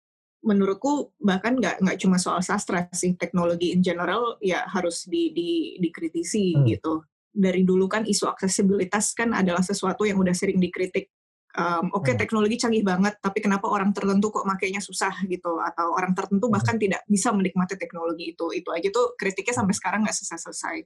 menurutku 0.45 1.09
bahkan 1.17 1.57
nggak 1.57 1.81
nggak 1.81 1.97
cuma 1.97 2.21
soal 2.21 2.39
sastra 2.45 2.85
sih 2.93 3.17
teknologi 3.17 3.73
in 3.73 3.81
general 3.81 4.37
ya 4.37 4.61
harus 4.69 5.09
di, 5.09 5.33
di 5.33 5.81
dikritisi 5.81 6.53
hmm. 6.53 6.63
gitu 6.69 7.01
dari 7.35 7.65
dulu 7.65 7.89
kan 7.89 8.05
isu 8.05 8.29
aksesibilitas 8.29 9.17
kan 9.17 9.33
adalah 9.33 9.65
sesuatu 9.65 10.05
yang 10.05 10.21
udah 10.21 10.31
sering 10.37 10.61
dikritik 10.61 11.09
um, 11.57 11.89
oke 11.97 12.05
okay, 12.05 12.13
hmm. 12.13 12.21
teknologi 12.21 12.55
canggih 12.61 12.85
banget 12.85 13.17
tapi 13.17 13.41
kenapa 13.41 13.65
orang 13.65 13.89
tertentu 13.89 14.29
kok 14.29 14.45
makainya 14.45 14.79
susah 14.79 15.11
gitu 15.25 15.57
atau 15.59 15.97
orang 15.97 16.13
tertentu 16.13 16.45
hmm. 16.45 16.55
bahkan 16.55 16.77
hmm. 16.77 16.83
tidak 16.85 17.01
bisa 17.09 17.33
menikmati 17.33 17.75
teknologi 17.75 18.37
itu 18.37 18.45
itu 18.53 18.69
aja 18.69 18.87
tuh 18.93 19.17
kritiknya 19.17 19.57
sampai 19.57 19.73
sekarang 19.73 20.05
nggak 20.05 20.15
selesai 20.15 20.39
selesai 20.45 20.77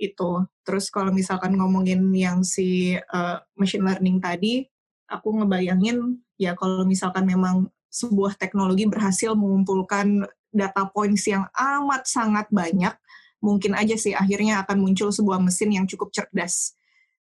itu 0.00 0.30
terus 0.64 0.88
kalau 0.88 1.12
misalkan 1.12 1.58
ngomongin 1.58 2.08
yang 2.14 2.40
si 2.46 2.96
uh, 2.96 3.36
machine 3.58 3.84
learning 3.84 4.22
tadi 4.22 4.64
aku 5.10 5.42
ngebayangin 5.42 6.22
ya 6.40 6.56
kalau 6.56 6.86
misalkan 6.88 7.28
memang 7.28 7.68
sebuah 7.90 8.38
teknologi 8.38 8.86
berhasil 8.86 9.34
mengumpulkan 9.34 10.22
data 10.54 10.86
points 10.90 11.26
yang 11.26 11.46
amat 11.54 12.06
sangat 12.06 12.46
banyak, 12.50 12.94
mungkin 13.42 13.74
aja 13.74 13.98
sih 13.98 14.14
akhirnya 14.14 14.62
akan 14.62 14.78
muncul 14.78 15.10
sebuah 15.10 15.42
mesin 15.42 15.74
yang 15.74 15.86
cukup 15.90 16.14
cerdas. 16.14 16.78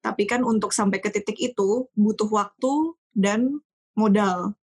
Tapi 0.02 0.26
kan 0.26 0.42
untuk 0.42 0.74
sampai 0.74 0.98
ke 1.02 1.10
titik 1.14 1.38
itu 1.38 1.90
butuh 1.94 2.30
waktu 2.30 2.98
dan 3.14 3.62
modal 3.94 4.58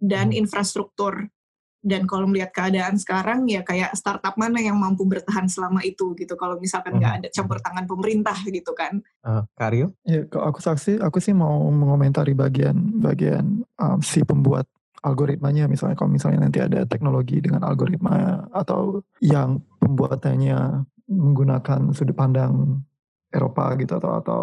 dan 0.00 0.32
hmm. 0.32 0.40
infrastruktur. 0.44 1.28
Dan 1.80 2.04
kalau 2.04 2.28
melihat 2.28 2.52
keadaan 2.52 3.00
sekarang 3.00 3.48
ya 3.48 3.64
kayak 3.64 3.96
startup 3.96 4.36
mana 4.36 4.60
yang 4.60 4.76
mampu 4.76 5.08
bertahan 5.08 5.48
selama 5.48 5.80
itu 5.80 6.12
gitu. 6.12 6.36
Kalau 6.36 6.60
misalkan 6.60 7.00
nggak 7.00 7.08
hmm. 7.08 7.20
ada 7.24 7.28
campur 7.32 7.56
tangan 7.56 7.88
pemerintah 7.88 8.36
gitu 8.44 8.76
kan. 8.76 9.00
Uh, 9.24 9.48
Karyo? 9.56 9.88
Ya, 10.04 10.28
kalau 10.28 10.52
aku 10.52 10.60
saksi, 10.60 11.00
aku 11.00 11.24
sih 11.24 11.32
mau 11.32 11.72
mengomentari 11.72 12.36
bagian 12.36 12.76
bagian 13.00 13.64
um, 13.80 13.96
si 14.04 14.20
pembuat 14.20 14.68
algoritmanya. 15.00 15.66
Misalnya 15.66 15.96
kalau 15.96 16.12
misalnya 16.12 16.46
nanti 16.46 16.60
ada 16.60 16.84
teknologi 16.84 17.40
dengan 17.40 17.64
algoritma 17.64 18.46
atau 18.52 19.00
yang 19.24 19.60
pembuatannya 19.80 20.86
menggunakan 21.10 21.90
sudut 21.96 22.14
pandang 22.14 22.84
Eropa 23.30 23.74
gitu 23.78 23.98
atau 23.98 24.10
atau 24.20 24.42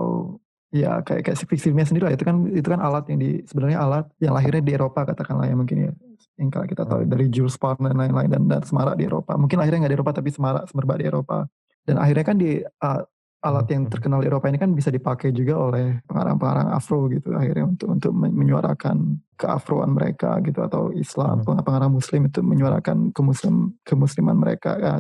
ya 0.68 0.99
kayak 0.99 1.32
kayak 1.32 1.38
filmnya 1.55 1.88
sendiri 1.88 2.12
lah 2.12 2.14
itu 2.20 2.28
kan 2.28 2.43
itu 2.51 2.68
kan 2.68 2.84
alat 2.84 3.08
yang 3.08 3.20
di 3.24 3.39
sebenarnya 3.47 3.80
alat 3.80 4.05
yang 4.20 4.36
lahirnya 4.36 4.64
di 4.64 4.74
Eropa 4.76 5.08
katakanlah 5.08 5.47
ya 5.47 5.55
mungkin 5.55 5.78
ya. 5.88 5.91
Yang 6.38 6.49
kalau 6.53 6.68
kita 6.70 6.84
tahu 6.86 6.99
dari 7.10 7.26
Jules 7.34 7.58
Verne 7.58 7.89
dan 7.89 7.97
lain-lain 7.97 8.30
dan, 8.30 8.43
dan 8.45 8.62
Semarak 8.62 8.93
di 9.01 9.10
Eropa. 9.10 9.34
Mungkin 9.34 9.58
akhirnya 9.58 9.80
nggak 9.86 9.93
di 9.93 9.97
Eropa 9.97 10.12
tapi 10.14 10.30
Semarak 10.30 10.70
Semerbak 10.70 10.97
di 11.01 11.05
Eropa. 11.10 11.49
Dan 11.82 11.97
akhirnya 11.97 12.26
kan 12.28 12.38
di 12.38 12.62
uh, 12.62 13.01
alat 13.38 13.70
yang 13.70 13.86
terkenal 13.86 14.20
di 14.20 14.28
Eropa 14.28 14.50
ini 14.50 14.58
kan 14.58 14.74
bisa 14.74 14.90
dipakai 14.90 15.30
juga 15.30 15.54
oleh 15.62 16.02
pengarang-pengarang 16.10 16.74
Afro 16.74 17.06
gitu 17.08 17.38
akhirnya 17.38 17.70
untuk 17.70 17.88
untuk 17.94 18.12
menyuarakan 18.18 19.22
keafroan 19.38 19.94
mereka 19.94 20.42
gitu 20.42 20.66
atau 20.66 20.90
Islam 20.90 21.46
hmm. 21.46 21.62
pengarang 21.62 21.94
Muslim 21.94 22.26
itu 22.26 22.42
menyuarakan 22.42 23.14
kemuslim 23.14 23.78
kemusliman 23.86 24.34
mereka 24.34 24.74
ya, 24.82 24.94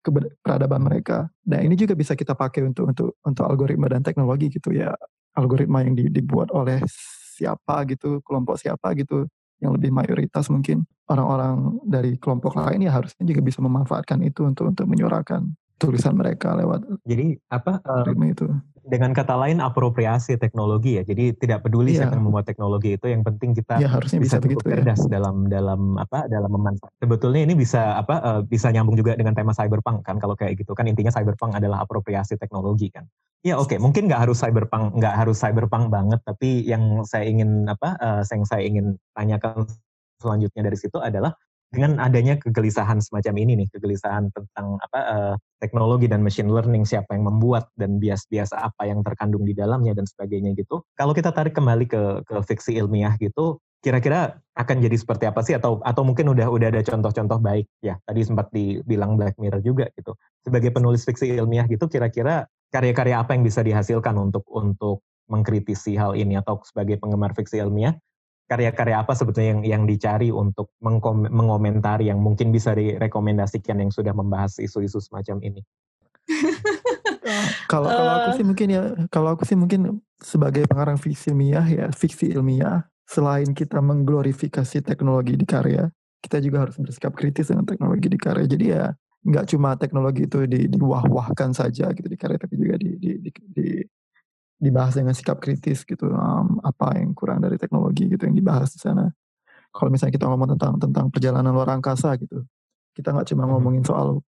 ke 0.00 0.10
peradaban 0.40 0.80
mereka. 0.80 1.28
Nah 1.44 1.60
ini 1.60 1.76
juga 1.76 1.92
bisa 1.92 2.16
kita 2.16 2.32
pakai 2.32 2.64
untuk 2.64 2.88
untuk 2.88 3.20
untuk 3.20 3.44
algoritma 3.44 3.92
dan 3.92 4.00
teknologi 4.00 4.48
gitu 4.48 4.72
ya 4.72 4.96
algoritma 5.36 5.84
yang 5.84 5.92
dibuat 5.92 6.48
oleh 6.56 6.80
siapa 7.36 7.84
gitu 7.90 8.24
kelompok 8.24 8.56
siapa 8.56 8.96
gitu 8.96 9.28
yang 9.60 9.76
lebih 9.76 9.90
mayoritas 9.92 10.48
mungkin 10.48 10.86
orang-orang 11.10 11.78
dari 11.84 12.16
kelompok 12.16 12.56
lain 12.56 12.86
ya 12.86 12.96
harusnya 12.96 13.24
juga 13.26 13.40
bisa 13.44 13.60
memanfaatkan 13.60 14.22
itu 14.24 14.46
untuk 14.46 14.72
untuk 14.72 14.86
menyuarakan 14.88 15.52
tulisan 15.78 16.14
mereka 16.14 16.54
lewat 16.54 16.86
jadi 17.02 17.34
apa 17.50 17.82
uh, 17.82 18.06
itu. 18.24 18.46
dengan 18.84 19.16
kata 19.16 19.32
lain 19.34 19.64
apropriasi 19.64 20.36
teknologi 20.36 21.00
ya. 21.00 21.02
Jadi 21.08 21.34
tidak 21.40 21.64
peduli 21.64 21.96
yeah. 21.96 22.04
siapa 22.04 22.20
yang 22.20 22.28
membuat 22.28 22.44
teknologi 22.44 23.00
itu 23.00 23.06
yang 23.08 23.24
penting 23.24 23.56
kita 23.56 23.80
yeah, 23.80 23.88
harusnya 23.88 24.20
bisa, 24.20 24.36
bisa 24.38 24.44
begitu 24.44 24.64
cerdas 24.68 25.00
ya. 25.08 25.18
dalam 25.18 25.48
dalam 25.48 25.96
apa 25.96 26.28
dalam 26.28 26.52
memanfaatkan 26.52 27.00
sebetulnya 27.00 27.42
ini 27.48 27.54
bisa 27.56 27.96
apa 27.96 28.20
uh, 28.20 28.40
bisa 28.44 28.68
nyambung 28.70 28.94
juga 28.94 29.16
dengan 29.16 29.32
tema 29.32 29.56
cyberpunk 29.56 30.04
kan 30.04 30.20
kalau 30.20 30.36
kayak 30.36 30.60
gitu 30.60 30.76
kan. 30.76 30.84
Intinya 30.84 31.10
cyberpunk 31.10 31.56
adalah 31.56 31.82
apropriasi 31.82 32.36
teknologi 32.36 32.92
kan. 32.92 33.08
Ya 33.44 33.56
oke 33.56 33.72
okay, 33.72 33.78
mungkin 33.80 34.06
nggak 34.06 34.28
harus 34.28 34.40
cyberpunk 34.44 35.00
nggak 35.00 35.14
harus 35.16 35.36
cyberpunk 35.40 35.88
banget 35.88 36.20
tapi 36.22 36.64
yang 36.64 37.02
saya 37.08 37.24
ingin 37.24 37.64
apa 37.66 37.96
uh, 37.98 38.22
yang 38.24 38.44
saya 38.44 38.62
ingin 38.68 39.00
tanyakan 39.16 39.64
selanjutnya 40.20 40.62
dari 40.64 40.78
situ 40.80 40.96
adalah 41.00 41.36
dengan 41.74 41.98
adanya 41.98 42.38
kegelisahan 42.38 43.02
semacam 43.02 43.34
ini 43.42 43.52
nih, 43.64 43.68
kegelisahan 43.74 44.30
tentang 44.30 44.78
apa 44.78 45.00
uh, 45.02 45.34
teknologi 45.58 46.06
dan 46.06 46.22
machine 46.22 46.46
learning, 46.46 46.86
siapa 46.86 47.18
yang 47.18 47.26
membuat 47.26 47.66
dan 47.74 47.98
bias-bias 47.98 48.54
apa 48.54 48.86
yang 48.86 49.02
terkandung 49.02 49.42
di 49.42 49.52
dalamnya 49.52 49.98
dan 49.98 50.06
sebagainya 50.06 50.54
gitu. 50.54 50.86
Kalau 50.94 51.10
kita 51.10 51.34
tarik 51.34 51.58
kembali 51.58 51.90
ke 51.90 52.22
ke 52.22 52.36
fiksi 52.46 52.78
ilmiah 52.78 53.18
gitu, 53.18 53.58
kira-kira 53.82 54.38
akan 54.54 54.80
jadi 54.80 54.96
seperti 54.96 55.26
apa 55.26 55.42
sih 55.42 55.58
atau 55.58 55.82
atau 55.82 56.02
mungkin 56.06 56.30
udah 56.30 56.46
udah 56.46 56.70
ada 56.70 56.80
contoh-contoh 56.86 57.42
baik 57.42 57.66
ya. 57.82 57.98
Tadi 58.06 58.20
sempat 58.22 58.48
dibilang 58.54 59.18
Black 59.18 59.36
Mirror 59.42 59.60
juga 59.60 59.90
gitu. 59.98 60.14
Sebagai 60.46 60.70
penulis 60.70 61.02
fiksi 61.02 61.34
ilmiah 61.34 61.66
gitu, 61.66 61.90
kira-kira 61.90 62.46
karya-karya 62.70 63.20
apa 63.20 63.34
yang 63.34 63.42
bisa 63.42 63.60
dihasilkan 63.60 64.14
untuk 64.16 64.46
untuk 64.54 65.02
mengkritisi 65.28 65.96
hal 65.96 66.14
ini 66.14 66.36
atau 66.36 66.60
sebagai 66.64 67.00
penggemar 67.00 67.32
fiksi 67.32 67.60
ilmiah 67.60 67.96
karya-karya 68.44 69.00
apa 69.00 69.16
sebetulnya 69.16 69.56
yang 69.56 69.62
yang 69.64 69.82
dicari 69.88 70.28
untuk 70.28 70.68
mengomentari 71.32 72.12
yang 72.12 72.20
mungkin 72.20 72.52
bisa 72.52 72.76
direkomendasikan 72.76 73.80
yang 73.80 73.88
sudah 73.88 74.12
membahas 74.12 74.60
isu-isu 74.60 75.00
semacam 75.00 75.40
ini? 75.40 75.62
kalau 77.72 77.88
kalau 77.88 78.12
aku 78.20 78.30
sih 78.36 78.44
mungkin 78.44 78.68
ya 78.68 78.82
kalau 79.08 79.28
aku 79.36 79.44
sih 79.48 79.56
mungkin 79.56 80.00
sebagai 80.20 80.64
pengarang 80.68 81.00
fiksi 81.00 81.32
ilmiah 81.32 81.64
ya 81.64 81.86
fiksi 81.92 82.32
ilmiah 82.32 82.84
selain 83.04 83.52
kita 83.52 83.80
mengglorifikasi 83.80 84.80
teknologi 84.84 85.36
di 85.36 85.44
karya 85.44 85.88
kita 86.24 86.40
juga 86.40 86.64
harus 86.64 86.80
bersikap 86.80 87.12
kritis 87.12 87.52
dengan 87.52 87.68
teknologi 87.68 88.08
di 88.08 88.16
karya 88.16 88.44
jadi 88.48 88.64
ya 88.64 88.84
nggak 89.24 89.56
cuma 89.56 89.76
teknologi 89.76 90.28
itu 90.28 90.44
di, 90.44 90.68
diwah-wahkan 90.68 91.56
saja 91.56 91.92
gitu 91.92 92.08
di 92.08 92.16
karya 92.16 92.36
tapi 92.36 92.54
juga 92.60 92.76
di, 92.76 92.96
di, 93.00 93.10
di, 93.20 93.30
di 93.32 93.68
dibahas 94.64 94.96
dengan 94.96 95.12
sikap 95.12 95.36
kritis 95.38 95.84
gitu 95.84 96.08
um, 96.08 96.58
apa 96.64 96.96
yang 96.96 97.12
kurang 97.12 97.44
dari 97.44 97.60
teknologi 97.60 98.08
gitu 98.08 98.24
yang 98.24 98.34
dibahas 98.34 98.72
di 98.72 98.80
sana? 98.80 99.12
Kalau 99.68 99.92
misalnya 99.92 100.16
kita 100.16 100.26
ngomong 100.26 100.56
tentang 100.56 100.80
tentang 100.80 101.06
perjalanan 101.12 101.52
luar 101.52 101.76
angkasa 101.76 102.16
gitu 102.16 102.48
kita 102.94 103.10
nggak 103.10 103.28
cuma 103.34 103.44
hmm. 103.44 103.50
ngomongin 103.52 103.82
soal 103.84 104.22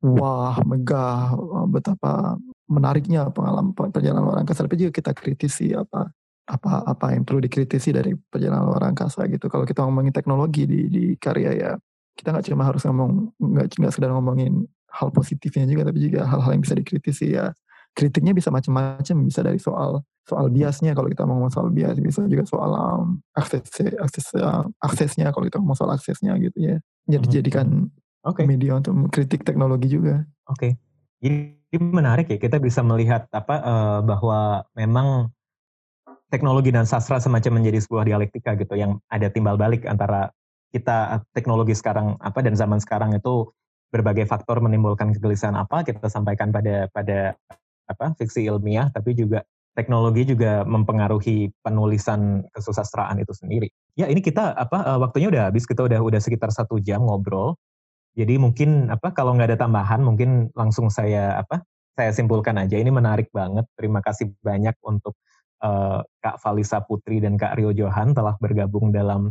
wah 0.00 0.56
megah 0.64 1.36
uh, 1.36 1.66
betapa 1.68 2.40
menariknya 2.66 3.30
pengalaman 3.30 3.70
perjalanan 3.76 4.24
luar 4.26 4.42
angkasa 4.42 4.64
tapi 4.66 4.80
juga 4.80 4.92
kita 4.98 5.12
kritisi 5.14 5.70
apa 5.76 6.10
apa 6.46 6.82
apa 6.86 7.06
yang 7.14 7.22
perlu 7.26 7.42
dikritisi 7.42 7.90
dari 7.90 8.14
perjalanan 8.16 8.66
luar 8.66 8.90
angkasa 8.90 9.26
gitu. 9.30 9.50
Kalau 9.50 9.66
kita 9.68 9.82
ngomongin 9.84 10.14
teknologi 10.14 10.64
di 10.66 10.86
di 10.90 11.04
karya 11.18 11.52
ya 11.54 11.70
kita 12.16 12.32
nggak 12.32 12.46
cuma 12.48 12.64
harus 12.64 12.82
ngomong 12.86 13.34
nggak 13.36 13.66
nggak 13.76 13.92
sekedar 13.92 14.14
ngomongin 14.14 14.64
hal 14.88 15.12
positifnya 15.12 15.68
juga 15.68 15.92
tapi 15.92 15.98
juga 16.08 16.24
hal-hal 16.24 16.56
yang 16.56 16.62
bisa 16.64 16.74
dikritisi 16.78 17.36
ya 17.36 17.52
kritiknya 17.96 18.36
bisa 18.36 18.52
macam-macam 18.52 19.16
bisa 19.24 19.40
dari 19.40 19.56
soal 19.56 20.04
soal 20.28 20.52
biasnya 20.52 20.92
kalau 20.92 21.08
kita 21.08 21.24
ngomong 21.24 21.48
soal 21.48 21.72
bias 21.72 21.96
bisa 21.96 22.28
juga 22.28 22.44
soal 22.44 22.76
um, 22.76 23.24
akses 23.32 23.64
akses 23.96 24.26
uh, 24.36 24.68
aksesnya 24.84 25.32
kalau 25.32 25.48
kita 25.48 25.56
ngomong 25.56 25.78
soal 25.80 25.96
aksesnya 25.96 26.36
gitu 26.36 26.60
ya 26.60 26.76
jadi 27.08 27.24
mm-hmm. 27.24 27.36
jadikan 27.40 27.68
okay. 28.20 28.44
media 28.44 28.76
untuk 28.76 28.92
mengkritik 28.92 29.48
teknologi 29.48 29.88
juga 29.88 30.28
oke 30.52 30.60
okay. 30.60 30.72
jadi 31.24 31.56
menarik 31.80 32.28
ya 32.28 32.36
kita 32.36 32.60
bisa 32.60 32.84
melihat 32.84 33.24
apa 33.32 33.56
uh, 33.64 33.98
bahwa 34.04 34.68
memang 34.76 35.32
teknologi 36.28 36.74
dan 36.74 36.84
sastra 36.84 37.16
semacam 37.16 37.62
menjadi 37.62 37.80
sebuah 37.80 38.04
dialektika 38.04 38.58
gitu 38.60 38.76
yang 38.76 39.00
ada 39.08 39.32
timbal 39.32 39.56
balik 39.56 39.88
antara 39.88 40.34
kita 40.74 41.22
teknologi 41.32 41.72
sekarang 41.72 42.18
apa 42.20 42.44
dan 42.44 42.58
zaman 42.58 42.82
sekarang 42.82 43.16
itu 43.16 43.48
berbagai 43.94 44.26
faktor 44.26 44.58
menimbulkan 44.58 45.14
kegelisahan 45.14 45.54
apa 45.54 45.86
kita 45.86 46.10
sampaikan 46.10 46.50
pada 46.50 46.90
pada 46.90 47.38
apa 47.86 48.14
fiksi 48.18 48.46
ilmiah 48.50 48.90
tapi 48.90 49.14
juga 49.14 49.46
teknologi 49.76 50.24
juga 50.24 50.64
mempengaruhi 50.64 51.52
penulisan 51.60 52.48
kesusastraan 52.56 53.20
itu 53.20 53.36
sendiri. 53.36 53.68
Ya 53.92 54.08
ini 54.08 54.24
kita 54.24 54.56
apa 54.56 54.82
uh, 54.82 54.98
waktunya 54.98 55.28
udah 55.28 55.52
habis 55.52 55.68
kita 55.68 55.84
udah 55.84 56.00
udah 56.00 56.20
sekitar 56.20 56.48
satu 56.48 56.80
jam 56.80 57.04
ngobrol. 57.04 57.60
Jadi 58.16 58.40
mungkin 58.40 58.88
apa 58.88 59.12
kalau 59.12 59.36
nggak 59.36 59.52
ada 59.52 59.58
tambahan 59.60 60.00
mungkin 60.00 60.48
langsung 60.56 60.88
saya 60.88 61.36
apa 61.36 61.60
saya 61.92 62.16
simpulkan 62.16 62.56
aja 62.56 62.80
ini 62.80 62.88
menarik 62.88 63.28
banget. 63.28 63.68
Terima 63.76 64.00
kasih 64.00 64.32
banyak 64.40 64.80
untuk 64.80 65.12
uh, 65.60 66.00
Kak 66.24 66.40
Valisa 66.40 66.80
Putri 66.80 67.20
dan 67.20 67.36
Kak 67.36 67.60
Rio 67.60 67.76
Johan 67.76 68.16
telah 68.16 68.40
bergabung 68.40 68.88
dalam 68.88 69.28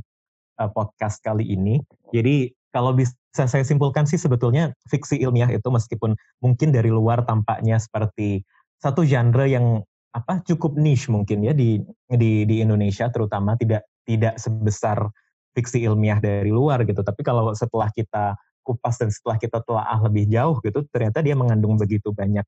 uh, 0.62 0.70
podcast 0.70 1.26
kali 1.26 1.50
ini. 1.50 1.82
Jadi 2.14 2.54
kalau 2.76 2.92
bisa 2.92 3.16
saya 3.48 3.64
simpulkan 3.64 4.04
sih 4.04 4.20
sebetulnya 4.20 4.76
fiksi 4.92 5.24
ilmiah 5.24 5.48
itu 5.48 5.64
meskipun 5.72 6.20
mungkin 6.44 6.76
dari 6.76 6.92
luar 6.92 7.24
tampaknya 7.24 7.80
seperti 7.80 8.44
satu 8.84 9.08
genre 9.08 9.48
yang 9.48 9.80
apa 10.12 10.44
cukup 10.44 10.76
niche 10.76 11.08
mungkin 11.08 11.48
ya 11.48 11.56
di 11.56 11.80
di 12.12 12.44
di 12.44 12.60
Indonesia 12.60 13.08
terutama 13.08 13.56
tidak 13.56 13.88
tidak 14.04 14.36
sebesar 14.36 15.08
fiksi 15.56 15.88
ilmiah 15.88 16.20
dari 16.20 16.52
luar 16.52 16.84
gitu. 16.84 17.00
Tapi 17.00 17.24
kalau 17.24 17.56
setelah 17.56 17.88
kita 17.96 18.36
kupas 18.68 19.00
dan 19.00 19.10
setelah 19.10 19.40
kita 19.40 19.64
telah 19.64 19.88
lebih 20.04 20.28
jauh 20.28 20.60
gitu, 20.60 20.84
ternyata 20.92 21.24
dia 21.24 21.34
mengandung 21.34 21.80
begitu 21.80 22.12
banyak 22.12 22.44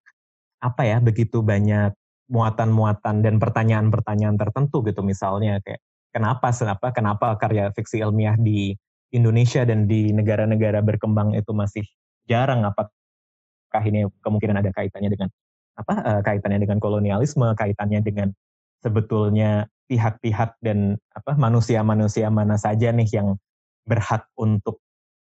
apa 0.59 0.83
ya, 0.83 0.99
begitu 0.99 1.39
banyak 1.39 1.95
muatan-muatan 2.27 3.23
dan 3.23 3.39
pertanyaan-pertanyaan 3.39 4.35
tertentu 4.35 4.83
gitu 4.83 4.99
misalnya 4.99 5.63
kayak 5.63 5.79
kenapa 6.11 6.51
kenapa 6.51 6.87
kenapa 6.91 7.27
karya 7.39 7.71
fiksi 7.71 8.03
ilmiah 8.03 8.35
di 8.35 8.75
Indonesia 9.15 9.63
dan 9.63 9.87
di 9.87 10.11
negara-negara 10.11 10.83
berkembang 10.83 11.35
itu 11.35 11.55
masih 11.55 11.83
jarang 12.27 12.67
apakah 12.67 13.83
ini 13.87 14.07
kemungkinan 14.19 14.59
ada 14.59 14.71
kaitannya 14.75 15.11
dengan 15.11 15.29
apa 15.77 15.93
uh, 16.01 16.21
kaitannya 16.25 16.59
dengan 16.59 16.81
kolonialisme, 16.81 17.53
kaitannya 17.53 18.01
dengan 18.01 18.33
sebetulnya 18.81 19.69
pihak-pihak 19.87 20.59
dan 20.59 20.99
apa 21.15 21.37
manusia-manusia 21.39 22.27
mana 22.27 22.59
saja 22.59 22.91
nih 22.91 23.07
yang 23.07 23.39
berhak 23.87 24.27
untuk 24.35 24.83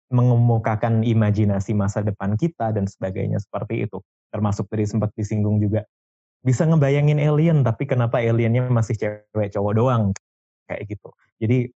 mengemukakan 0.09 1.05
imajinasi 1.05 1.77
masa 1.77 2.01
depan 2.01 2.33
kita 2.33 2.73
dan 2.73 2.89
sebagainya 2.89 3.37
seperti 3.37 3.85
itu. 3.85 4.01
Termasuk 4.33 4.65
tadi 4.65 4.89
sempat 4.89 5.13
disinggung 5.13 5.61
juga 5.61 5.85
bisa 6.39 6.65
ngebayangin 6.65 7.19
alien 7.19 7.61
tapi 7.61 7.85
kenapa 7.85 8.23
aliennya 8.23 8.65
masih 8.71 8.95
cewek 8.97 9.53
cowok 9.53 9.73
doang 9.77 10.03
kayak 10.65 10.87
gitu. 10.89 11.09
Jadi 11.37 11.69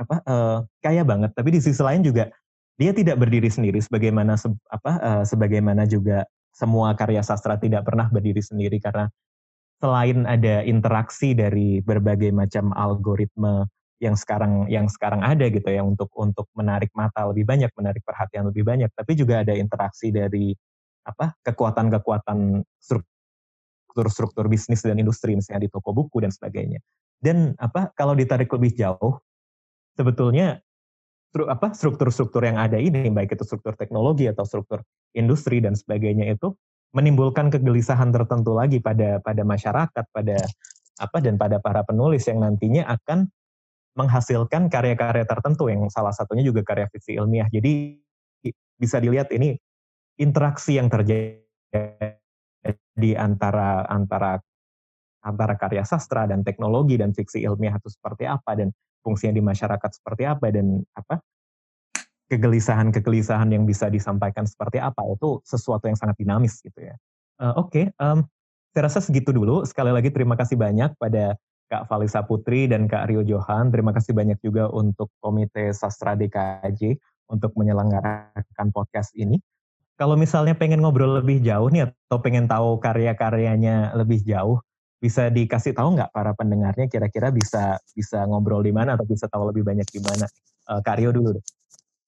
apa 0.00 0.16
uh, 0.24 0.58
kaya 0.80 1.04
banget 1.04 1.36
tapi 1.36 1.52
di 1.52 1.60
sisi 1.60 1.84
lain 1.84 2.00
juga 2.00 2.32
dia 2.80 2.96
tidak 2.96 3.20
berdiri 3.20 3.52
sendiri 3.52 3.76
sebagaimana 3.84 4.40
se, 4.40 4.48
apa 4.72 4.92
uh, 4.96 5.24
sebagaimana 5.28 5.84
juga 5.84 6.24
semua 6.56 6.96
karya 6.96 7.20
sastra 7.20 7.60
tidak 7.60 7.84
pernah 7.84 8.08
berdiri 8.08 8.40
sendiri 8.40 8.80
karena 8.80 9.12
selain 9.80 10.28
ada 10.28 10.64
interaksi 10.64 11.32
dari 11.32 11.80
berbagai 11.80 12.32
macam 12.32 12.72
algoritma 12.76 13.64
yang 14.00 14.16
sekarang 14.16 14.68
yang 14.72 14.88
sekarang 14.88 15.20
ada 15.20 15.44
gitu 15.52 15.68
ya 15.68 15.84
untuk 15.84 16.08
untuk 16.16 16.48
menarik 16.56 16.88
mata 16.96 17.28
lebih 17.28 17.44
banyak, 17.44 17.68
menarik 17.76 18.00
perhatian 18.00 18.48
lebih 18.48 18.64
banyak, 18.64 18.88
tapi 18.96 19.12
juga 19.12 19.44
ada 19.44 19.52
interaksi 19.52 20.08
dari 20.08 20.56
apa 21.04 21.36
kekuatan-kekuatan 21.44 22.64
struktur-struktur 22.80 24.48
bisnis 24.48 24.80
dan 24.80 24.96
industri 24.96 25.36
misalnya 25.36 25.68
di 25.68 25.70
toko 25.72 25.92
buku 25.92 26.24
dan 26.24 26.32
sebagainya. 26.32 26.80
Dan 27.20 27.52
apa 27.60 27.92
kalau 27.92 28.16
ditarik 28.16 28.48
lebih 28.48 28.72
jauh 28.72 29.20
sebetulnya 30.00 30.64
apa 31.36 31.76
struktur-struktur 31.76 32.42
yang 32.42 32.56
ada 32.56 32.80
ini 32.80 33.12
baik 33.12 33.36
itu 33.36 33.44
struktur 33.44 33.76
teknologi 33.76 34.26
atau 34.26 34.42
struktur 34.48 34.80
industri 35.12 35.60
dan 35.60 35.76
sebagainya 35.76 36.32
itu 36.32 36.56
menimbulkan 36.96 37.52
kegelisahan 37.52 38.10
tertentu 38.10 38.56
lagi 38.56 38.82
pada 38.82 39.22
pada 39.22 39.42
masyarakat 39.46 40.04
pada 40.10 40.38
apa 40.98 41.18
dan 41.22 41.38
pada 41.38 41.62
para 41.62 41.86
penulis 41.86 42.26
yang 42.26 42.42
nantinya 42.42 42.88
akan 42.88 43.30
menghasilkan 43.94 44.72
karya-karya 44.72 45.22
tertentu 45.28 45.70
yang 45.70 45.86
salah 45.92 46.14
satunya 46.14 46.46
juga 46.46 46.64
karya 46.64 46.88
fiksi 46.90 47.18
ilmiah. 47.18 47.46
Jadi 47.52 48.00
bisa 48.80 48.96
dilihat 48.96 49.28
ini 49.34 49.54
interaksi 50.18 50.80
yang 50.80 50.88
terjadi 50.88 51.42
di 52.96 53.12
antara 53.14 53.86
antara 53.86 54.40
antara 55.20 55.54
karya 55.56 55.84
sastra 55.84 56.24
dan 56.24 56.42
teknologi 56.42 56.96
dan 56.96 57.12
fiksi 57.12 57.44
ilmiah 57.44 57.76
itu 57.76 57.92
seperti 57.92 58.24
apa 58.24 58.56
dan 58.56 58.72
fungsinya 59.00 59.34
di 59.36 59.44
masyarakat 59.44 59.90
seperti 59.90 60.22
apa 60.28 60.52
dan 60.52 60.80
apa 60.96 61.20
kegelisahan-kegelisahan 62.30 63.50
yang 63.50 63.66
bisa 63.66 63.90
disampaikan 63.90 64.46
seperti 64.46 64.78
apa 64.78 65.02
itu 65.10 65.42
sesuatu 65.42 65.90
yang 65.90 65.98
sangat 65.98 66.14
dinamis 66.14 66.62
gitu 66.62 66.78
ya. 66.78 66.94
Uh, 67.42 67.56
Oke, 67.58 67.90
okay, 67.90 67.98
um, 67.98 68.22
saya 68.70 68.86
rasa 68.86 69.02
segitu 69.02 69.34
dulu. 69.34 69.66
Sekali 69.66 69.90
lagi 69.90 70.14
terima 70.14 70.38
kasih 70.38 70.54
banyak 70.54 70.94
pada 70.94 71.34
Kak 71.66 71.90
Valisa 71.90 72.22
Putri 72.22 72.70
dan 72.70 72.86
Kak 72.86 73.10
Rio 73.10 73.26
Johan. 73.26 73.74
Terima 73.74 73.90
kasih 73.90 74.14
banyak 74.14 74.38
juga 74.42 74.70
untuk 74.70 75.10
Komite 75.18 75.74
Sastra 75.74 76.14
DKJ 76.14 76.98
untuk 77.30 77.50
menyelenggarakan 77.58 78.68
podcast 78.70 79.10
ini. 79.18 79.38
Kalau 79.98 80.16
misalnya 80.16 80.56
pengen 80.56 80.80
ngobrol 80.80 81.20
lebih 81.20 81.42
jauh 81.44 81.68
nih 81.68 81.90
atau 81.90 82.18
pengen 82.24 82.48
tahu 82.48 82.80
karya-karyanya 82.80 83.92
lebih 83.94 84.22
jauh, 84.24 84.62
bisa 85.00 85.32
dikasih 85.32 85.72
tahu 85.72 85.96
nggak 85.96 86.12
para 86.12 86.36
pendengarnya 86.36 86.86
kira-kira 86.86 87.32
bisa 87.32 87.80
bisa 87.96 88.28
ngobrol 88.28 88.60
di 88.60 88.70
mana 88.70 88.94
atau 88.94 89.08
bisa 89.08 89.26
tahu 89.26 89.48
lebih 89.48 89.64
banyak 89.64 89.88
di 89.88 90.00
mana? 90.04 90.28
Uh, 90.68 90.84
Kak 90.84 91.00
Rio 91.00 91.10
dulu 91.10 91.40
deh. 91.40 91.44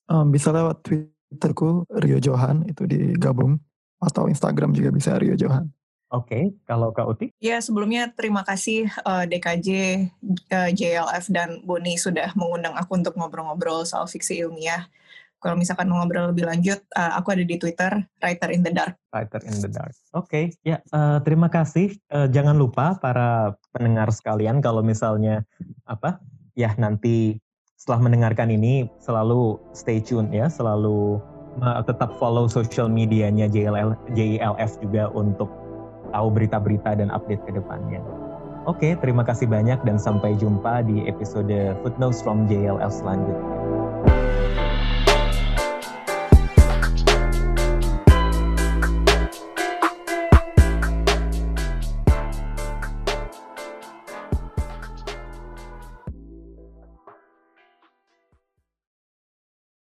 Um, 0.07 0.29
bisa 0.29 0.53
lewat 0.53 0.85
Twitterku 0.85 1.89
Rio 1.89 2.21
Johan 2.21 2.69
itu 2.69 2.85
digabung 2.85 3.57
atau 3.97 4.29
Instagram 4.29 4.77
juga 4.77 4.93
bisa 4.93 5.17
Rio 5.17 5.33
Johan. 5.33 5.65
Oke, 6.13 6.29
okay. 6.29 6.43
kalau 6.69 6.93
Kak 6.93 7.09
Uti? 7.09 7.33
Ya, 7.41 7.57
sebelumnya 7.57 8.13
terima 8.13 8.45
kasih 8.45 8.85
uh, 9.01 9.25
DKJ, 9.25 9.69
uh, 10.53 10.69
JLF, 10.69 11.25
dan 11.33 11.65
Boni 11.65 11.97
sudah 11.97 12.29
mengundang 12.37 12.77
aku 12.77 13.01
untuk 13.01 13.17
ngobrol-ngobrol 13.17 13.81
soal 13.81 14.05
fiksi 14.05 14.45
ilmiah 14.45 14.85
kalau 15.43 15.59
misalkan 15.59 15.91
mau 15.91 15.99
ngobrol 15.99 16.31
lebih 16.31 16.47
lanjut, 16.47 16.79
uh, 16.95 17.19
aku 17.19 17.35
ada 17.35 17.43
di 17.43 17.59
Twitter, 17.59 17.91
Writer 18.23 18.49
in 18.55 18.63
the 18.63 18.71
Dark. 18.71 18.95
Writer 19.11 19.43
in 19.43 19.59
the 19.59 19.67
Dark. 19.67 19.91
Oke, 20.15 20.23
okay. 20.23 20.45
ya 20.63 20.79
uh, 20.95 21.19
terima 21.19 21.51
kasih. 21.51 21.91
Uh, 22.07 22.31
jangan 22.31 22.55
lupa 22.55 22.95
para 23.03 23.59
pendengar 23.75 24.07
sekalian 24.15 24.63
kalau 24.63 24.79
misalnya 24.79 25.43
apa 25.83 26.23
ya 26.55 26.71
nanti 26.79 27.43
setelah 27.75 28.07
mendengarkan 28.07 28.47
ini 28.55 28.87
selalu 29.03 29.59
stay 29.75 29.99
tune 29.99 30.31
ya, 30.31 30.47
selalu 30.47 31.19
uh, 31.59 31.83
tetap 31.83 32.15
follow 32.15 32.47
social 32.47 32.87
medianya 32.87 33.51
JLL, 33.51 33.99
JLF 34.15 34.79
juga 34.79 35.11
untuk 35.11 35.51
tahu 36.15 36.27
berita-berita 36.31 36.95
dan 36.95 37.11
update 37.11 37.43
ke 37.43 37.51
depannya. 37.51 37.99
Oke, 38.63 38.95
okay, 38.95 39.03
terima 39.03 39.27
kasih 39.27 39.51
banyak 39.51 39.83
dan 39.83 39.99
sampai 39.99 40.39
jumpa 40.39 40.87
di 40.87 41.03
episode 41.03 41.75
Footnotes 41.83 42.23
from 42.23 42.47
JLF 42.47 42.95
selanjutnya. 42.95 43.62